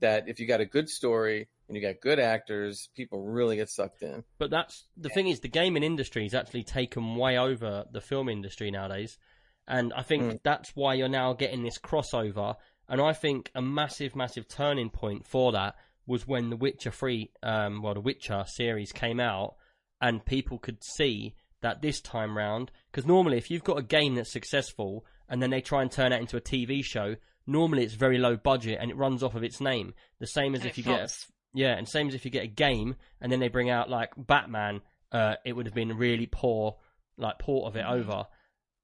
[0.00, 3.68] that if you got a good story and you got good actors, people really get
[3.68, 4.24] sucked in.
[4.38, 8.28] but that's the thing is the gaming industry has actually taken way over the film
[8.28, 9.18] industry nowadays,
[9.66, 10.40] and I think Mm.
[10.42, 12.56] that's why you're now getting this crossover.
[12.88, 15.74] And I think a massive, massive turning point for that
[16.06, 19.56] was when the Witcher Three, um, well, the Witcher series came out,
[20.00, 24.16] and people could see that this time round, because normally if you've got a game
[24.16, 27.14] that's successful and then they try and turn it into a TV show,
[27.46, 29.94] normally it's very low budget and it runs off of its name.
[30.18, 30.98] The same as And if you flops.
[30.98, 33.70] get a, yeah, and same as if you get a game and then they bring
[33.70, 34.80] out like Batman,
[35.12, 36.74] uh, it would have been really poor
[37.16, 38.26] like port of it over.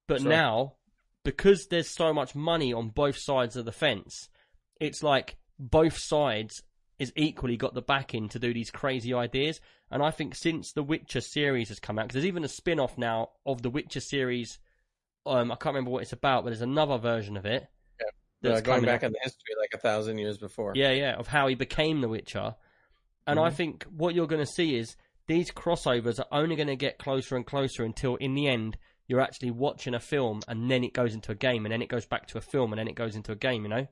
[0.07, 0.31] But Sure.
[0.31, 0.75] now,
[1.25, 4.29] because there's so much money on both sides of the fence,
[4.81, 6.63] it's like both sides
[6.99, 9.61] is equally got the backing to do these crazy ideas.
[9.91, 12.81] And I think since the Witcher series has come out, because there's even a spin
[12.81, 14.59] off now of the Witcher series.
[15.27, 17.67] Um, I can't remember what it's about, but there's another version of it.
[18.03, 18.07] Uh,
[18.43, 20.73] that's going back in the history, like a thousand years before.
[20.77, 22.55] Yeah, yeah, of how he became the Witcher.
[23.27, 23.55] And I Mhm.
[23.55, 24.97] think what you're going to see is
[25.27, 28.77] these crossovers are only going to get closer and closer until, in the end,
[29.07, 31.89] you're actually watching a film and then it goes into a game and then it
[31.89, 33.87] goes back to a film and then it goes into a game, you know?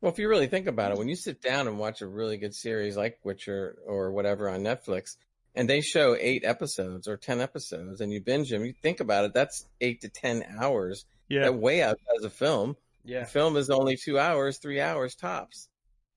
[0.00, 2.38] Well, if you really think about it, when you sit down and watch a really
[2.38, 5.16] good series like Witcher or whatever on Netflix,
[5.54, 9.24] and they show eight episodes or ten episodes, and you binge them, you think about
[9.24, 11.04] it, that's eight to ten hours.
[11.28, 12.76] That way out as a film.
[13.04, 13.22] Yeah.
[13.22, 15.68] A film is only two hours, three hours tops.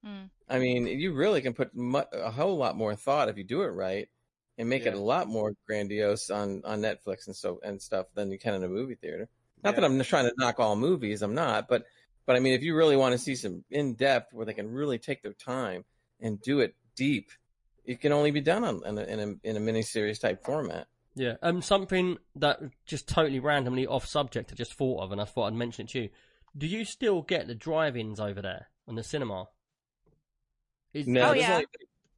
[0.05, 0.29] Mm.
[0.49, 3.61] I mean, you really can put mu- a whole lot more thought if you do
[3.61, 4.09] it right,
[4.57, 8.31] and make it a lot more grandiose on on Netflix and so and stuff than
[8.31, 9.29] you can in a movie theater.
[9.63, 11.85] Not that I'm trying to knock all movies, I'm not, but
[12.25, 14.71] but I mean, if you really want to see some in depth where they can
[14.71, 15.85] really take their time
[16.19, 17.31] and do it deep,
[17.85, 20.87] it can only be done on, in a in a in a miniseries type format.
[21.15, 21.35] Yeah.
[21.43, 25.45] Um, something that just totally randomly off subject I just thought of, and I thought
[25.47, 26.09] I'd mention it to you.
[26.57, 29.47] Do you still get the drive-ins over there on the cinema?
[30.93, 31.53] Is, No, Oh, there's, yeah.
[31.53, 31.65] only,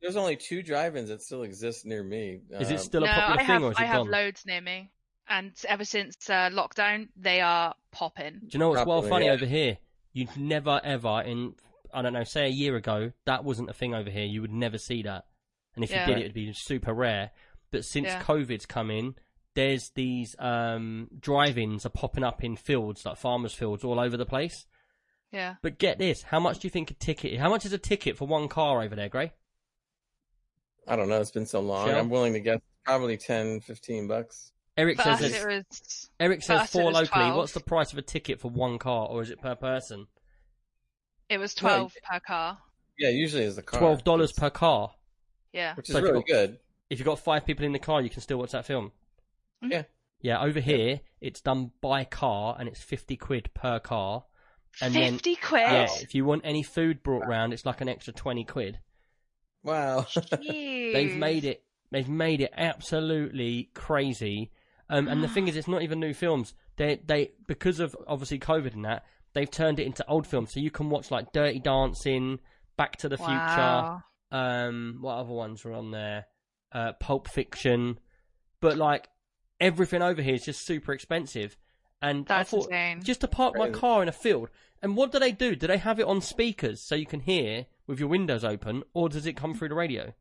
[0.02, 2.41] there's only two drive-ins that still exist near me.
[2.52, 3.98] is it Um, still a no, popular I thing, have or is it I have
[3.98, 4.11] gone?
[4.11, 4.91] loads near me,
[5.27, 8.40] and ever since uh, lockdown, they are popping.
[8.41, 9.32] Do you know what's well funny yeah.
[9.34, 9.77] over here?
[10.16, 11.56] You'd never ever in
[11.94, 14.26] I don't know, say a year ago, that wasn't a thing over here.
[14.26, 15.26] You would never see that,
[15.76, 16.08] and if Yeah.
[16.08, 17.32] you did, it would be super rare.
[17.72, 18.22] But since Yeah.
[18.24, 19.16] COVID's come in,
[19.56, 24.26] there's these um, drive-ins are popping up in fields like farmers' fields all over the
[24.26, 24.66] place.
[25.32, 25.56] Yeah.
[25.62, 27.38] But get this: how much do you think a ticket?
[27.40, 29.34] How much is a ticket for one car over there, Gray?
[30.88, 31.20] I don't know.
[31.20, 31.88] It's been so long.
[31.88, 31.98] Sure.
[31.98, 34.52] I'm willing to guess probably 10, 15 bucks.
[34.77, 37.07] Eric For says it was Eric says four locally.
[37.07, 37.35] 12.
[37.35, 40.07] What's the price of a ticket for one car, or is it per person?
[41.27, 41.72] it was Right.
[41.72, 42.57] twelve per car.
[42.99, 43.80] Yeah, usually is the car.
[43.80, 44.93] Twelve dollars per car.
[45.53, 45.73] Yeah.
[45.76, 46.60] Which is So if really got- good.
[46.89, 48.91] If you've got five people in the car, you can still watch that film.
[49.64, 49.72] Mhm.
[49.72, 49.84] Yeah.
[50.22, 54.26] Yeah, over here it's done by car and it's fifty quid per car.
[54.81, 55.61] And then Fifty quid.
[55.61, 58.80] yeah, if you want any food brought round, it's like an extra twenty quid.
[59.64, 60.06] Wow.
[60.41, 61.64] They've made it.
[61.91, 64.52] They've made it absolutely crazy.
[64.90, 66.53] Um, and the thing is, it's not even new films.
[66.78, 70.53] They they because of obviously COVID and that, they've turned it into old films.
[70.53, 72.40] So you can watch like Dirty Dancing,
[72.78, 74.03] Back to the Future.
[74.32, 76.26] Um, what other ones were on there?
[76.72, 77.99] Uh, Pulp Fiction,
[78.60, 79.07] but like
[79.60, 81.57] everything over here is just super expensive.
[82.02, 83.03] And That's I thought insane.
[83.03, 84.49] just to park my car in a field.
[84.82, 85.56] And what do they do?
[85.56, 89.10] Do they have it on speakers so you can hear with your windows open, or
[89.10, 90.14] does it come through the radio?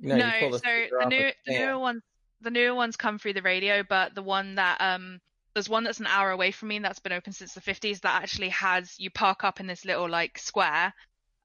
[0.00, 2.02] No, you pull so the new the newer ones
[2.40, 5.20] the newer ones come through the radio, but the one that um
[5.54, 8.22] there's one that's an hour away from me that's been open since the 50s that
[8.22, 10.94] actually has you park up in this little like square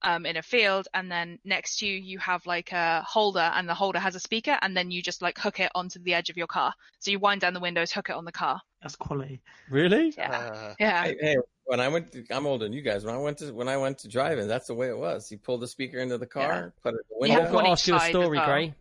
[0.03, 3.67] um in a field and then next to you you have like a holder and
[3.67, 6.29] the holder has a speaker and then you just like hook it onto the edge
[6.29, 6.73] of your car.
[6.99, 8.61] So you wind down the windows, hook it on the car.
[8.81, 9.41] That's quality.
[9.69, 10.13] Really?
[10.17, 10.31] Yeah.
[10.31, 11.03] Uh, Yeah.
[11.05, 13.05] Hey, hey, when I went, to, I'm older than you guys.
[13.05, 15.31] When I went to when I went to drive-in, that's the way it was.
[15.31, 17.35] You pull the speaker into the car, put it in the window.
[17.35, 18.45] have I've one got to ask you a story, well.
[18.45, 18.73] Gray.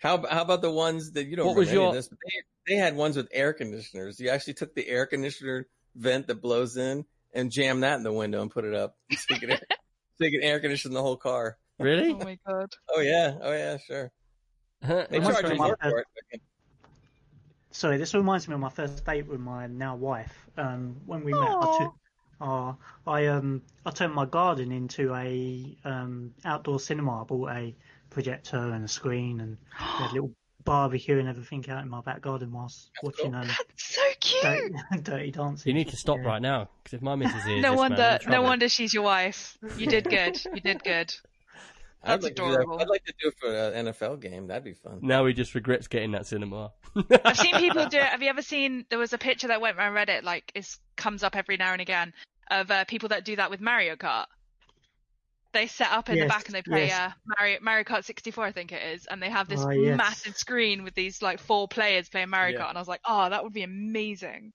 [0.00, 2.08] How how about the ones that you don't What was remember your- this?
[2.08, 4.18] They, they had ones with air conditioners.
[4.18, 7.04] You actually took the air conditioner vent that blows in
[7.34, 9.62] and jam that in the window and put it up, so you could, air-
[10.18, 11.58] so you could air condition the whole car.
[11.78, 12.10] Really?
[12.12, 12.72] Oh my god.
[12.94, 14.10] Oh yeah, oh yeah, sure.
[14.82, 15.98] They charge you more for
[16.32, 16.40] it.
[17.72, 20.34] Sorry, this reminds me of my first date with my now wife.
[20.56, 21.78] Um, when we met, I, Aw.
[21.78, 21.94] took,
[22.40, 22.72] uh,
[23.06, 27.20] I um, I turned my garden into a um, outdoor cinema.
[27.20, 27.74] I bought a
[28.10, 30.32] projector and a screen and we had a little
[30.64, 33.40] barbecue and everything out in my back garden whilst That's watching cool.
[33.40, 34.42] um, So cute.
[34.42, 35.70] dirty, dirty dancing.
[35.70, 36.28] You need to stop Yeah.
[36.28, 39.02] right now because if my missus hears no this, wonder man, no wonder she's your
[39.04, 39.56] wife.
[39.78, 40.38] You did good.
[40.44, 41.14] You did good.
[42.02, 42.80] I'd That's like to do that- adorable.
[42.80, 44.46] I'd like to do it for an NFL game.
[44.46, 45.00] That'd be fun.
[45.02, 46.72] Now he just regrets getting that cinema.
[47.24, 48.02] I've seen people do it.
[48.04, 48.86] Have you ever seen?
[48.88, 50.66] There was a picture that went around Reddit, like it
[50.96, 52.14] comes up every now and again,
[52.50, 54.26] of uh, people that do that with Mario Kart.
[55.52, 57.10] They set up in the back and they play yes.
[57.10, 59.96] uh, Mario Mario Kart 64, I think it is, and they have this Oh, yes.
[59.96, 62.64] massive screen with these like four players playing Mario Yeah.
[62.64, 64.52] Kart, and I was like, oh, that would be amazing.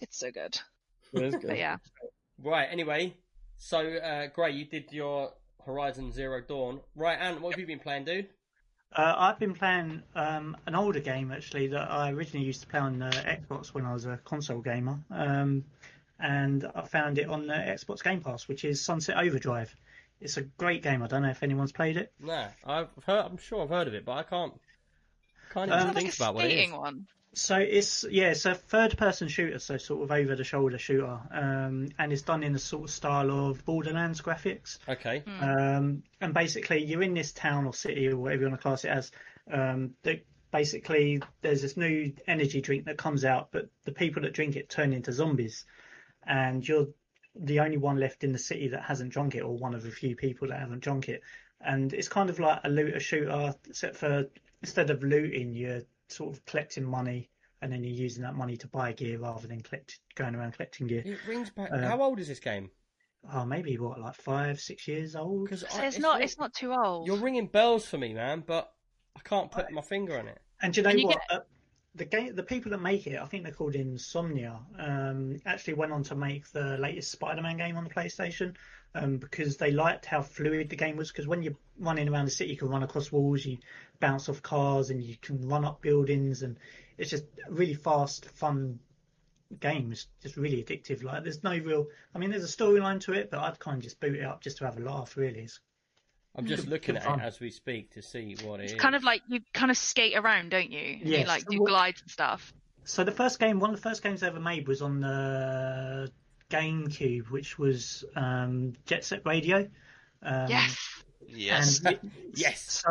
[0.00, 0.58] It's so good.
[1.14, 1.78] It is But yeah,
[2.42, 2.68] right.
[2.70, 3.16] Anyway,
[3.58, 5.32] so uh, Gray, you did your
[5.64, 6.80] Horizon Zero Dawn.
[6.94, 8.28] Right, and what have you been playing, dude?
[8.94, 12.80] Uh, I've been playing um, an older game actually that I originally used to play
[12.80, 15.64] on uh, Xbox when I was a console gamer, um,
[16.18, 19.74] and I found it on the Xbox Game Pass, which is Sunset Overdrive.
[20.20, 21.02] It's a great game.
[21.02, 22.12] I don't know if anyone's played it.
[22.20, 23.24] Nah, I've heard.
[23.26, 24.54] I'm sure I've heard of it, but I can't.
[25.50, 26.52] Can't even Um, think like a about what it is.
[26.58, 27.06] skating one.
[27.34, 32.22] So it's yeah, it's a third-person shooter, so sort of over-the-shoulder shooter, um, and it's
[32.22, 34.78] done in the sort of style of Borderlands graphics.
[34.88, 35.18] Okay.
[35.26, 35.44] Hmm.
[35.44, 38.84] Um, and basically, you're in this town or city or whatever you want to class
[38.86, 39.10] it as.
[39.52, 44.32] Um, that basically, there's this new energy drink that comes out, but the people that
[44.32, 45.66] drink it turn into zombies,
[46.26, 46.88] and you're
[47.34, 49.90] the only one left in the city that hasn't drunk it, or one of a
[49.90, 51.22] few people that haven't drunk it.
[51.60, 54.26] And it's kind of like a looter shooter, except for
[54.62, 57.30] instead of looting, you're sort of collecting money,
[57.62, 60.86] and then you're using that money to buy gear rather than collect going around collecting
[60.86, 61.02] gear.
[61.04, 61.70] It rings back.
[61.72, 62.70] Uh, How old is this game?
[63.32, 65.44] Oh, maybe what, like five, six years old?
[65.44, 67.06] Because So it's not it's not too old.
[67.06, 68.72] You're ringing bells for me, man, but
[69.16, 70.38] I can't put my finger on it.
[70.62, 71.20] And do you know And you what?
[71.28, 71.40] Uh,
[71.96, 74.58] the game, the people that make it, I think they're called Insomnia.
[74.78, 78.54] Um, actually went on to make the latest Spider-Man game on the PlayStation
[78.94, 81.10] um, because they liked how fluid the game was.
[81.10, 83.58] Because when you're running around the city, you can run across walls, you
[83.98, 86.58] bounce off cars, and you can run up buildings, and
[86.98, 88.78] it's just really fast, fun
[89.58, 89.92] game.
[89.92, 91.02] It's just really addictive.
[91.02, 93.84] Like there's no real, I mean, there's a storyline to it, but I'd kind of
[93.84, 95.16] just boot it up just to have a laugh.
[95.16, 95.60] Really, it's
[96.36, 98.72] I'm just looking at it as we speak to see what it is.
[98.72, 100.98] It's kind of like you kind of skate around, don't you?
[101.00, 101.26] And You Yes.
[101.28, 102.52] like do Well- glides and stuff.
[102.84, 106.12] So the first game, one of the first games I ever made was on the
[106.50, 109.68] GameCube, which was um, Jet Set Radio.
[110.22, 111.02] Um, yes.
[111.26, 111.84] Yes.
[111.84, 112.00] It-
[112.34, 112.62] Yes.
[112.84, 112.90] So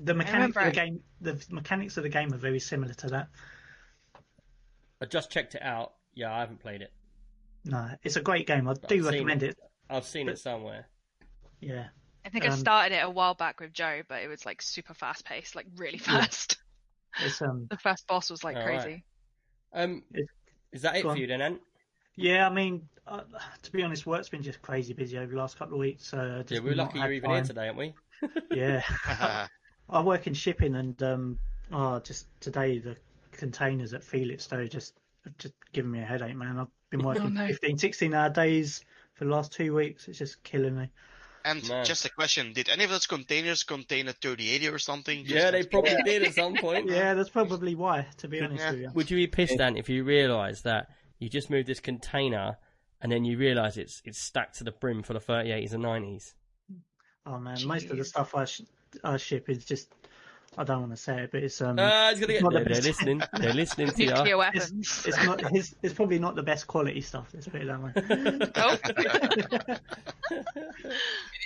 [0.00, 3.28] the mechanics of the game, the mechanics of the game are very similar to that.
[5.02, 5.94] I just checked it out.
[6.14, 6.92] Yeah, I haven't played it.
[7.64, 8.68] No, it's a great game.
[8.68, 9.58] I I've do recommend it.
[9.90, 10.86] I've seen it somewhere.
[11.60, 11.88] Yeah.
[12.24, 14.62] I think I Um, started it a while back with Joe, but it was like
[14.62, 16.56] super fast paced, like really fast.
[17.20, 19.04] It's um The first boss was like crazy.
[19.74, 19.84] right.
[19.84, 20.28] Um, It-
[20.72, 21.18] is that it for on.
[21.18, 21.60] you then, Ant?
[22.16, 22.46] yeah.
[22.46, 23.22] I mean, uh,
[23.62, 26.06] to be honest, work's been just crazy busy over the last couple of weeks.
[26.06, 27.94] So just Yeah, we're lucky you're even here today, aren't we?
[28.50, 28.82] Yeah.
[29.88, 31.38] I work in shipping, and um,
[31.70, 32.96] oh, just today the
[33.32, 34.94] containers at Felixstowe just
[35.24, 36.58] have just giving me a headache, man.
[36.58, 37.46] I've been working Oh, no.
[37.46, 38.84] 15, 16 hour days
[39.14, 40.08] for the last two weeks.
[40.08, 40.88] It's just killing me.
[41.44, 41.84] And Man.
[41.84, 45.24] just a question: Did any of those containers contain a 3080 or something?
[45.24, 46.88] Just Yeah, they as- probably did at some point.
[46.90, 48.06] Yeah, that's probably why.
[48.18, 48.70] To be honest Yeah.
[48.70, 48.90] with you.
[48.94, 50.88] Would you be pissed, Ant, if you realise that
[51.18, 52.56] you just moved this container
[53.00, 56.34] and then you realise it's it's stacked to the brim for the 3080s and 90s?
[57.26, 58.62] Oh man, most of the stuff I, sh-
[59.02, 59.88] I ship is just.
[60.56, 61.78] I don't want to say it, but it's um.
[61.78, 62.42] Ah, he's gonna get.
[62.42, 62.86] not the They're, they're best.
[62.86, 63.22] listening.
[63.38, 64.36] They're listening to you.
[64.38, 65.04] weapons.
[65.06, 65.42] it's not.
[65.54, 67.28] It's, it's probably not the best quality stuff.
[67.34, 67.92] Let's put it that way.
[68.56, 68.76] Oh.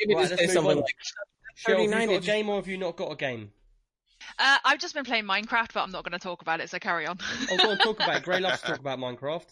[0.00, 0.76] Maybe Right, just let's say move on.
[0.76, 0.84] like
[1.56, 3.50] Cheryl, have you 39 got a game or have you not got a game?
[4.38, 6.78] Uh, I've just been playing Minecraft, but I'm not going to talk about it, so
[6.78, 7.18] carry on.
[7.50, 8.22] Oh, go on, talk about it.
[8.22, 9.46] Gray loves to talk about Minecraft.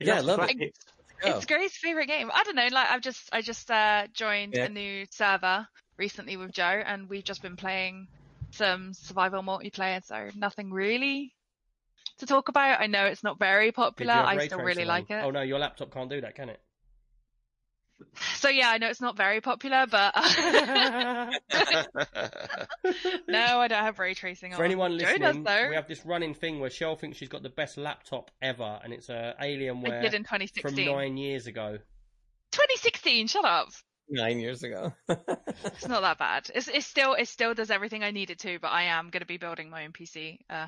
[0.00, 0.58] Yeah, I love the it.
[0.58, 1.36] graphics.
[1.36, 2.30] It's Grace's favorite game.
[2.32, 4.64] I don't know, like I've just I just uh, joined Yeah.
[4.64, 5.66] a new server
[5.98, 8.06] recently with Joe, and we've just been playing
[8.52, 10.04] some survival multiplayer.
[10.04, 11.34] So nothing really
[12.18, 12.80] to talk about.
[12.80, 14.12] I know it's not very popular.
[14.12, 14.88] I still really on?
[14.88, 15.22] like it.
[15.24, 16.60] Oh no, your laptop can't do that, can it?
[18.36, 20.20] So yeah, I know it's not very popular, but uh,
[23.28, 24.56] no, I don't have ray tracing on.
[24.56, 27.42] For anyone Joe does listening, we have this running thing where Shell thinks she's got
[27.42, 30.24] the best laptop ever, and it's a I did Alienware in
[30.62, 31.78] from nine years ago.
[32.52, 33.28] 2016.
[33.28, 33.68] Shut up.
[34.10, 34.92] Nine years ago.
[35.64, 36.50] It's not that bad.
[36.54, 39.20] It's it's still it still does everything I need it to, but I am going
[39.20, 40.38] to be building my own PC.
[40.48, 40.66] Uh,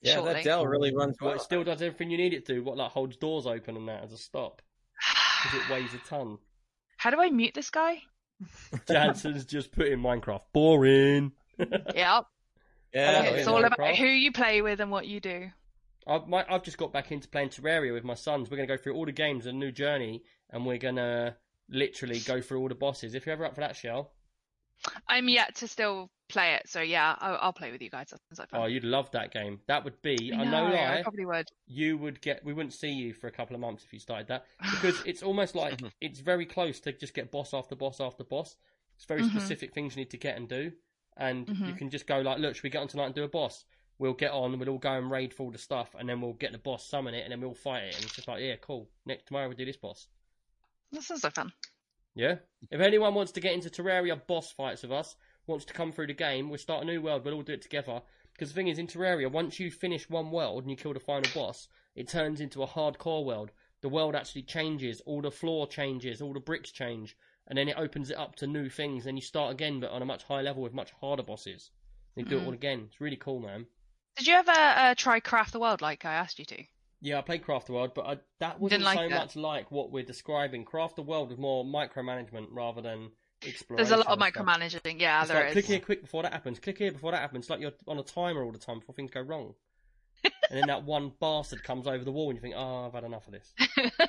[0.00, 0.34] yeah, shortly.
[0.34, 1.36] that Dell really runs Well, well.
[1.38, 2.60] it still does everything you need it to.
[2.60, 4.62] What like holds doors open and that as a stop
[5.42, 6.38] because it weighs a ton.
[6.96, 8.02] How do I mute this guy?
[8.88, 10.42] Jansen's just put in Minecraft.
[10.52, 11.32] Boring.
[11.58, 11.68] Yep.
[11.94, 12.24] Yeah,
[12.94, 13.52] Okay, it's yeah.
[13.52, 15.48] all about who you play with and what you do.
[16.06, 18.50] I've, my, I've just got back into playing Terraria with my sons.
[18.50, 21.34] We're going to go through all the games, a new journey, and we're going to
[21.68, 23.14] literally go through all the bosses.
[23.14, 24.12] If you're ever up for that, Shell,
[25.08, 28.12] I'm yet to still play it, so yeah, I'll, I'll play with you guys.
[28.38, 29.60] Like oh, you'd love that game.
[29.66, 31.48] That would be, I, I know, know, I lie, probably would.
[31.66, 34.28] you would get, we wouldn't see you for a couple of months if you started
[34.28, 34.44] that.
[34.70, 38.56] Because it's almost like, it's very close to just get boss after boss after boss.
[38.96, 39.30] It's very Mhm.
[39.30, 40.72] specific things you need to get and do.
[41.16, 41.78] And you Mhm.
[41.78, 43.64] can just go like, look, should we get on tonight and do a boss?
[43.98, 46.32] We'll get on, we'll all go and raid for all the stuff, and then we'll
[46.32, 47.94] get the boss, summon it, and then we'll fight it.
[47.96, 48.90] And it's just like, yeah, cool.
[49.06, 50.08] Next tomorrow we'll do this boss.
[50.94, 51.52] That sounds like fun.
[52.14, 52.36] Yeah.
[52.70, 55.16] If anyone wants to get into Terraria boss fights with us,
[55.46, 57.24] wants to come through the game, we'll start a new world.
[57.24, 58.00] We'll all do it together.
[58.32, 61.00] Because the thing is, in Terraria, once you finish one world and you kill the
[61.00, 63.50] final boss, it turns into a hardcore world.
[63.80, 65.00] The world actually changes.
[65.04, 66.22] All the floor changes.
[66.22, 67.16] All the bricks change.
[67.48, 69.06] And then it opens it up to new things.
[69.06, 71.70] And you start again, but on a much higher level with much harder bosses.
[72.16, 72.46] You do it Mhm.
[72.46, 72.86] all again.
[72.90, 73.66] It's really cool, man.
[74.16, 76.64] Did you ever uh, try Craft the World like I asked you to?
[77.04, 79.14] Yeah, I played Craft the World, but I, that wasn't like so that?
[79.14, 80.64] much like what we're describing.
[80.64, 83.10] Craft the World was more micromanagement rather than
[83.46, 83.76] exploration.
[83.76, 84.98] There's a lot of micromanaging.
[84.98, 85.52] Yeah, It's there like, is.
[85.52, 86.58] click here quick before that happens.
[86.58, 87.44] Click here before that happens.
[87.44, 89.52] It's like you're on a timer all the time before things go wrong.
[90.24, 93.04] and then that one bastard comes over the wall and you think, oh, I've had
[93.04, 93.52] enough of this.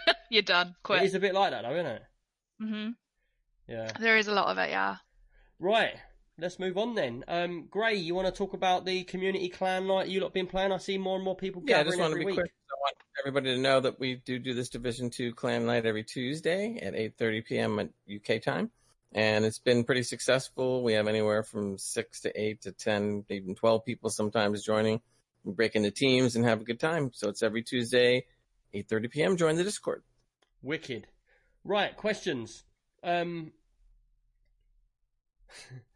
[0.30, 0.68] You're done.
[0.70, 1.04] It Quit.
[1.04, 2.04] is a bit like that though, isn't it?
[2.62, 2.90] hmm
[3.68, 3.92] Yeah.
[4.00, 4.70] There is a lot of it.
[4.70, 4.96] Yeah.
[5.60, 5.96] Right.
[6.38, 7.24] Let's move on then.
[7.30, 10.74] Um, Gray, you want to talk about the community clan night you lot been playing?
[10.74, 12.36] I see more and more people Yeah, I just want to be week.
[12.36, 12.52] quick.
[12.70, 16.04] I want everybody to know that we do do this Division Two Clan Night every
[16.04, 17.80] Tuesday at 8:30 p.m.
[17.80, 18.70] at UK time,
[19.14, 20.84] and it's been pretty successful.
[20.84, 25.00] We have anywhere from six to eight to ten, even 12 people sometimes joining.
[25.46, 27.12] We break into teams and have a good time.
[27.14, 28.26] So it's every Tuesday,
[28.74, 29.38] 8:30 p.m.
[29.38, 30.04] Join the Discord.
[30.62, 31.08] Wicked.
[31.64, 32.66] Right, questions.
[33.04, 33.54] Um,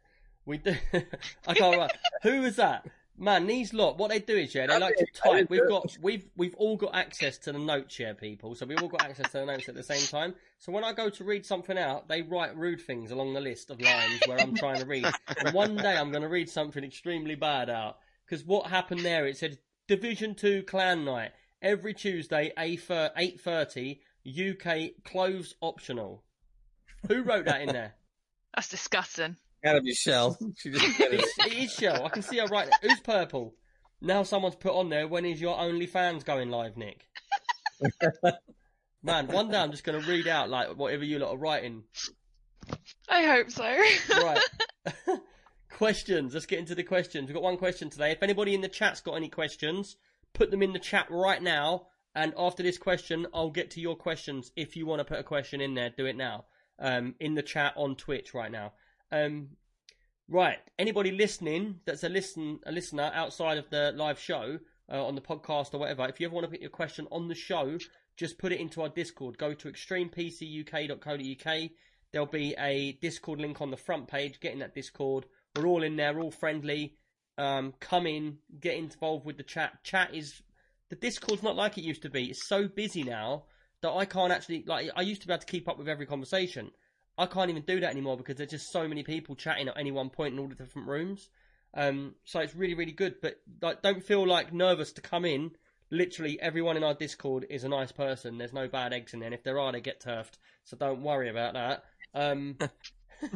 [0.50, 0.74] we do.
[1.46, 1.76] I can't.
[1.76, 1.90] Right.
[2.22, 2.86] Who was that?
[3.16, 3.98] Man, these lot.
[3.98, 5.50] What they do is, yeah, they like to type.
[5.50, 8.54] We've got, we've, we've all got access to the note share, people.
[8.54, 10.34] So we've all got access to the notes at the same time.
[10.58, 13.70] So when I go to read something out, they write rude things along the list
[13.70, 15.06] of lines where I'm trying to read.
[15.38, 19.26] And one day I'm going to read something extremely bad out because what happened there?
[19.26, 22.80] It said Division Two Clan Night every Tuesday, eight
[23.40, 24.00] thirty.
[24.28, 26.22] UK clothes optional.
[27.08, 27.94] Who wrote that in there?
[28.54, 29.36] That's disgusting.
[29.62, 30.38] Gotta be Shell.
[30.56, 31.20] She just did it.
[31.20, 32.04] It's, it is Shell.
[32.04, 32.90] I can see her right there.
[32.90, 33.54] Who's purple?
[34.00, 37.06] Now someone's put on there, when is your OnlyFans going live, Nick?
[39.02, 41.84] Man, one day I'm just going to read out like whatever you lot are writing.
[43.08, 43.64] I hope so.
[43.64, 44.40] Right.
[45.70, 46.34] questions.
[46.34, 47.26] Let's get into the questions.
[47.26, 48.10] We've got one question today.
[48.10, 49.96] If anybody in the chat's got any questions,
[50.34, 51.86] put them in the chat right now.
[52.14, 54.52] And after this question, I'll get to your questions.
[54.56, 56.44] If you want to put a question in there, do it now.
[56.78, 58.72] Um, in the chat on Twitch right now.
[59.12, 59.50] Um,
[60.28, 60.58] right.
[60.78, 64.58] Anybody listening that's a listen a listener outside of the live show
[64.90, 67.28] uh, on the podcast or whatever, if you ever want to put your question on
[67.28, 67.78] the show,
[68.16, 69.38] just put it into our Discord.
[69.38, 71.70] Go to extremepcuk.co.uk.
[72.12, 74.40] There'll be a Discord link on the front page.
[74.40, 75.26] Get in that Discord.
[75.56, 76.96] We're all in there, all friendly.
[77.38, 79.82] Um, come in, get involved with the chat.
[79.82, 80.42] Chat is
[80.90, 82.26] the Discord's not like it used to be.
[82.26, 83.44] It's so busy now
[83.80, 84.90] that I can't actually like.
[84.94, 86.70] I used to be able to keep up with every conversation.
[87.20, 89.92] I can't even do that anymore because there's just so many people chatting at any
[89.92, 91.28] one point in all the different rooms.
[91.74, 93.16] Um, so it's really, really good.
[93.20, 95.52] But like, don't feel like nervous to come in.
[95.90, 98.38] Literally, everyone in our Discord is a nice person.
[98.38, 99.26] There's no bad eggs in there.
[99.26, 100.38] And if there are, they get turfed.
[100.64, 101.84] So don't worry about that.
[102.14, 102.56] Um,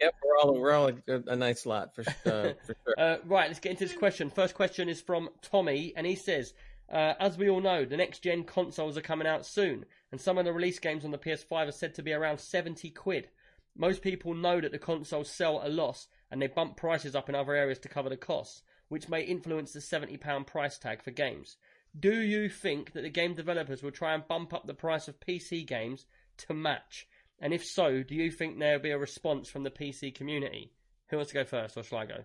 [0.00, 2.54] Yep, we're all we're all a, a nice lot for uh, for sure.
[2.98, 4.30] Uh, right, let's get into this question.
[4.30, 6.52] First question is from Tommy, and he says,
[6.94, 10.38] uh, "As we all know, the next gen consoles are coming out soon, and some
[10.38, 13.28] of the release games on the PS5 are said to be around seventy quid.
[13.76, 17.28] Most people know that the consoles sell at a loss, and they bump prices up
[17.28, 21.02] in other areas to cover the costs, which may influence the seventy pound price tag
[21.02, 21.56] for games.
[21.98, 25.20] Do you think that the game developers will try and bump up the price of
[25.20, 26.06] PC games
[26.38, 27.06] to match?
[27.40, 30.72] And if so, do you think there will be a response from the PC community?
[31.08, 32.16] Who wants to go first, or shall I go?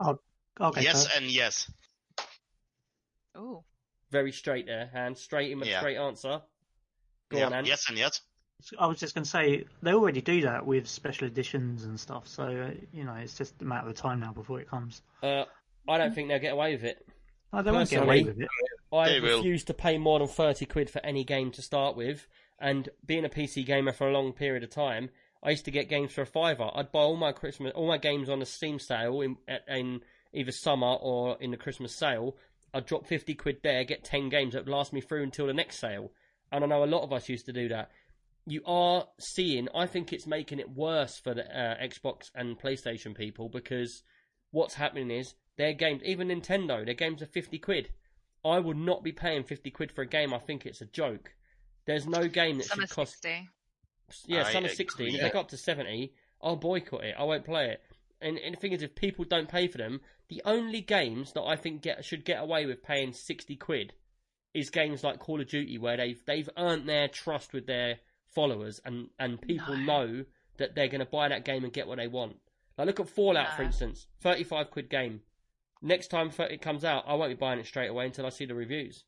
[0.59, 1.17] I'll go yes first.
[1.17, 1.71] and yes.
[3.37, 3.63] Ooh.
[4.11, 5.80] Very straight there, and straight in with a Yeah.
[5.80, 6.41] straight answer.
[7.30, 7.68] Go yeah, on, Ant.
[7.68, 8.22] yes and yes.
[8.77, 12.27] I was just going to say they already do that with special editions and stuff.
[12.27, 15.02] So uh, you know, it's just a matter of time now before it comes.
[15.23, 15.45] Uh,
[15.88, 17.07] I don't think they'll get away with it.
[17.53, 18.48] No, they won't get away with it.
[18.91, 19.38] I They will.
[19.38, 22.27] refuse to pay more than thirty quid for any game to start with.
[22.60, 25.10] And being a PC gamer for a long period of time,
[25.41, 26.69] I used to get games for a fiver.
[26.76, 29.38] I'd buy all my Christmas, all my games on a Steam sale in,
[29.69, 30.02] in
[30.34, 32.36] either summer or in the Christmas sale.
[32.73, 35.53] I'd drop fifty quid there, get ten games that would last me through until the
[35.53, 36.11] next sale.
[36.51, 37.91] And I know a lot of us used to do that.
[38.45, 39.67] You are seeing.
[39.75, 44.03] I think it's making it worse for the uh, Xbox and PlayStation people because
[44.51, 47.89] what's happening is their games, even Nintendo, their games are fifty quid.
[48.43, 50.33] I would not be paying 50 quid for a game.
[50.33, 51.33] I think it's a joke.
[51.85, 53.21] There's no game that Summer should cost.
[53.21, 53.49] 60.
[54.27, 55.05] Yeah, I some are 60.
[55.05, 57.15] And if they go up to 70, I'll boycott it.
[57.17, 57.81] I won't play it.
[58.21, 61.43] And, and the thing is, if people don't pay for them, the only games that
[61.43, 63.93] I think get should get away with paying 60 quid
[64.53, 67.99] is games like Call of Duty, where they've they've earned their trust with their
[68.33, 69.83] followers, and and people No.
[69.83, 70.25] know
[70.57, 72.37] that they're going to buy that game and get what they want.
[72.77, 75.21] Like look at Fallout, for instance, 35 quid game.
[75.81, 78.45] Next time it comes out, I won't be buying it straight away until I see
[78.45, 79.05] the reviews,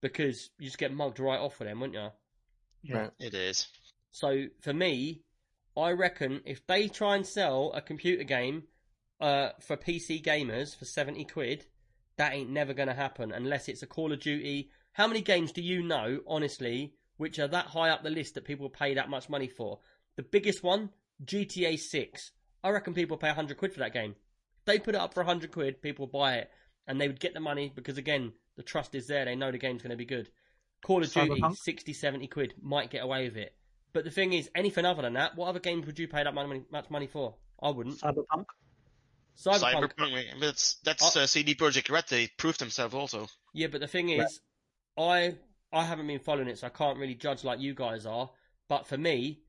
[0.00, 2.10] because you just get mugged right off for them, wouldn't you?
[2.82, 2.98] Yeah.
[3.02, 3.10] Right.
[3.18, 3.66] It is.
[4.12, 5.22] So for me,
[5.80, 8.64] I reckon if they try and sell a computer game
[9.20, 11.66] uh, for PC gamers for seventy quid,
[12.16, 14.70] that ain't never going to happen unless it's a Call of Duty.
[14.92, 18.44] How many games do you know, honestly, which are that high up the list that
[18.44, 19.78] people pay that much money for?
[20.16, 20.90] The biggest one,
[21.24, 22.32] GTA Six.
[22.62, 24.14] I reckon people pay hundred quid for that game.
[24.58, 26.50] If they put it up for hundred quid, people buy it,
[26.86, 29.24] and they would get the money because again, the trust is there.
[29.24, 30.28] They know the game's going to be good.
[30.82, 31.56] Call of Duty, Cyberpunk?
[31.56, 33.54] 60, 70 quid, might get away with it.
[33.92, 36.34] But the thing is, anything other than that, what other games would you pay that
[36.34, 37.34] money, much money for?
[37.62, 38.00] I wouldn't.
[38.00, 38.46] Cyberpunk.
[39.36, 39.92] Cyberpunk.
[39.98, 40.40] Cyberpunk.
[40.40, 42.04] That's that's uh, CD Projekt Red.
[42.08, 43.26] They proved themselves also.
[43.52, 44.40] Yeah, but the thing is,
[44.98, 45.34] I
[45.72, 48.30] I haven't been following it, so I can't really judge like you guys are.
[48.68, 49.40] But for me,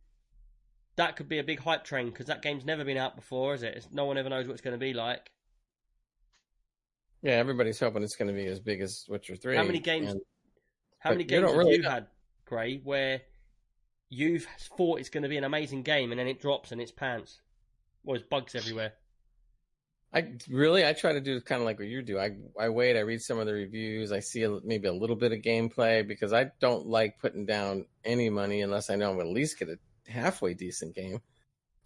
[0.95, 3.63] that could be a big hype train because that game's never been out before, is
[3.63, 3.76] it?
[3.77, 5.30] It's, no one ever knows what it's going to be like.
[7.22, 9.55] Yeah, everybody's hoping it's going to be as big as Witcher Three.
[9.55, 10.11] How many games?
[10.11, 10.22] and-
[10.99, 11.89] How but many you games don't have really you know.
[11.89, 12.07] had,
[12.45, 13.22] Gray, where
[14.11, 14.45] you've
[14.77, 17.39] thought it's going to be an amazing game and then it drops and it's pants?
[18.05, 18.93] Or there's bugs everywhere.
[20.13, 22.19] I really I try to do kind of like what you do.
[22.19, 22.97] I I wait.
[22.97, 24.11] I read some of the reviews.
[24.11, 27.85] I see a, maybe a little bit of gameplay because I don't like putting down
[28.03, 31.21] any money unless I know I'm going to at least get a halfway decent game.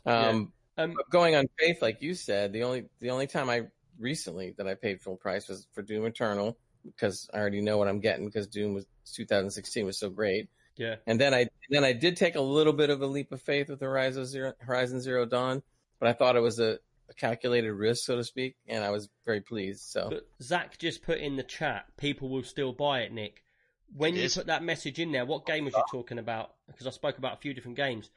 [0.06, 3.68] Um, Um, going on faith, like you said, the only the only time I
[4.00, 7.88] recently that I paid full price was for Doom Eternal because I already know what
[7.88, 10.50] I'm getting because Doom was 2016 was so great.
[10.78, 10.96] Yeah.
[11.08, 13.70] And then I then I did take a little bit of a leap of faith
[13.70, 15.62] with Horizon Zero Horizon Zero Dawn,
[16.00, 16.80] but I thought it was a,
[17.10, 19.82] a calculated risk, so to speak, and I was very pleased.
[19.84, 23.44] So But Zach just put in the chat, people will still buy it, Nick.
[23.96, 24.36] When It you is.
[24.36, 26.56] put that message in there, what game was you uh, talking about?
[26.68, 28.10] Because I spoke about a few different games.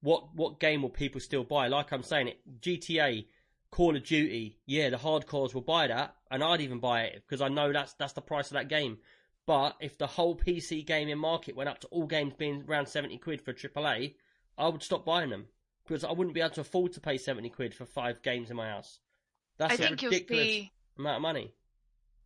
[0.00, 1.68] What what game will people still buy?
[1.68, 3.26] Like I'm saying, it GTA
[3.70, 7.40] Call of Duty, yeah, the hardcores will buy that, and I'd even buy it because
[7.40, 8.98] I know that's that's the price of that game.
[9.46, 13.18] But if the whole PC gaming market went up to all games being around seventy
[13.18, 14.14] quid for AAA,
[14.56, 15.46] I would stop buying them
[15.86, 18.56] because I wouldn't be able to afford to pay seventy quid for five games in
[18.56, 19.00] my house.
[19.58, 20.72] That's I a ridiculous see.
[20.98, 21.52] amount of money.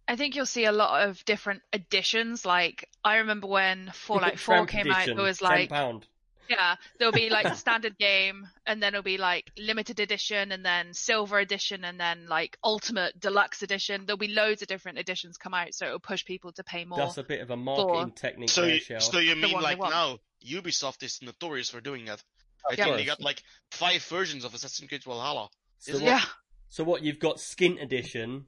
[0.07, 2.47] I think you'll see a lot of different editions.
[2.47, 6.03] Like I remember when Fallout 4 Tramp came out, it was like £10.
[6.49, 10.65] Yeah, there'll be like the standard game, and then it'll be like limited edition, and
[10.65, 14.05] then silver edition, and then like ultimate deluxe edition.
[14.07, 16.99] There'll be loads of different editions come out, so it'll push people to pay more.
[16.99, 20.19] That's a bit of a marketing for- technique So you, so you mean like now
[20.47, 22.23] Ubisoft is notorious for doing that?
[22.69, 22.85] I Yeah.
[22.85, 25.49] think they got like five versions of Assassin's Creed Valhalla.
[25.79, 26.25] So what, yeah,
[26.69, 28.47] so what you've got Skint edition,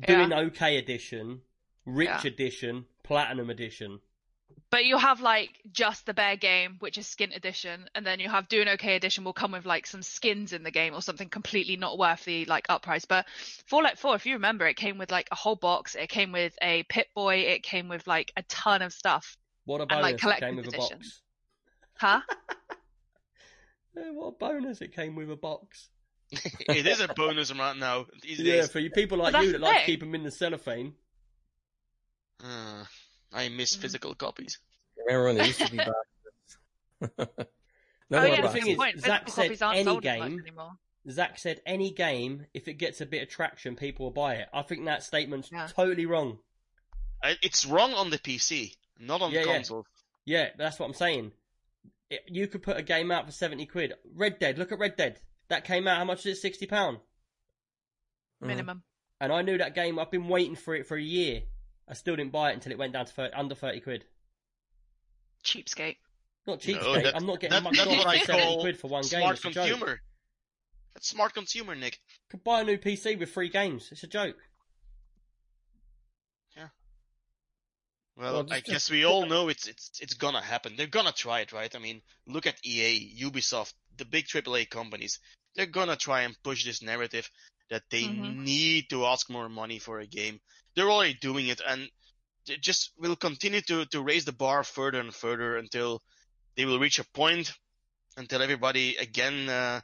[0.00, 0.06] Yeah.
[0.06, 1.42] doing okay edition,
[1.86, 2.26] rich Yeah.
[2.26, 4.00] edition, platinum edition.
[4.70, 8.28] But you'll have like just the bare game, which is skin edition, and then you
[8.28, 11.28] have doing okay edition will come with like some skins in the game or something
[11.30, 13.06] completely not worth the like up price.
[13.06, 13.26] But
[13.66, 15.94] Fallout 4, if you remember, it came with like a whole box.
[15.94, 17.36] It came with a Pip-Boy.
[17.36, 19.36] It came with like a ton of stuff.
[19.64, 21.20] What a And, bonus like, it collector's came with a box.
[21.96, 22.20] Huh?
[23.94, 25.88] What a bonus it came with a box.
[26.32, 28.68] it is a bonus right now these Yeah, days.
[28.68, 30.94] for you people like But you that like to keep them in the cellophane.
[32.42, 32.84] Uh,
[33.32, 33.80] I miss Mm.
[33.80, 34.58] physical copies.
[34.96, 35.94] Remember when there used to be boxes?
[38.10, 39.00] no oh more yeah, the thing is, point.
[39.00, 40.72] Zach Physical said copies aren't any sold as much game- anymore.
[41.10, 44.48] Zach said any game, if it gets a bit of traction, people will buy it.
[44.52, 45.66] I think that statement's Yeah.
[45.68, 46.38] totally wrong.
[47.22, 49.44] It's wrong on the PC, not on Yeah, yeah.
[49.46, 49.86] console.
[50.24, 51.32] Yeah, that's what I'm saying.
[52.10, 53.94] It, you could put a game out for 70 quid.
[54.14, 55.20] Red Dead, look at Red Dead.
[55.48, 56.60] That came out, how much is it?
[56.60, 56.68] £60?
[56.68, 57.00] Mhm.
[58.40, 58.82] Minimum.
[59.20, 61.42] And I knew that game, I've been waiting for it for a year.
[61.88, 64.04] I still didn't buy it until it went down to 30, under 30 quid.
[65.44, 65.96] Cheapskate.
[66.46, 68.88] Not cheapskate, that- I'm not getting that- much that's what I 70 call quid for
[68.88, 69.20] one game.
[69.20, 69.68] Smart It's a joke.
[69.68, 70.02] consumer.
[70.94, 72.00] That's smart consumer, Nick.
[72.30, 73.90] Could buy a new PC with free games.
[73.92, 74.36] It's a joke.
[78.16, 80.74] Well, Well, just- I guess we all know it's it's it's gonna happen.
[80.74, 81.72] They're gonna try it, right?
[81.72, 85.20] I mean, look at EA, Ubisoft, the big AAA companies.
[85.54, 87.30] They're gonna try and push this narrative
[87.70, 88.36] that they Mhm.
[88.36, 90.40] need to ask more money for a game.
[90.74, 91.90] They're already doing it, and
[92.46, 96.02] they just will continue to to raise the bar further and further until
[96.56, 97.52] they will reach a point
[98.16, 99.80] until everybody again uh,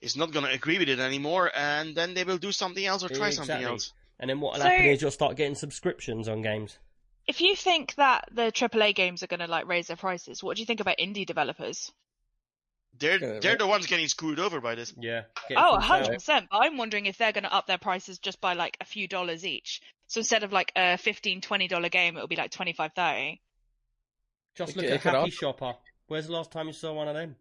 [0.00, 3.08] is not gonna agree with it anymore, and then they will do something else or
[3.08, 3.92] try something else.
[4.18, 6.78] And then what'll So- happen is you'll start getting subscriptions on games.
[7.26, 10.56] If you think that the AAA games are going to like raise their prices, what
[10.56, 11.92] do you think about indie developers?
[12.98, 13.58] They're Yeah, they're right.
[13.58, 14.92] the ones getting screwed over by this.
[15.00, 15.22] Yeah.
[15.56, 16.26] Oh, full 100%.
[16.26, 19.08] But I'm wondering if they're going to up their prices just by like a few
[19.08, 19.80] dollars each.
[20.08, 23.40] So instead of like a 15 $20 game, it'll be like 25 30
[24.54, 25.74] Just look could- at it Happy Shopper.
[26.06, 27.36] Where's the last time you saw one of them?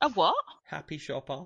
[0.00, 0.34] A what?
[0.64, 1.44] Happy Shopper.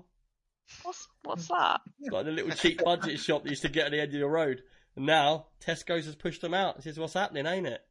[0.81, 1.81] What's, what's that?
[1.99, 4.19] It's like the little cheap budget shop that used to get at the end of
[4.19, 4.63] the road.
[4.95, 6.77] And now Tesco's has pushed them out.
[6.77, 7.81] This is what's happening, ain't it?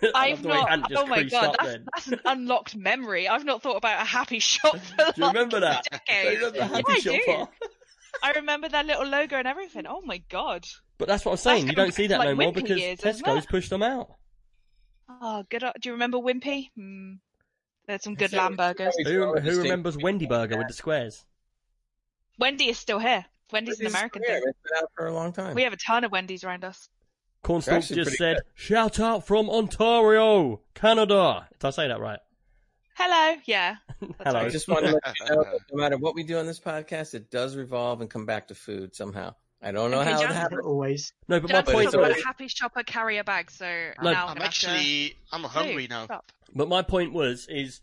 [0.14, 0.92] I I've love the way Ant not.
[0.96, 3.28] Oh my god, that's, that's an unlocked memory.
[3.28, 5.86] I've not thought about a happy shop for Do you like remember that?
[5.86, 6.24] a Do decade.
[6.32, 7.20] you remember Yeah, Happy I do.
[7.26, 7.50] Shopper?
[8.22, 9.86] I remember their little logo and everything.
[9.86, 10.64] Oh my god.
[10.98, 11.66] But that's what I'm saying.
[11.66, 14.08] That's You don't see that to, no more because years, isn't Tesco's pushed them out.
[15.08, 15.60] Oh, good.
[15.80, 16.70] Do you remember Wimpy?
[16.76, 17.12] Hmm.
[17.86, 18.94] There's some good So- lamb burgers.
[19.04, 21.24] Who, who remembers Wendy Burger with the squares?
[22.38, 23.24] Wendy is still here.
[23.52, 24.42] Wendy's an It's- American yeah, thing.
[24.46, 25.54] It's been out for a long time.
[25.54, 26.88] We have a ton of Wendy's around us.
[27.42, 31.48] Cornstalk just pretty said, shout out from Ontario, Canada.
[31.58, 32.18] Did I say that right?
[32.94, 33.36] Hello.
[33.46, 33.76] Yeah.
[34.24, 34.40] Hello.
[34.40, 36.58] I just want to let you know that no matter what we do on this
[36.58, 39.34] podcast, it does revolve and come back to food somehow.
[39.62, 40.60] I don't know Okay, how it happens.
[40.64, 41.12] Always.
[41.28, 43.64] No, but my point it's talk about was, a happy shopper carrier bag, so
[44.02, 46.04] No, now I'm gonna have to- actually I'm hungry Hey, now.
[46.04, 46.30] stop.
[46.54, 47.80] but my point was, is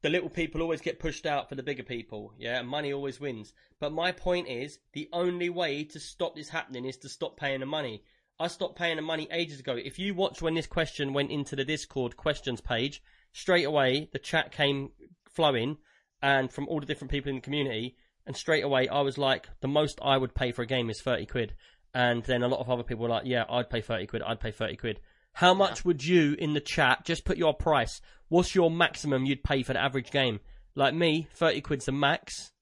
[0.00, 2.32] the little people always get pushed out for the bigger people.
[2.38, 3.52] Yeah, and money always wins.
[3.80, 7.60] But my point is, the only way to stop this happening is to stop paying
[7.60, 8.02] the money.
[8.40, 9.74] I stopped paying the money ages ago.
[9.74, 13.02] If you watch when this question went into the Discord questions page,
[13.32, 14.90] straight away the chat came
[15.34, 15.78] flowing,
[16.22, 17.96] and from all the different people in the community,
[18.26, 21.00] and straight away I was like, the most I would pay for a game is
[21.00, 21.54] thirty quid,
[21.94, 24.40] and then a lot of other people were like, yeah, I'd pay thirty quid, I'd
[24.40, 25.00] pay thirty quid.
[25.32, 28.00] How much would you in the chat just put your price?
[28.28, 30.40] What's your maximum you'd pay for the average game?
[30.74, 32.52] Like me, thirty quid's the max.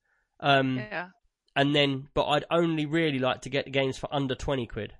[0.40, 1.08] Um, Yeah.
[1.54, 4.94] and then, but I'd only really like to get the games for under twenty quid.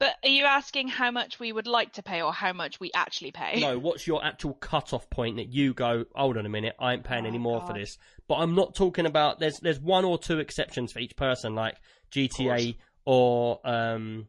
[0.00, 2.90] But are you asking how much we would like to pay or how much we
[2.94, 3.60] actually pay?
[3.60, 6.06] No, what's your actual cut-off point that you go?
[6.14, 7.98] Hold on a minute, I ain't paying Oh, any more for this.
[8.26, 9.40] But I'm not talking about.
[9.40, 11.76] There's there's one or two exceptions for each person, like
[12.12, 14.26] GTA or um,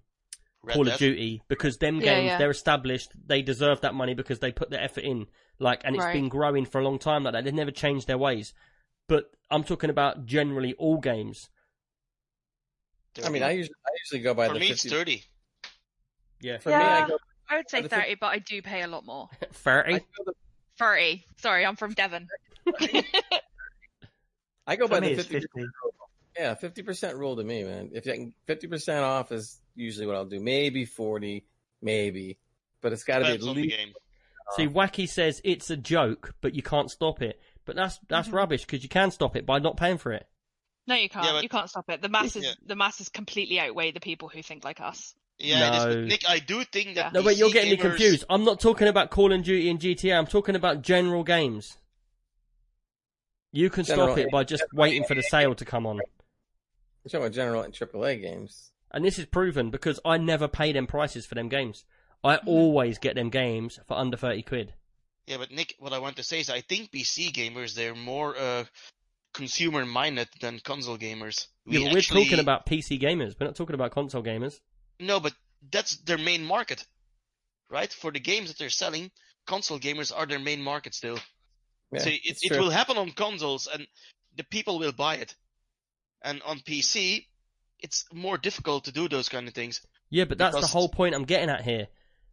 [0.62, 0.94] Red Call Dead.
[0.96, 2.38] of Duty, because them games yeah.
[2.38, 3.14] they're established.
[3.26, 5.28] They deserve that money because they put the effort in.
[5.58, 6.14] Like, and it's Right.
[6.14, 7.46] been growing for a long time like that.
[7.46, 8.54] They've never changed their ways.
[9.08, 11.50] But I'm talking about generally all games.
[13.24, 14.88] I mean, I usually I usually go by for the me 50.
[14.88, 15.24] it's thirty.
[16.42, 17.18] Yeah, For me, I go,
[17.50, 19.30] I would say the 30, but I do pay a lot more.
[19.54, 19.96] thirty.
[19.96, 20.34] I go, the,
[20.78, 21.26] 30.
[21.38, 22.28] Sorry, I'm from Devon.
[24.68, 25.48] I go For by me, the it's 50.
[25.56, 25.70] 50.
[26.38, 27.90] Yeah, fifty percent rule to me, man.
[27.94, 30.40] If I can fifty percent off is usually what I'll do.
[30.40, 31.46] Maybe forty,
[31.82, 32.38] maybe,
[32.80, 33.78] but it's got to be at Depends least.
[33.78, 33.94] game.
[34.56, 37.40] See, Wacky says it's a joke, but you can't stop it.
[37.66, 38.38] But that's that's mm-hmm.
[38.38, 40.26] rubbish because you can stop it by not paying for it.
[40.88, 41.26] No, you can't.
[41.26, 42.02] Yeah, but- You can't stop it.
[42.02, 42.54] The masses, Yeah.
[42.66, 45.14] the masses completely outweigh the people who think like us.
[45.44, 46.02] Yeah, it is, No.
[46.02, 47.14] but Nick, I do think that.
[47.14, 48.26] No, but you're PC getting me confused.
[48.30, 50.18] I'm not talking about Call of Duty and GTA.
[50.18, 51.78] I'm talking about general games.
[53.52, 56.00] You can stop it by just waiting for the sale to come on.
[56.00, 58.72] I'm talking about general and AAA games.
[58.92, 61.84] And this is proven because I never pay them prices for them games.
[62.24, 64.74] I always get them games for under 30 quid.
[65.28, 68.38] Yeah, but Nick, what I want to say is, I think PC gamers they're more
[68.38, 68.66] uh,
[69.34, 71.48] consumer minded than console gamers.
[71.66, 73.36] Yeah, We but we're talking about PC gamers.
[73.40, 74.60] We're not talking about console gamers.
[75.02, 75.34] No, but
[75.72, 76.86] that's their main market,
[77.70, 77.92] right?
[77.92, 79.12] For the games that they're selling,
[79.46, 81.20] console gamers are their main market still.
[81.92, 83.86] Yeah, so it, it will happen on consoles, and
[84.38, 85.36] the people will buy it.
[86.24, 87.26] And on PC,
[87.80, 89.82] it's more difficult to do those kind of things.
[90.10, 91.88] Yeah, but that's the whole point I'm getting at here.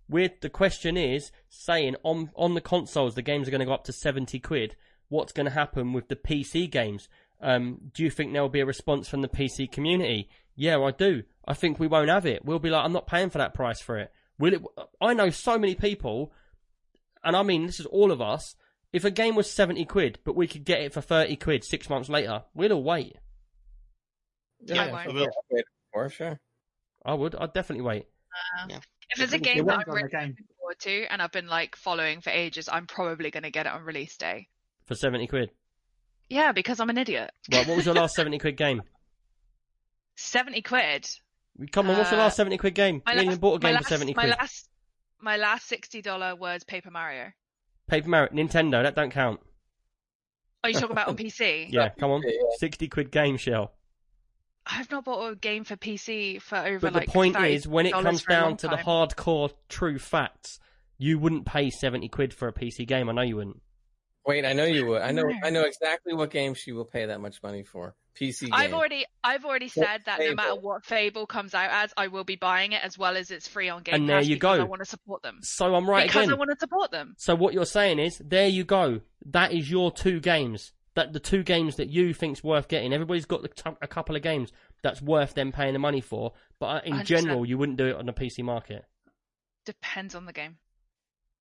[0.09, 3.75] With the question is saying on on the consoles the games are going to go
[3.75, 4.77] up to 70 quid.
[5.09, 7.09] What's going to happen with the PC games?
[7.41, 10.29] Um, do you think there will be a response from the PC community?
[10.55, 11.23] Yeah, I do.
[11.49, 12.45] I think we won't have it.
[12.45, 14.13] We'll be like, I'm not paying for that price for it.
[14.39, 14.63] Will it?
[15.01, 16.31] I know so many people,
[17.25, 18.55] and I mean this is all of us.
[18.93, 21.91] If a game was 70 quid, but we could get it for 30 quid six
[21.91, 23.17] months later, we'd all wait.
[24.61, 25.05] Yeah, I won't.
[25.11, 25.33] for sure.
[25.51, 26.41] Wait, For sure.
[27.05, 27.35] I would.
[27.35, 28.07] I'd definitely wait.
[28.63, 28.79] Uh,
[29.11, 30.21] if it's a It game that I'm on the really game.
[30.29, 33.67] looking forward to and I've been like following for ages, I'm probably going to get
[33.67, 34.49] it on release day.
[34.85, 35.51] For 70 quid.
[36.29, 37.31] Yeah, because I'm an idiot.
[37.53, 38.83] Right, what was your last 70 quid game?
[40.17, 41.09] 70 quid.
[41.73, 43.03] Come on, what's the Uh, last 70 quid game?
[43.05, 44.17] My You ain't last, even bought a game last, for 70 quid.
[44.17, 44.39] my quid.
[44.41, 44.69] last,
[45.21, 47.33] my last sixty dollar was Paper Mario.
[47.89, 49.41] Paper Mario, Nintendo, that don't count.
[50.63, 51.69] Are you talking about on PC?
[51.71, 52.23] Yeah, come on.
[52.23, 52.57] Yeah, yeah.
[52.59, 53.73] 60 quid game, Shell.
[54.67, 57.07] I've not bought a game for PC for over But like.
[57.07, 60.61] the point is, when it comes for a long down to the hardcore true facts,
[60.99, 63.09] you wouldn't pay 70 quid for a PC game.
[63.09, 63.63] I know you wouldn't.
[64.27, 65.01] Wait, I know you would.
[65.01, 65.25] I know.
[65.43, 67.95] I know exactly what game she will pay that much money for.
[68.19, 68.51] PC game.
[68.53, 72.25] I've already, I've already said that no matter what Fable comes out as, I will
[72.25, 74.53] be buying it as well as it's free on Game And there Pass you go.
[74.53, 75.39] I want to support them.
[75.43, 76.35] So I'm right because again.
[76.35, 77.15] I want to support them.
[77.19, 79.01] So what you're saying is, there you go.
[79.27, 80.73] That is your two games.
[80.95, 82.93] That the two games that you think's worth getting.
[82.93, 83.47] Everybody's got
[83.81, 86.33] a couple of games that's worth them paying the money for.
[86.59, 87.05] But in 100%.
[87.05, 88.85] general, you wouldn't do it on the PC market.
[89.65, 90.57] Depends on the game.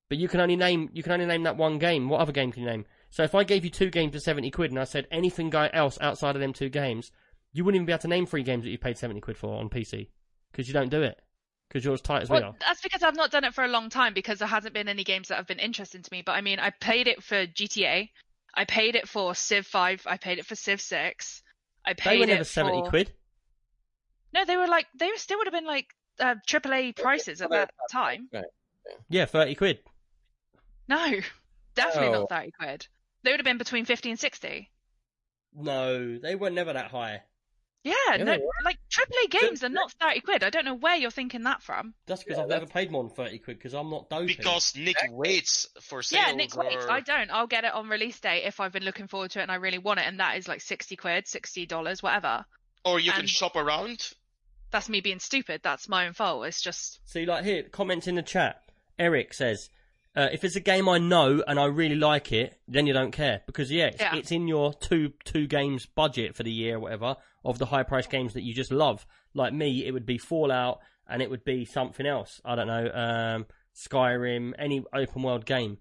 [0.08, 2.08] But you can only name you can only name that one game.
[2.08, 2.86] What other game can you name?
[3.10, 5.98] So if I gave you two games for seventy quid and I said anything else
[6.00, 7.10] outside of them two games,
[7.52, 9.58] you wouldn't even be able to name three games that you paid seventy quid for
[9.58, 10.08] on PC
[10.52, 11.20] because you don't do it
[11.68, 12.56] because you're as tight as we Well, are.
[12.60, 15.04] that's because I've not done it for a long time because there hasn't been any
[15.04, 16.22] games that have been interesting to me.
[16.24, 18.08] But I mean, I paid it for GTA.
[18.54, 20.02] I paid it for Civ 5.
[20.06, 21.42] I paid it for Civ 6.
[21.84, 22.90] I paid They were it never seventy for...
[22.90, 23.12] quid.
[24.34, 25.86] No, they were like they still would have been like
[26.20, 28.28] uh, AAA prices at that time.
[29.08, 29.78] Yeah, thirty quid.
[30.88, 31.20] No,
[31.74, 32.20] definitely No.
[32.20, 32.86] not thirty quid.
[33.28, 34.70] They would have been between fifty and sixty.
[35.54, 37.20] No, they were never that high.
[37.84, 40.42] Yeah, Yeah, no, they like AAA games are not thirty quid.
[40.42, 41.92] I don't know where you're thinking that from.
[42.06, 44.28] That's because Yeah, I've never paid more than thirty quid because I'm not doping.
[44.28, 46.24] Because Nick waits for sales.
[46.26, 46.86] Yeah, Nick waits.
[46.86, 47.30] or- I don't.
[47.30, 49.56] I'll get it on release day if I've been looking forward to it and I
[49.56, 52.46] really want it, and that is like sixty quid, sixty dollars, whatever.
[52.86, 54.10] Or you can shop around.
[54.70, 55.60] That's me being stupid.
[55.62, 56.46] That's my own fault.
[56.46, 58.62] It's just See, like here, comments in the chat.
[58.98, 59.68] Eric says,
[60.18, 63.12] uh, "If it's a game I know and I really like it, then you don't
[63.12, 64.16] care because yeah, it's, Yeah.
[64.16, 67.84] it's in your two two games budget for the year, or whatever, of the high
[67.84, 69.06] price games that you just love.
[69.34, 72.40] Like me, it would be Fallout and it would be something else.
[72.44, 75.78] I don't know, um, Skyrim, any open world game.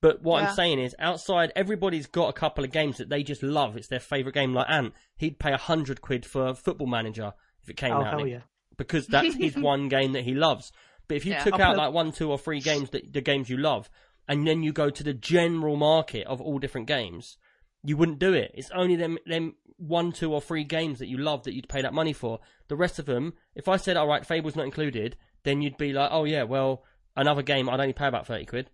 [0.00, 0.50] But what Yeah.
[0.50, 3.76] I'm saying is, outside, everybody's got a couple of games that they just love.
[3.76, 4.54] It's their favorite game.
[4.54, 7.32] Like Ant, he'd pay a hundred quid for Football Manager
[7.62, 8.18] if it came Oh out.
[8.18, 8.42] hell yeah!
[8.76, 10.70] because that's his one game that he loves.
[11.08, 11.42] But if you Yeah.
[11.44, 13.90] took I'll out put- like one, two, or three games that the games you love,
[14.28, 17.36] and then you go to the general market of all different games,
[17.82, 18.50] you wouldn't do it.
[18.54, 21.80] It's only them them one, two, or three games that you love that you'd pay
[21.82, 22.40] that money for.
[22.66, 25.92] The rest of them, if I said, all right, Fable's not included, then you'd be
[25.92, 26.84] like, oh yeah, well,
[27.16, 28.70] another game I'd only pay about thirty quid.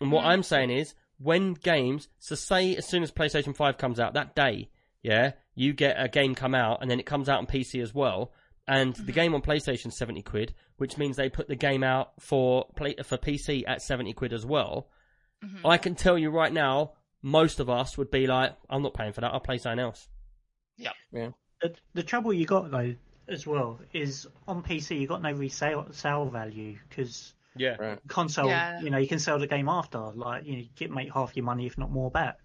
[0.00, 0.28] And what Mm.
[0.28, 4.34] I'm saying is, when games, so say as soon as PlayStation 5 comes out that
[4.34, 4.70] day,
[5.02, 7.92] yeah, you get a game come out and then it comes out on PC as
[7.94, 8.32] well,
[8.66, 12.66] and the game on PlayStation 70 quid, which means they put the game out for
[12.74, 14.88] play, for PC at 70 quid as well.
[15.44, 15.68] Mhm.
[15.68, 16.92] I can tell you right now,
[17.22, 19.32] most of us would be like, I'm not paying for that.
[19.32, 20.08] I'll play something else.
[20.78, 20.92] Yeah.
[21.12, 21.30] Yeah.
[21.60, 22.94] The, the trouble you got though
[23.28, 27.76] as well is on PC you got no resale sale value because Yeah.
[27.78, 27.98] Right.
[28.08, 28.80] console Yeah.
[28.80, 31.44] you know you can sell the game after like you know, get make half your
[31.44, 32.38] money if not more back.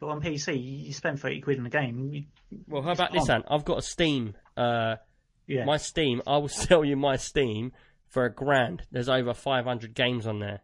[0.00, 2.10] But on PC you you spend thirty quid on the game.
[2.10, 2.24] You,
[2.66, 3.44] Well, how about this, Ant?
[3.48, 4.34] I've got a Steam.
[4.56, 4.96] Uh,
[5.46, 6.22] yeah, my Steam.
[6.26, 7.72] I will sell you my Steam
[8.08, 8.82] for a grand.
[8.90, 10.60] There's over 500 games on there.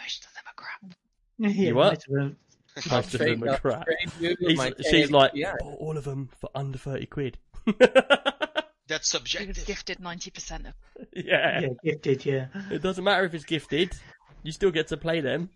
[0.00, 0.94] Most of them are crap.
[1.56, 1.92] yeah, You what?
[1.92, 2.36] most of them-
[2.90, 3.86] Most of them are crap.
[3.86, 5.64] trade you He's- my she's like, 1080 Ti.
[5.64, 7.38] bought all of them for under 30 quid.
[7.66, 7.76] That's
[8.86, 9.66] He was subjective.
[9.66, 10.74] gifted 90% of
[11.12, 11.60] yeah.
[11.60, 12.46] yeah, gifted, yeah.
[12.70, 13.92] It doesn't matter if it's gifted.
[14.44, 15.50] You still get to play them.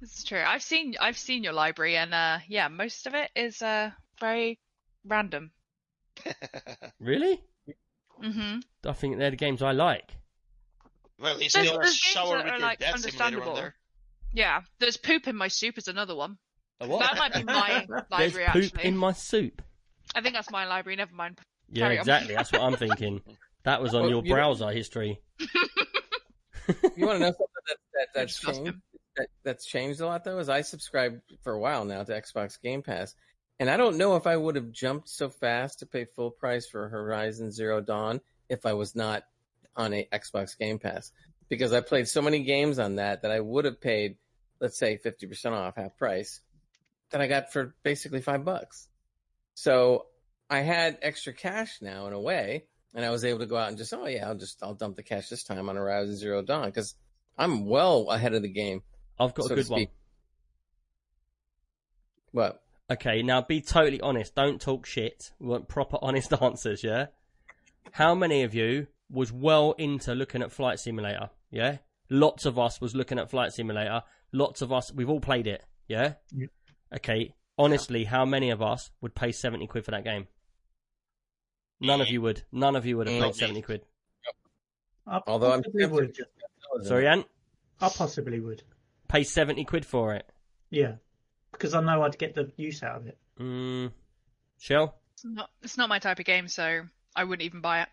[0.00, 0.42] This is true.
[0.44, 3.90] I've seen I've seen your library, and uh, yeah, most of it is uh
[4.20, 4.58] very
[5.06, 5.52] random.
[7.00, 7.40] Really?
[8.22, 8.58] Mm-hmm.
[8.88, 10.16] I think they're the games I like.
[11.18, 13.26] well, he's There's- still there's games shower that with are, your like, dad simulator on
[13.26, 13.54] understandable.
[13.56, 13.74] there.
[14.32, 16.38] Yeah, there's poop in my soup is another one.
[16.80, 17.52] A That might be my
[17.88, 18.02] library.
[18.18, 18.84] There's library poop actually.
[18.88, 19.62] in my soup.
[20.14, 20.96] I think that's my library.
[20.96, 21.38] Never mind.
[21.70, 22.34] Yeah, Carry exactly.
[22.34, 23.20] That's what I'm thinking.
[23.64, 25.20] That was on Well, your you know- browser history.
[26.96, 28.74] You want to know something that, that that's changed?
[29.16, 30.38] That, that's changed a lot though.
[30.38, 33.14] Is I subscribed for a while now to Xbox Game Pass,
[33.62, 36.66] and I don't know if I would have jumped so fast to pay full price
[36.66, 39.22] for Horizon Zero Dawn if I was not
[39.76, 41.12] on a Xbox Game Pass
[41.48, 44.16] because I played so many games on that that I would have paid,
[44.58, 46.40] let's say, fifty percent off, half price,
[47.10, 48.88] that I got for basically five bucks.
[49.54, 50.06] So
[50.50, 52.64] I had extra cash now in a way,
[52.96, 54.96] and I was able to go out and just, oh yeah, I'll just I'll dump
[54.96, 56.96] the cash this time on Horizon Zero Dawn because
[57.38, 58.82] I'm well ahead of the game.
[59.20, 59.86] I've got so a good one.
[62.32, 62.61] What?
[62.92, 64.34] Okay, now be totally honest.
[64.34, 65.32] Don't talk shit.
[65.38, 67.06] We want proper, honest answers, yeah?
[67.92, 71.78] How many of you was well into looking at Flight Simulator, yeah?
[72.10, 74.02] Lots of us was looking at Flight Simulator.
[74.32, 76.14] Lots of us, we've all played it, yeah?
[76.30, 76.48] Yeah.
[76.94, 80.26] Okay, honestly, how many of us would pay 70 quid for that game?
[81.80, 82.42] None of you would.
[82.52, 83.86] None of you would have paid 70 quid.
[85.06, 86.16] I Although I'm possibly would.
[86.82, 87.26] Sorry, Ant?
[87.80, 88.62] I possibly would.
[89.08, 90.30] Pay 70 quid for it.
[90.70, 90.96] Yeah,
[91.52, 93.18] because I know I'd get the use out of it.
[93.38, 93.92] Mm,
[94.58, 94.94] Shell?
[95.14, 96.82] It's not it's not my type of game, so
[97.14, 97.88] I wouldn't even buy it.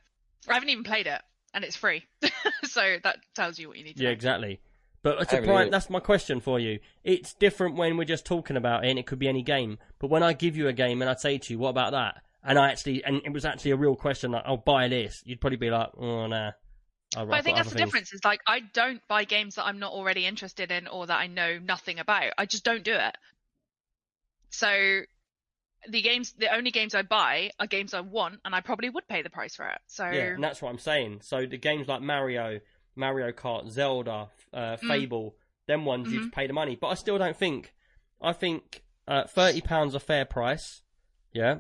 [0.48, 1.22] I haven't even played it,
[1.54, 2.06] and it's free,
[2.64, 4.14] so that tells you what you need to Yeah, know.
[4.14, 4.62] exactly.
[5.02, 6.80] But it's I a haven't that's my question for you.
[7.04, 9.78] It's different when we're just talking about it, and it could be any game.
[10.00, 12.22] But when I give you a game and I say to you, "What about that?"
[12.44, 15.40] and I actually, and it was actually a real question, like, "I'll buy this," you'd
[15.42, 16.52] probably be like, "Oh nah."
[17.18, 17.88] I'd But I think that's the things.
[17.88, 18.14] difference.
[18.14, 21.28] Is like I don't buy games that I'm not already interested in or that I
[21.28, 22.34] know nothing about.
[22.38, 23.16] I just don't do it.
[24.50, 25.02] So
[25.88, 29.08] the games, the only games I buy are games I want, and I probably would
[29.08, 29.80] pay the price for it.
[29.88, 31.22] So Yeah, and that's what I'm saying.
[31.24, 32.60] So the games like Mario,
[32.96, 34.80] Mario Kart, Zelda, uh, Mm.
[34.80, 35.36] Fable,
[35.68, 36.16] them ones Mm-hmm.
[36.16, 36.76] you'd pay the money.
[36.76, 37.74] But I still don't think.
[38.22, 40.82] I think uh, thirty pounds a fair price.
[41.32, 41.60] Yeah,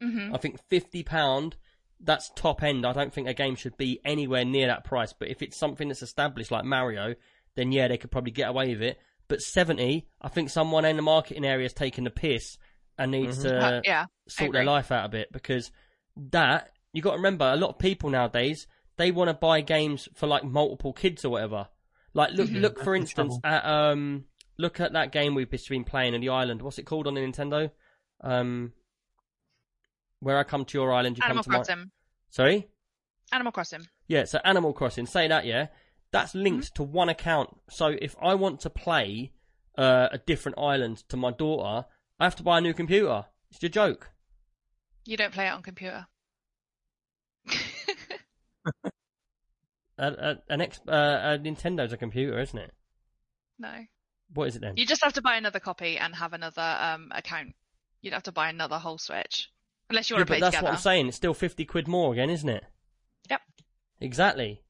[0.00, 1.56] hmm I think fifty pound.
[2.00, 2.84] That's top end.
[2.84, 5.12] I don't think a game should be anywhere near that price.
[5.12, 7.14] But if it's something that's established like Mario,
[7.54, 8.98] then yeah, they could probably get away with it.
[9.28, 12.58] But seventy, I think someone in the marketing area is taking the piss
[12.98, 13.42] and needs Mhm.
[13.42, 15.70] to Uh, yeah, sort their life out a bit because
[16.16, 20.08] that you got to remember a lot of people nowadays they want to buy games
[20.14, 21.68] for like multiple kids or whatever.
[22.12, 22.60] Like look Mhm.
[22.60, 24.26] look for That's instance at um
[24.58, 26.62] look at that game we've just been playing on the island.
[26.62, 27.72] What's it called on the Nintendo?
[28.20, 28.72] Um,
[30.20, 31.78] where I come to your island, you Animal come to Crossing.
[31.78, 31.90] my.
[32.30, 32.68] Sorry.
[33.32, 33.88] Animal Crossing.
[34.06, 35.68] Yeah, so Animal Crossing, say that, yeah.
[36.14, 36.74] That's linked Mm-hmm.
[36.76, 37.60] to one account.
[37.68, 39.32] So if I want to play
[39.76, 41.86] uh, a different island to my daughter,
[42.18, 43.26] I have to buy a new computer.
[43.50, 44.10] It's a joke.
[45.04, 46.06] You don't play it on computer.
[49.96, 50.90] A, a, an ex, uh,
[51.36, 52.72] a Nintendo's a computer, isn't it?
[53.58, 53.84] no.
[54.32, 54.76] What is it then?
[54.76, 57.54] You just have to buy another copy and have another um account.
[58.00, 59.50] You'd have to buy another whole Switch.
[59.90, 60.64] Unless you yeah, want to but that's together.
[60.64, 61.06] what I'm saying.
[61.06, 62.64] It's still fifty quid more again, isn't it?
[63.30, 63.40] Yep.
[64.00, 64.62] Exactly.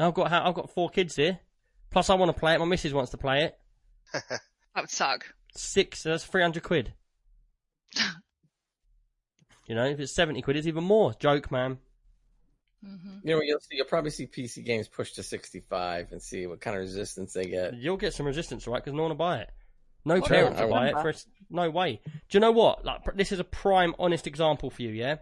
[0.00, 1.40] And I've got I've got four kids here.
[1.90, 2.58] Plus, I want to play it.
[2.58, 3.58] My missus wants to play it.
[4.74, 5.26] That would suck.
[5.54, 6.04] Six.
[6.04, 6.94] That's three hundred quid.
[9.66, 11.12] you know, if it's seventy quid, it's even more.
[11.18, 11.76] Joke, man.
[12.82, 16.46] hmm You know, you'll see, you'll probably see PC games push to 65 and see
[16.46, 17.74] what kind of resistance they get.
[17.74, 18.82] You'll get some resistance, right?
[18.82, 19.50] Because no one will buy it.
[20.06, 20.92] No Well, parent will buy it.
[20.94, 21.26] For us.
[21.50, 22.00] No way.
[22.06, 22.86] Do you know what?
[22.86, 24.90] Like, this is a prime, honest example for you.
[24.92, 25.16] Yeah,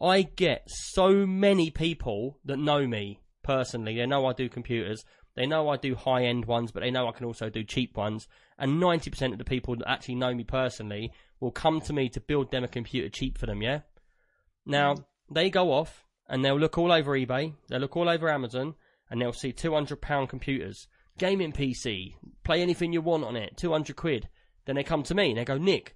[0.00, 3.96] I get so many people that know me personally.
[3.96, 5.04] They know I do computers.
[5.34, 7.96] They know I do high end ones, but they know I can also do cheap
[7.96, 8.26] ones.
[8.58, 12.08] And ninety percent of the people that actually know me personally will come to me
[12.10, 13.62] to build them a computer cheap for them.
[13.62, 13.80] Yeah.
[14.64, 15.04] Now mm.
[15.30, 17.54] they go off and they'll look all over eBay.
[17.68, 18.74] They'll look all over Amazon,
[19.10, 22.14] and they'll see two hundred pound computers gaming PC,
[22.44, 24.28] play anything you want on it, 200 quid.
[24.64, 25.95] Then they come to me and they go, Nick,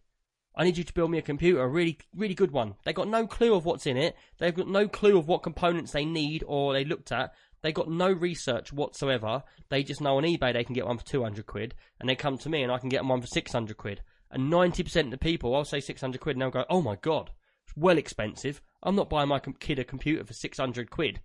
[0.60, 2.74] I need you to build me a computer, a really, really good one.
[2.84, 4.14] They got no clue of what's in it.
[4.36, 7.32] They've got no clue of what components they need or they looked at.
[7.62, 9.42] They got no research whatsoever.
[9.70, 12.36] They just know on eBay they can get one for 200 quid and they come
[12.36, 14.02] to me and I can get them one for 600 quid.
[14.30, 17.30] And 90% of the people, I'll say 600 quid and they'll go, oh my god,
[17.66, 18.60] it's well expensive.
[18.82, 21.20] I'm not buying my kid a computer for 600 quid.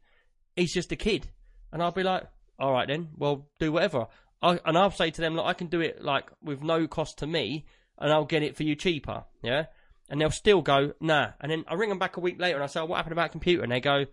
[0.55, 1.27] He's just a kid.
[1.73, 2.23] And I'll be like,
[2.57, 4.07] all right then, well, do whatever.
[4.41, 7.17] I, and I'll say to them, look, I can do it like with no cost
[7.17, 7.65] to me,
[7.97, 9.23] and I'll get it for you cheaper.
[9.41, 9.65] Yeah,
[10.09, 11.29] and they'll still go nah.
[11.39, 13.13] And then I ring them back a week later, and I say, oh, what happened
[13.13, 13.63] about computer?
[13.63, 14.05] And they go,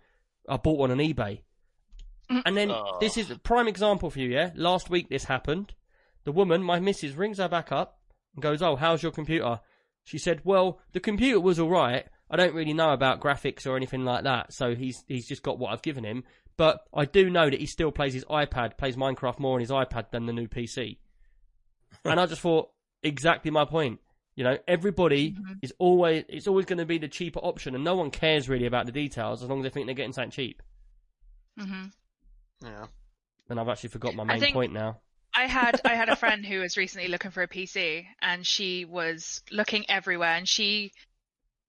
[0.49, 1.41] I bought one on eBay.
[2.47, 2.99] And then Oh.
[3.01, 4.29] this is a prime example for you.
[4.31, 5.75] Yeah, last week this happened.
[6.25, 7.99] The woman, my missus, rings her back up
[8.35, 9.61] and goes, "Oh, how's your computer?"
[10.05, 12.07] She said, "Well, the computer was all right.
[12.31, 15.59] I don't really know about graphics or anything like that, so he's he's just got
[15.59, 16.25] what I've given him.
[16.57, 19.71] But I do know that he still plays his iPad, plays Minecraft more on his
[19.71, 20.99] iPad than the new PC."
[22.05, 22.71] and I just thought
[23.03, 24.01] exactly my point.
[24.35, 25.59] You know, everybody Mhm.
[25.63, 28.67] is always it's always going to be the cheaper option, and no one cares really
[28.67, 30.63] about the details as long as they think they're getting something cheap.
[31.59, 31.87] Mm-hmm.
[32.65, 32.87] Yeah.
[33.51, 35.01] And I've actually forgot my main think- point now.
[35.35, 38.85] I had I had a friend who was recently looking for a PC and she
[38.85, 40.93] was looking everywhere and she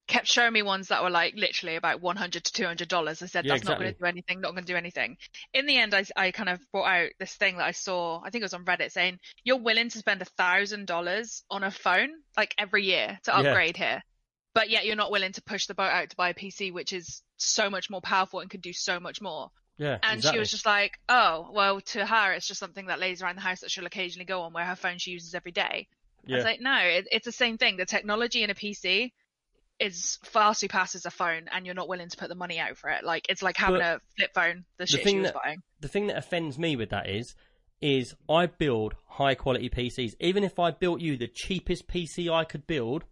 [0.07, 3.21] kept showing me ones that were like literally about 100 to 200 dollars.
[3.21, 5.17] I said Yeah, that's not going to do anything, not going to do anything.
[5.53, 8.19] In the end, I I kind of brought out this thing that I saw.
[8.23, 11.63] I think it was on Reddit saying you're willing to spend a thousand dollars on
[11.63, 13.38] a phone like every year to Yeah.
[13.49, 14.01] upgrade here,
[14.53, 16.91] but yet you're not willing to push the boat out to buy a PC which
[16.93, 19.51] is so much more powerful and can do so much more.
[19.77, 20.35] Yeah, And exactly.
[20.35, 23.41] she was just like, oh, well, to her, it's just something that lays around the
[23.41, 25.88] house that she'll occasionally go on where her phone she uses every day.
[26.25, 26.35] Yeah.
[26.35, 27.77] I was like, no, it, it's the same thing.
[27.77, 29.11] The technology in a PC
[29.84, 32.89] is far surpasses a phone, and you're not willing to put the money out for
[32.89, 33.03] it.
[33.03, 35.61] Like, it's like having But a flip phone, the, shit thing she was that- buying.
[35.81, 37.35] the thing that offends me with that is,
[37.81, 40.14] is I build high quality PCs.
[40.22, 43.03] Even if I built you the cheapest PC I could build,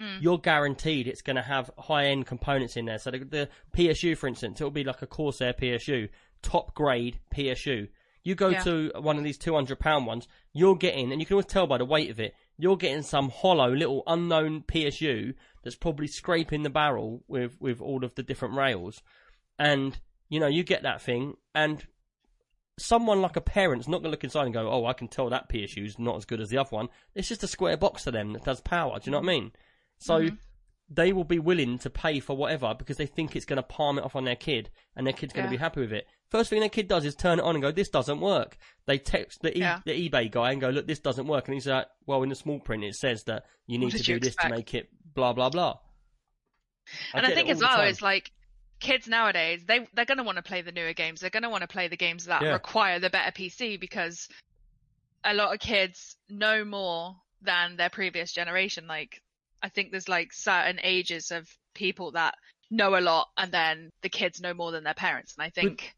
[0.00, 0.22] Mm.
[0.22, 2.96] you're guaranteed it's going to have high end components in there.
[2.98, 6.08] So the, the PSU, for instance, it'll be like a Corsair PSU,
[6.40, 7.88] top grade PSU.
[8.24, 8.62] You go Yeah.
[8.62, 11.66] to one of these two hundred pound ones, you're getting, and you can always tell
[11.66, 16.62] by the weight of it, you're getting some hollow little unknown PSU that's probably scraping
[16.62, 19.02] the barrel with with all of the different rails,
[19.58, 21.84] and you know you get that thing, and
[22.78, 25.28] someone like a parent's not going to look inside and go, "Oh, I can tell
[25.30, 28.10] that PSU's not as good as the other one." It's just a square box to
[28.10, 28.98] them that does power.
[28.98, 29.52] Do you know what I mean?
[29.98, 30.38] So Mhm.
[30.88, 33.98] they will be willing to pay for whatever because they think it's going to palm
[33.98, 35.58] it off on their kid, and their kid's going to Yeah.
[35.58, 36.06] be happy with it.
[36.30, 38.56] First thing their kid does is turn it on and go, "This doesn't work."
[38.86, 39.80] They text the, e- Yeah.
[39.84, 42.34] the eBay guy and go, "Look, this doesn't work," and he's like, "Well, in the
[42.34, 45.50] small print it says that you need to do this to make it blah blah
[45.50, 45.78] blah."
[47.14, 47.88] and I think as well, time.
[47.88, 48.30] it's like
[48.80, 51.20] kids nowadays they they're going to want to play the newer games.
[51.20, 52.52] They're going to want to play the games that Yeah.
[52.52, 54.28] require the better PC because
[55.24, 58.86] a lot of kids know more than their previous generation.
[58.86, 59.20] Like
[59.62, 62.34] I think there's like certain ages of people that
[62.70, 65.34] know a lot, and then the kids know more than their parents.
[65.36, 65.92] And I think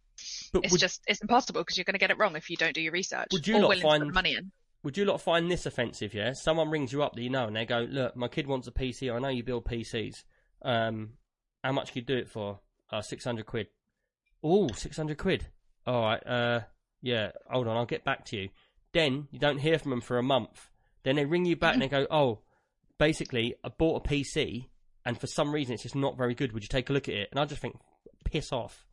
[0.53, 2.57] But it's would, just it's impossible because you're going to get it wrong if you
[2.57, 4.51] don't do your research Would you or to find- put money in.
[4.83, 6.15] Would you lot find this offensive?
[6.15, 8.67] Yeah, someone rings you up that you know, and they go, "Look, my kid wants
[8.67, 9.15] a PC.
[9.15, 10.25] I know you build PCs.
[10.63, 11.15] Um,
[11.63, 12.61] how much can you do it for?
[12.91, 13.69] Uh, six hundred quid.
[14.43, 15.47] Oh, 600 quid.
[15.87, 16.27] All right.
[16.27, 16.61] Uh,
[17.01, 17.31] yeah.
[17.51, 17.77] Hold on.
[17.77, 18.49] I'll get back to you.
[18.93, 20.69] Then you don't hear from them for a month.
[21.05, 22.41] Then they ring you back and they go, "Oh,
[22.99, 24.67] basically, I bought a PC,
[25.05, 26.53] and for some reason it's just not very good.
[26.53, 27.77] Would you take a look at it?" And I just think,
[28.25, 28.87] piss off.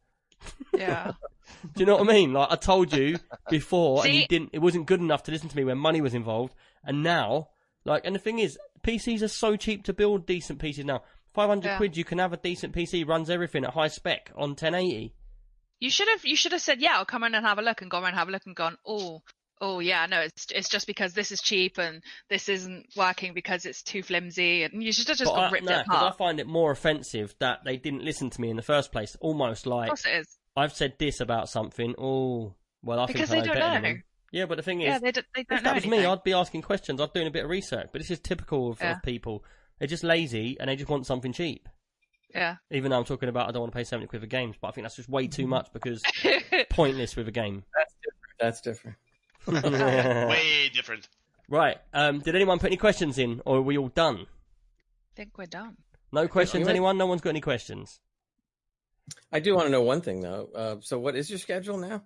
[0.74, 1.14] Yeah.
[1.76, 2.34] Do you know what I mean?
[2.34, 3.18] Like I told you
[3.50, 4.50] before, and you didn't.
[4.54, 6.54] It wasn't good enough to listen to me when money was involved,
[6.84, 7.50] and now,
[7.86, 11.04] like, and the thing is, PCs are so cheap to build decent PCs now.
[11.34, 11.78] Five hundred Yeah.
[11.78, 15.14] quid, you can have a decent PC, runs everything at high spec on 1080.
[15.80, 17.82] You should have you should have said, Yeah, I'll come in and have a look
[17.82, 19.22] and go around and have a look and gone, Oh,
[19.62, 23.66] oh yeah, no, it's it's just because this is cheap and this isn't working because
[23.66, 26.08] it's too flimsy and you should have just gone I, ripped nah, it 'cause I
[26.08, 26.18] apart.
[26.18, 29.16] find it more offensive that they didn't listen to me in the first place.
[29.22, 30.39] Almost Of like course it is.
[30.60, 31.96] I've said this about something.
[31.98, 32.54] Oh,
[32.84, 33.90] well, I Because think I they know don't better than know.
[33.90, 34.04] them.
[34.32, 36.02] Yeah, but the thing is, Yeah, they, d- they don't if that was anything.
[36.02, 37.02] me, I'd be asking questions.
[37.02, 37.90] I'd be doing a bit of research.
[37.92, 38.98] But this is typical of, Yeah.
[38.98, 39.44] of people.
[39.80, 41.68] They're just lazy and they just want something cheap.
[42.36, 42.58] Yeah.
[42.70, 44.68] Even though I'm talking about I don't want to pay 70 quid for games, but
[44.68, 45.32] I think that's just way Mm-hmm.
[45.42, 46.04] too much because
[46.70, 47.64] pointless with a game.
[48.40, 48.98] That's different.
[49.64, 50.28] That's different.
[50.30, 51.08] way different.
[51.50, 51.78] right.
[51.94, 54.18] Um, did anyone put any questions in, or are we all done?
[54.28, 55.78] I think we're done.
[56.12, 56.98] No questions, anyone?
[56.98, 58.00] No one's got any questions.
[59.32, 60.50] I do want to know one thing though.
[60.54, 62.04] Uh, so, what is your schedule now?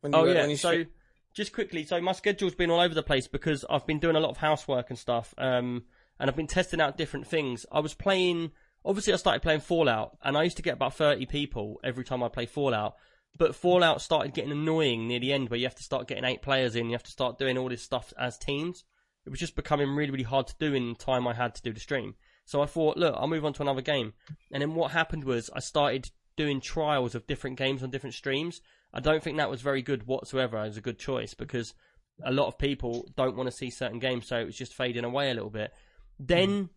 [0.00, 0.42] When Oh yeah.
[0.42, 0.88] when you So stream?
[1.34, 4.20] just quickly, so my schedule's been all over the place because I've been doing a
[4.20, 5.84] lot of housework and stuff, um,
[6.18, 7.66] and I've been testing out different things.
[7.72, 8.52] I was playing.
[8.84, 12.22] Obviously, I started playing Fallout, and I used to get about thirty people every time
[12.22, 12.94] I play Fallout.
[13.36, 16.42] But Fallout started getting annoying near the end, where you have to start getting eight
[16.42, 16.86] players in.
[16.86, 18.84] You have to start doing all this stuff as teams.
[19.26, 21.62] It was just becoming really, really hard to do in the time I had to
[21.62, 22.14] do the stream.
[22.44, 24.12] So I thought, look, I'll move on to another game.
[24.52, 28.60] And then what happened was I started doing trials of different games on different streams.
[28.92, 31.74] I don't think that was very good whatsoever as a good choice because
[32.22, 35.04] a lot of people don't want to see certain games, so it was just fading
[35.04, 35.72] away a little bit.
[36.18, 36.70] Then,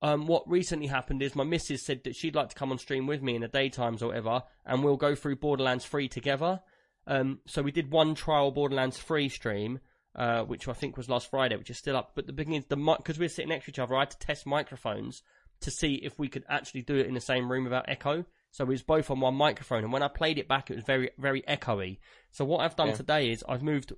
[0.00, 3.06] um, what recently happened is my missus said that she'd like to come on stream
[3.06, 6.60] with me in the daytimes or whatever, and we'll go through Borderlands 3 together.
[7.06, 9.80] Um, so we did one trial Borderlands 3 stream,
[10.14, 12.12] uh, which I think was last Friday, which is still up.
[12.14, 14.46] But the beginning, the because we're sitting next to each other, I had to test
[14.46, 15.22] microphones
[15.60, 18.24] to see if we could actually do it in the same room without echo.
[18.50, 20.84] So it was both on one microphone, and when I played it back, it was
[20.84, 21.98] very, very echoey.
[22.30, 22.94] So what I've done Yeah.
[22.94, 23.92] today is I've moved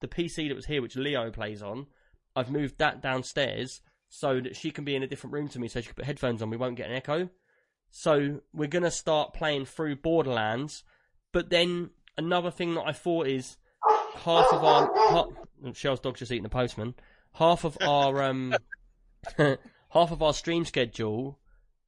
[0.00, 1.86] the PC that was here, which Leo plays on.
[2.34, 5.68] I've moved that downstairs so that she can be in a different room to me,
[5.68, 6.50] so she can put headphones on.
[6.50, 7.28] We won't get an echo.
[7.90, 10.84] So we're gonna start playing through Borderlands,
[11.32, 13.56] but then another thing that I thought is
[14.14, 16.94] half of our ha- Shell's dog's just eating the postman.
[17.34, 18.54] Half of our um,
[19.36, 21.38] half of our stream schedule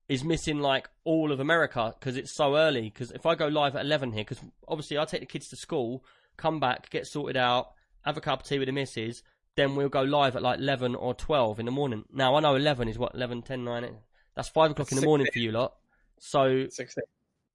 [0.08, 2.82] is missing like all of America because it's so early.
[2.82, 5.56] Because if I go live at eleven here, because obviously I take the kids to
[5.56, 6.04] school,
[6.36, 7.72] come back, get sorted out,
[8.02, 9.22] have a cup of tea with the missus,
[9.56, 12.04] then we'll go live at like eleven or twelve in the morning.
[12.12, 13.96] Now I know eleven is what 11, 10, 9,
[14.34, 15.74] That's five o'clock in the morning for you lot.
[16.18, 16.96] So Six.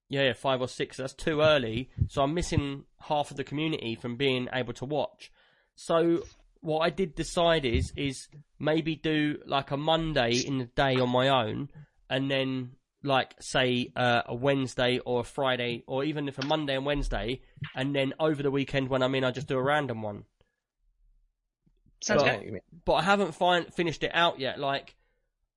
[0.09, 0.97] yeah, yeah, five or six.
[0.97, 1.89] That's too early.
[2.07, 5.31] So I'm missing half of the community from being able to watch.
[5.75, 6.23] So
[6.61, 8.27] what I did decide is is
[8.59, 11.69] maybe do like a Monday in the day on my own,
[12.09, 12.71] and then
[13.03, 17.41] like say uh, a Wednesday or a Friday, or even if a Monday and Wednesday,
[17.75, 20.23] and then over the weekend when I'm in, I just do a random one.
[22.01, 22.61] Sounds Well, good.
[22.85, 24.59] But I haven't fin- finished it out yet.
[24.59, 24.95] Like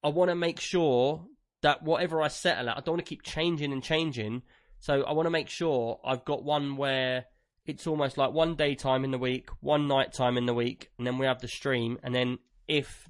[0.03, 1.27] I want to make sure
[1.63, 4.43] that whatever I settle at, I don't want to keep changing and changing.
[4.79, 7.25] So I want to make sure I've got one where
[7.65, 11.07] it's almost like one daytime in the week, one night time in the week, and
[11.07, 13.09] then we have the stream, and then if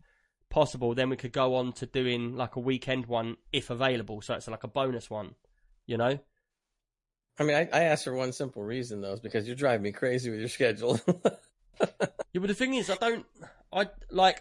[0.51, 4.20] possible, then we could go on to doing like a weekend one if available.
[4.23, 5.35] So it's like a bonus one,
[5.86, 6.18] you know?
[7.39, 9.93] I mean, I, I asked for one simple reason though, is because you're driving me
[9.93, 11.01] crazy with your schedule.
[12.32, 13.27] Yeah, but the thing is, I don't.
[13.73, 14.40] I like.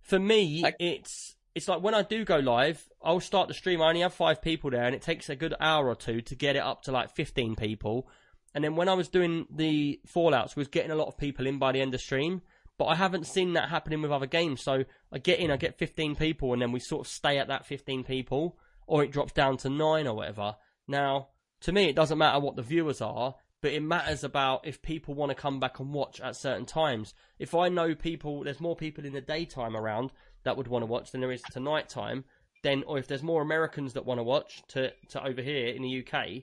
[0.00, 3.82] For me, I- it's it's like when I do go live, I'll start the stream.
[3.82, 6.34] I only have five people there, and it takes a good hour or two to
[6.34, 8.08] get it up to like fifteen people.
[8.54, 11.58] And then when I was doing the Fallout's, was getting a lot of people in
[11.58, 12.42] by the end of stream.
[12.78, 14.62] But I haven't seen that happening with other games.
[14.62, 17.48] So I get in, I get fifteen people, and then we sort of stay at
[17.48, 20.56] that fifteen people, or it drops down to nine or whatever.
[20.88, 21.28] Now,
[21.60, 25.14] to me, it doesn't matter what the viewers are, but it matters about if people
[25.14, 27.14] want to come back and watch at certain times.
[27.38, 30.10] If I know people, there's more people in the daytime around
[30.42, 32.24] that would want to watch than there is to nighttime,
[32.62, 35.82] then, or if there's more Americans that want to watch to, to over here in
[35.82, 36.42] the UK,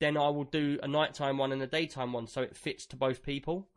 [0.00, 2.96] then I will do a nighttime one and a daytime one so it fits to
[2.96, 3.68] both people.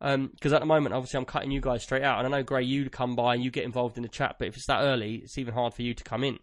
[0.00, 2.44] Um, because at the moment, obviously, I'm cutting you guys straight out, and I know
[2.44, 4.80] Gray, you come by and you get involved in the chat, but if it's that
[4.80, 6.38] early, it's even hard for you to come in.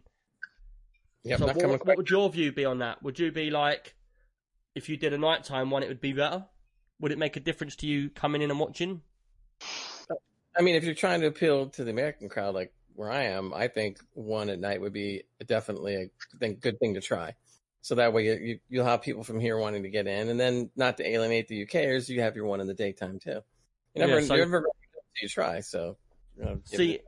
[1.23, 3.01] yep, so not what, what would your view be on that?
[3.01, 3.95] Would you be like,
[4.75, 6.45] if you did a nighttime one, it would be better?
[6.99, 9.01] Would it make a difference to you coming in and watching?
[10.57, 13.53] I mean, if you're trying to appeal to the American crowd, like where I am,
[13.53, 17.35] I think one at night would be definitely a thing, good thing to try.
[17.85, 20.39] So that way you, you you'll have people from here wanting to get in, and
[20.39, 23.41] then not to alienate the UKers, you have your one in the daytime too.
[23.93, 24.71] You never, Yeah, so- you never really
[25.21, 25.59] you try.
[25.59, 25.95] So,
[26.35, 27.01] you know, See,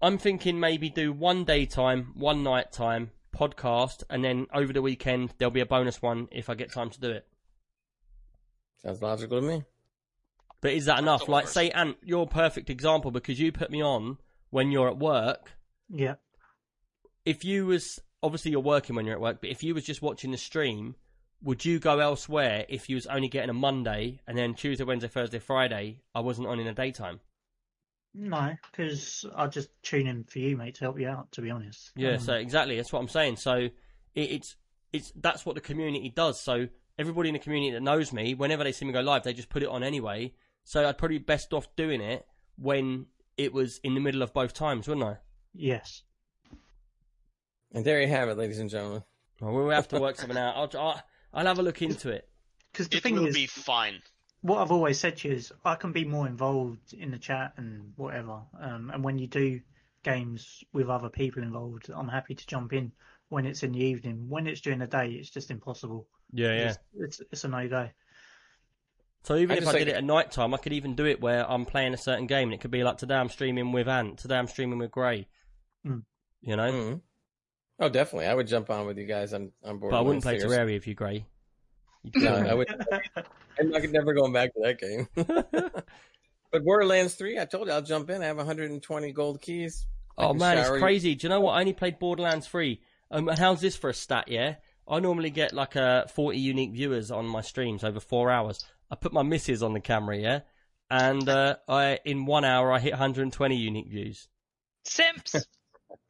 [0.00, 5.50] I'm thinking maybe do one daytime, one nighttime podcast, and then over the weekend there'll
[5.52, 7.26] be a bonus one if I get time to do it.
[8.82, 9.64] sounds logical to me.
[10.62, 11.28] But is that enough?
[11.28, 14.16] Like, say, Ant, you're a perfect example because you put me on
[14.48, 15.52] when you're at work.
[15.90, 16.14] Yeah.
[17.26, 20.02] If you was obviously you're working when you're at work, but if you was just
[20.02, 20.96] watching the stream,
[21.42, 25.08] would you go elsewhere if you was only getting a Monday and then Tuesday, Wednesday,
[25.08, 26.00] Thursday, Friday?
[26.14, 27.20] I wasn't on in the daytime.
[28.14, 31.30] No, because I just tune in for you, mate, to help you out.
[31.32, 31.92] To be honest.
[31.94, 33.36] Yeah, Um, so exactly that's what I'm saying.
[33.36, 33.70] So it,
[34.14, 34.56] it's
[34.92, 36.40] it's that's what the community does.
[36.40, 36.68] So
[36.98, 39.50] everybody in the community that knows me, whenever they see me go live, they just
[39.50, 40.32] put it on anyway.
[40.64, 42.26] So I'd probably be best off doing it
[42.56, 45.18] when it was in the middle of both times, wouldn't I?
[45.54, 46.02] yes.
[47.72, 49.02] And there you have it, ladies and gentlemen.
[49.40, 50.56] Well, we'll have to work something out.
[50.56, 52.28] I'll, I'll, I'll have a look into it.
[52.72, 54.00] Because the It thing will is, be fine.
[54.40, 57.52] what I've always said to you is I can be more involved in the chat
[57.56, 58.40] and whatever.
[58.60, 59.60] Um, and when you do
[60.02, 62.92] games with other people involved, I'm happy to jump in
[63.28, 64.28] when it's in the evening.
[64.28, 66.08] When it's during the day, it's just impossible.
[66.32, 66.68] Yeah, yeah.
[66.70, 67.88] It's, it's, it's a no go.
[69.24, 71.20] So even I if I did it at night time, I could even do it
[71.20, 73.88] where I'm playing a certain game, and it could be like today I'm streaming with
[73.88, 75.28] Ant, today I'm streaming with Gray.
[75.86, 76.04] Mm.
[76.40, 77.00] You know, Mhm.
[77.78, 78.26] Oh, definitely.
[78.26, 79.92] I would jump on with you guys on on board.
[79.92, 81.24] but I wouldn't play Terraria with you, Gray.
[82.02, 82.34] You'd No.
[82.34, 82.68] I would.
[83.58, 85.08] I'm not never going back to that game.
[86.52, 88.22] but Borderlands 3, I told you I'll jump in.
[88.22, 89.86] I have 120 gold keys.
[90.16, 91.14] Oh man, it's shower you- crazy.
[91.14, 91.52] Do you know what?
[91.52, 92.80] I only played Borderlands 3.
[93.10, 94.56] Um, and how's this for a stat, yeah?
[94.86, 98.64] I normally get like uh, 40 unique viewers on my streams over four hours.
[98.90, 100.40] I put my missus on the camera, yeah?
[100.90, 104.28] And uh, I in one hour I hit 120 unique views.
[104.84, 105.46] Simps.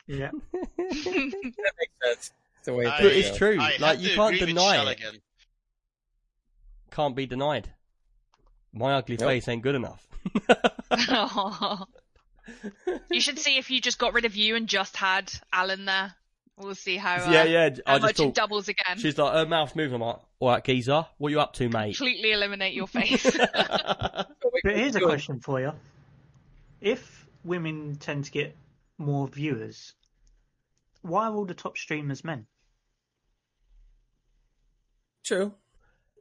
[0.09, 0.31] Yeah.
[0.79, 2.33] That makes sense.
[2.59, 3.59] It's the way I- it's true.
[3.61, 5.21] I like you can't deny it.
[6.91, 7.69] Can't be denied.
[8.73, 9.29] My ugly Nope.
[9.29, 10.07] face ain't good enough.
[13.11, 16.15] you should see if you just got rid of you and just had Alan there.
[16.57, 17.71] We'll see how, uh, yeah, yeah.
[17.87, 18.99] how I just much it doubles again.
[18.99, 19.95] she's like her mouth moving.
[19.95, 21.97] I'm like, all right, geezer, what are you up to, mate?
[21.97, 23.23] Completely eliminate your face.
[24.65, 25.73] But here's a question for you:
[26.81, 28.57] If women tend to get
[28.99, 29.93] more viewers,
[31.03, 32.47] why are all the top streamers men?
[35.25, 35.55] True.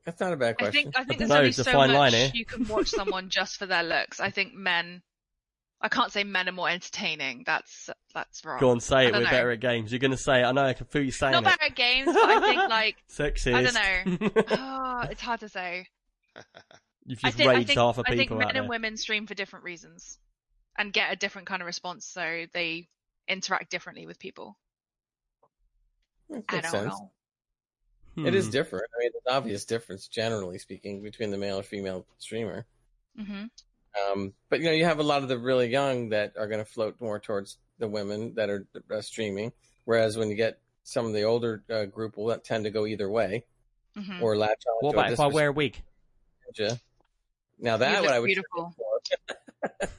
[0.05, 0.83] That's not a bad I question.
[0.83, 2.31] think I think there's know, only it's a so fine much line here.
[2.33, 4.19] you can watch someone just for their looks.
[4.19, 5.01] I think men.
[5.79, 7.43] I can't say men are more entertaining.
[7.45, 8.59] That's that's wrong.
[8.59, 9.13] Go on, say it.
[9.13, 9.29] We're know.
[9.29, 9.91] better at games.
[9.91, 10.45] You're gonna say it.
[10.45, 10.63] I know.
[10.63, 11.45] I can feel you saying Not it.
[11.45, 13.53] better at games, but I think like Sexist.
[13.53, 13.73] I don't
[14.25, 14.43] know.
[14.51, 15.87] oh, it's hard to say.
[17.05, 18.97] You've I just think I raged think, half of I think men out and women
[18.97, 20.17] stream for different reasons
[20.77, 22.87] and get a different kind of response, so they
[23.27, 24.57] interact differently with people.
[26.29, 26.93] That I makes don't sense.
[26.93, 27.11] know.
[28.25, 28.51] It is Hmm.
[28.51, 28.85] different.
[28.95, 32.65] I mean, there's an obvious difference, generally speaking, between the male and female streamer.
[33.15, 33.45] hmm
[34.09, 36.63] Um, but you know, you have a lot of the really young that are going
[36.63, 39.51] to float more towards the women that are uh, streaming,
[39.85, 43.09] whereas when you get some of the older uh, group will tend to go either
[43.09, 43.45] way
[43.95, 44.85] hmm or latch on.
[44.85, 45.81] What to about a if I wear a wig?
[47.59, 48.75] Now that look what I would beautiful.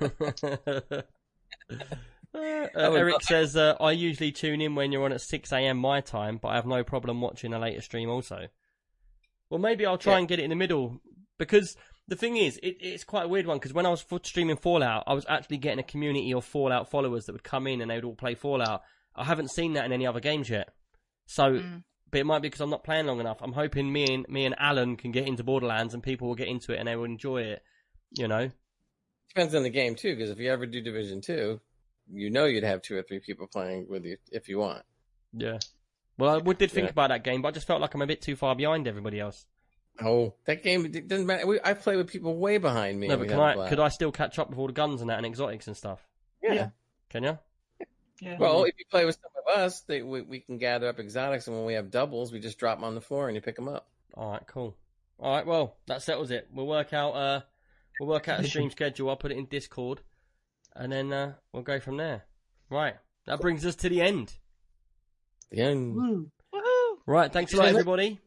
[2.35, 2.39] Uh,
[2.77, 6.39] uh, Eric says, uh, I usually tune in when you're on at 6am my time,
[6.41, 8.49] but I have no problem watching a later stream also.
[9.51, 10.19] Well, maybe I'll try Yeah.
[10.21, 11.01] and get it in the middle,
[11.39, 11.77] because
[12.07, 15.05] the thing is, it, it's quite a weird one, because when I was streaming Fallout,
[15.07, 17.95] I was actually getting a community of Fallout followers that would come in and they
[17.97, 18.83] would all play Fallout.
[19.17, 20.69] I haven't seen that in any other games yet.
[21.27, 21.83] So, Mm.
[22.11, 23.39] but it might be because I'm not playing long enough.
[23.43, 26.49] I'm hoping me and, me and Alan can get into Borderlands and people will get
[26.49, 27.63] into it and they will enjoy it,
[28.13, 28.51] you know?
[29.29, 31.61] depends on the game too, because if you ever do Division Two,
[32.13, 34.83] you know you'd have two or three people playing with you if you want.
[35.33, 35.59] Yeah.
[36.17, 36.91] Well, I did think Yeah.
[36.91, 39.21] about that game, but I just felt like I'm a bit too far behind everybody
[39.21, 39.47] else.
[40.01, 41.47] Oh, that game it doesn't matter.
[41.47, 43.09] We, I play with people way behind me.
[43.09, 43.55] no, but can have a I?
[43.55, 43.69] blast.
[43.71, 46.07] Could I still catch up with all the guns and that and exotics and stuff?
[46.43, 46.53] Yeah.
[46.55, 46.69] Yeah.
[47.11, 47.39] Can you?
[48.21, 48.37] Yeah.
[48.39, 51.47] Well, if you play with some of us, they, we, we can gather up exotics,
[51.47, 53.55] and when we have doubles, we just drop them on the floor and you pick
[53.57, 53.89] them up.
[54.15, 54.77] All right, cool.
[55.21, 56.49] All right, well, that settles it.
[56.53, 57.11] We'll work out.
[57.13, 57.41] Uh,
[58.01, 59.09] we'll work out a stream schedule.
[59.11, 60.01] I'll put it in Discord,
[60.79, 62.23] and then uh, we'll go from there.
[62.71, 62.95] Right.
[63.27, 64.33] That brings us to the end.
[65.51, 65.95] The end.
[65.95, 66.31] Woo.
[67.07, 67.31] Right.
[67.33, 68.21] Thanks a lot, See you next- everybody.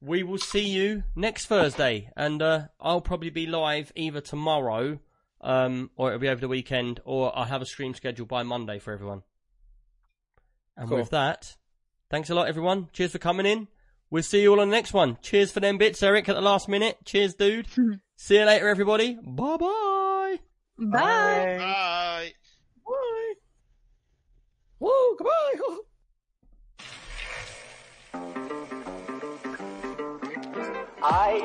[0.00, 5.00] We will see you next Thursday, and uh, I'll probably be live either tomorrow,
[5.40, 8.78] um, or it'll be over the weekend, or I'll have a stream scheduled by Monday
[8.78, 9.22] for everyone.
[10.76, 10.98] And Cool.
[10.98, 11.56] with that,
[12.10, 12.88] thanks a lot, everyone.
[12.92, 13.66] Cheers for coming in.
[14.08, 15.18] We'll see you all on the next one.
[15.20, 16.98] Cheers for them bits, Eric, at the last minute.
[17.04, 17.66] Cheers, dude.
[18.16, 19.18] see you later, everybody.
[19.20, 20.04] Bye bye.
[20.78, 21.56] Bye.
[21.58, 22.32] Bye.
[22.86, 23.34] Bye.
[24.78, 25.78] Woo, goodbye.
[31.02, 31.42] I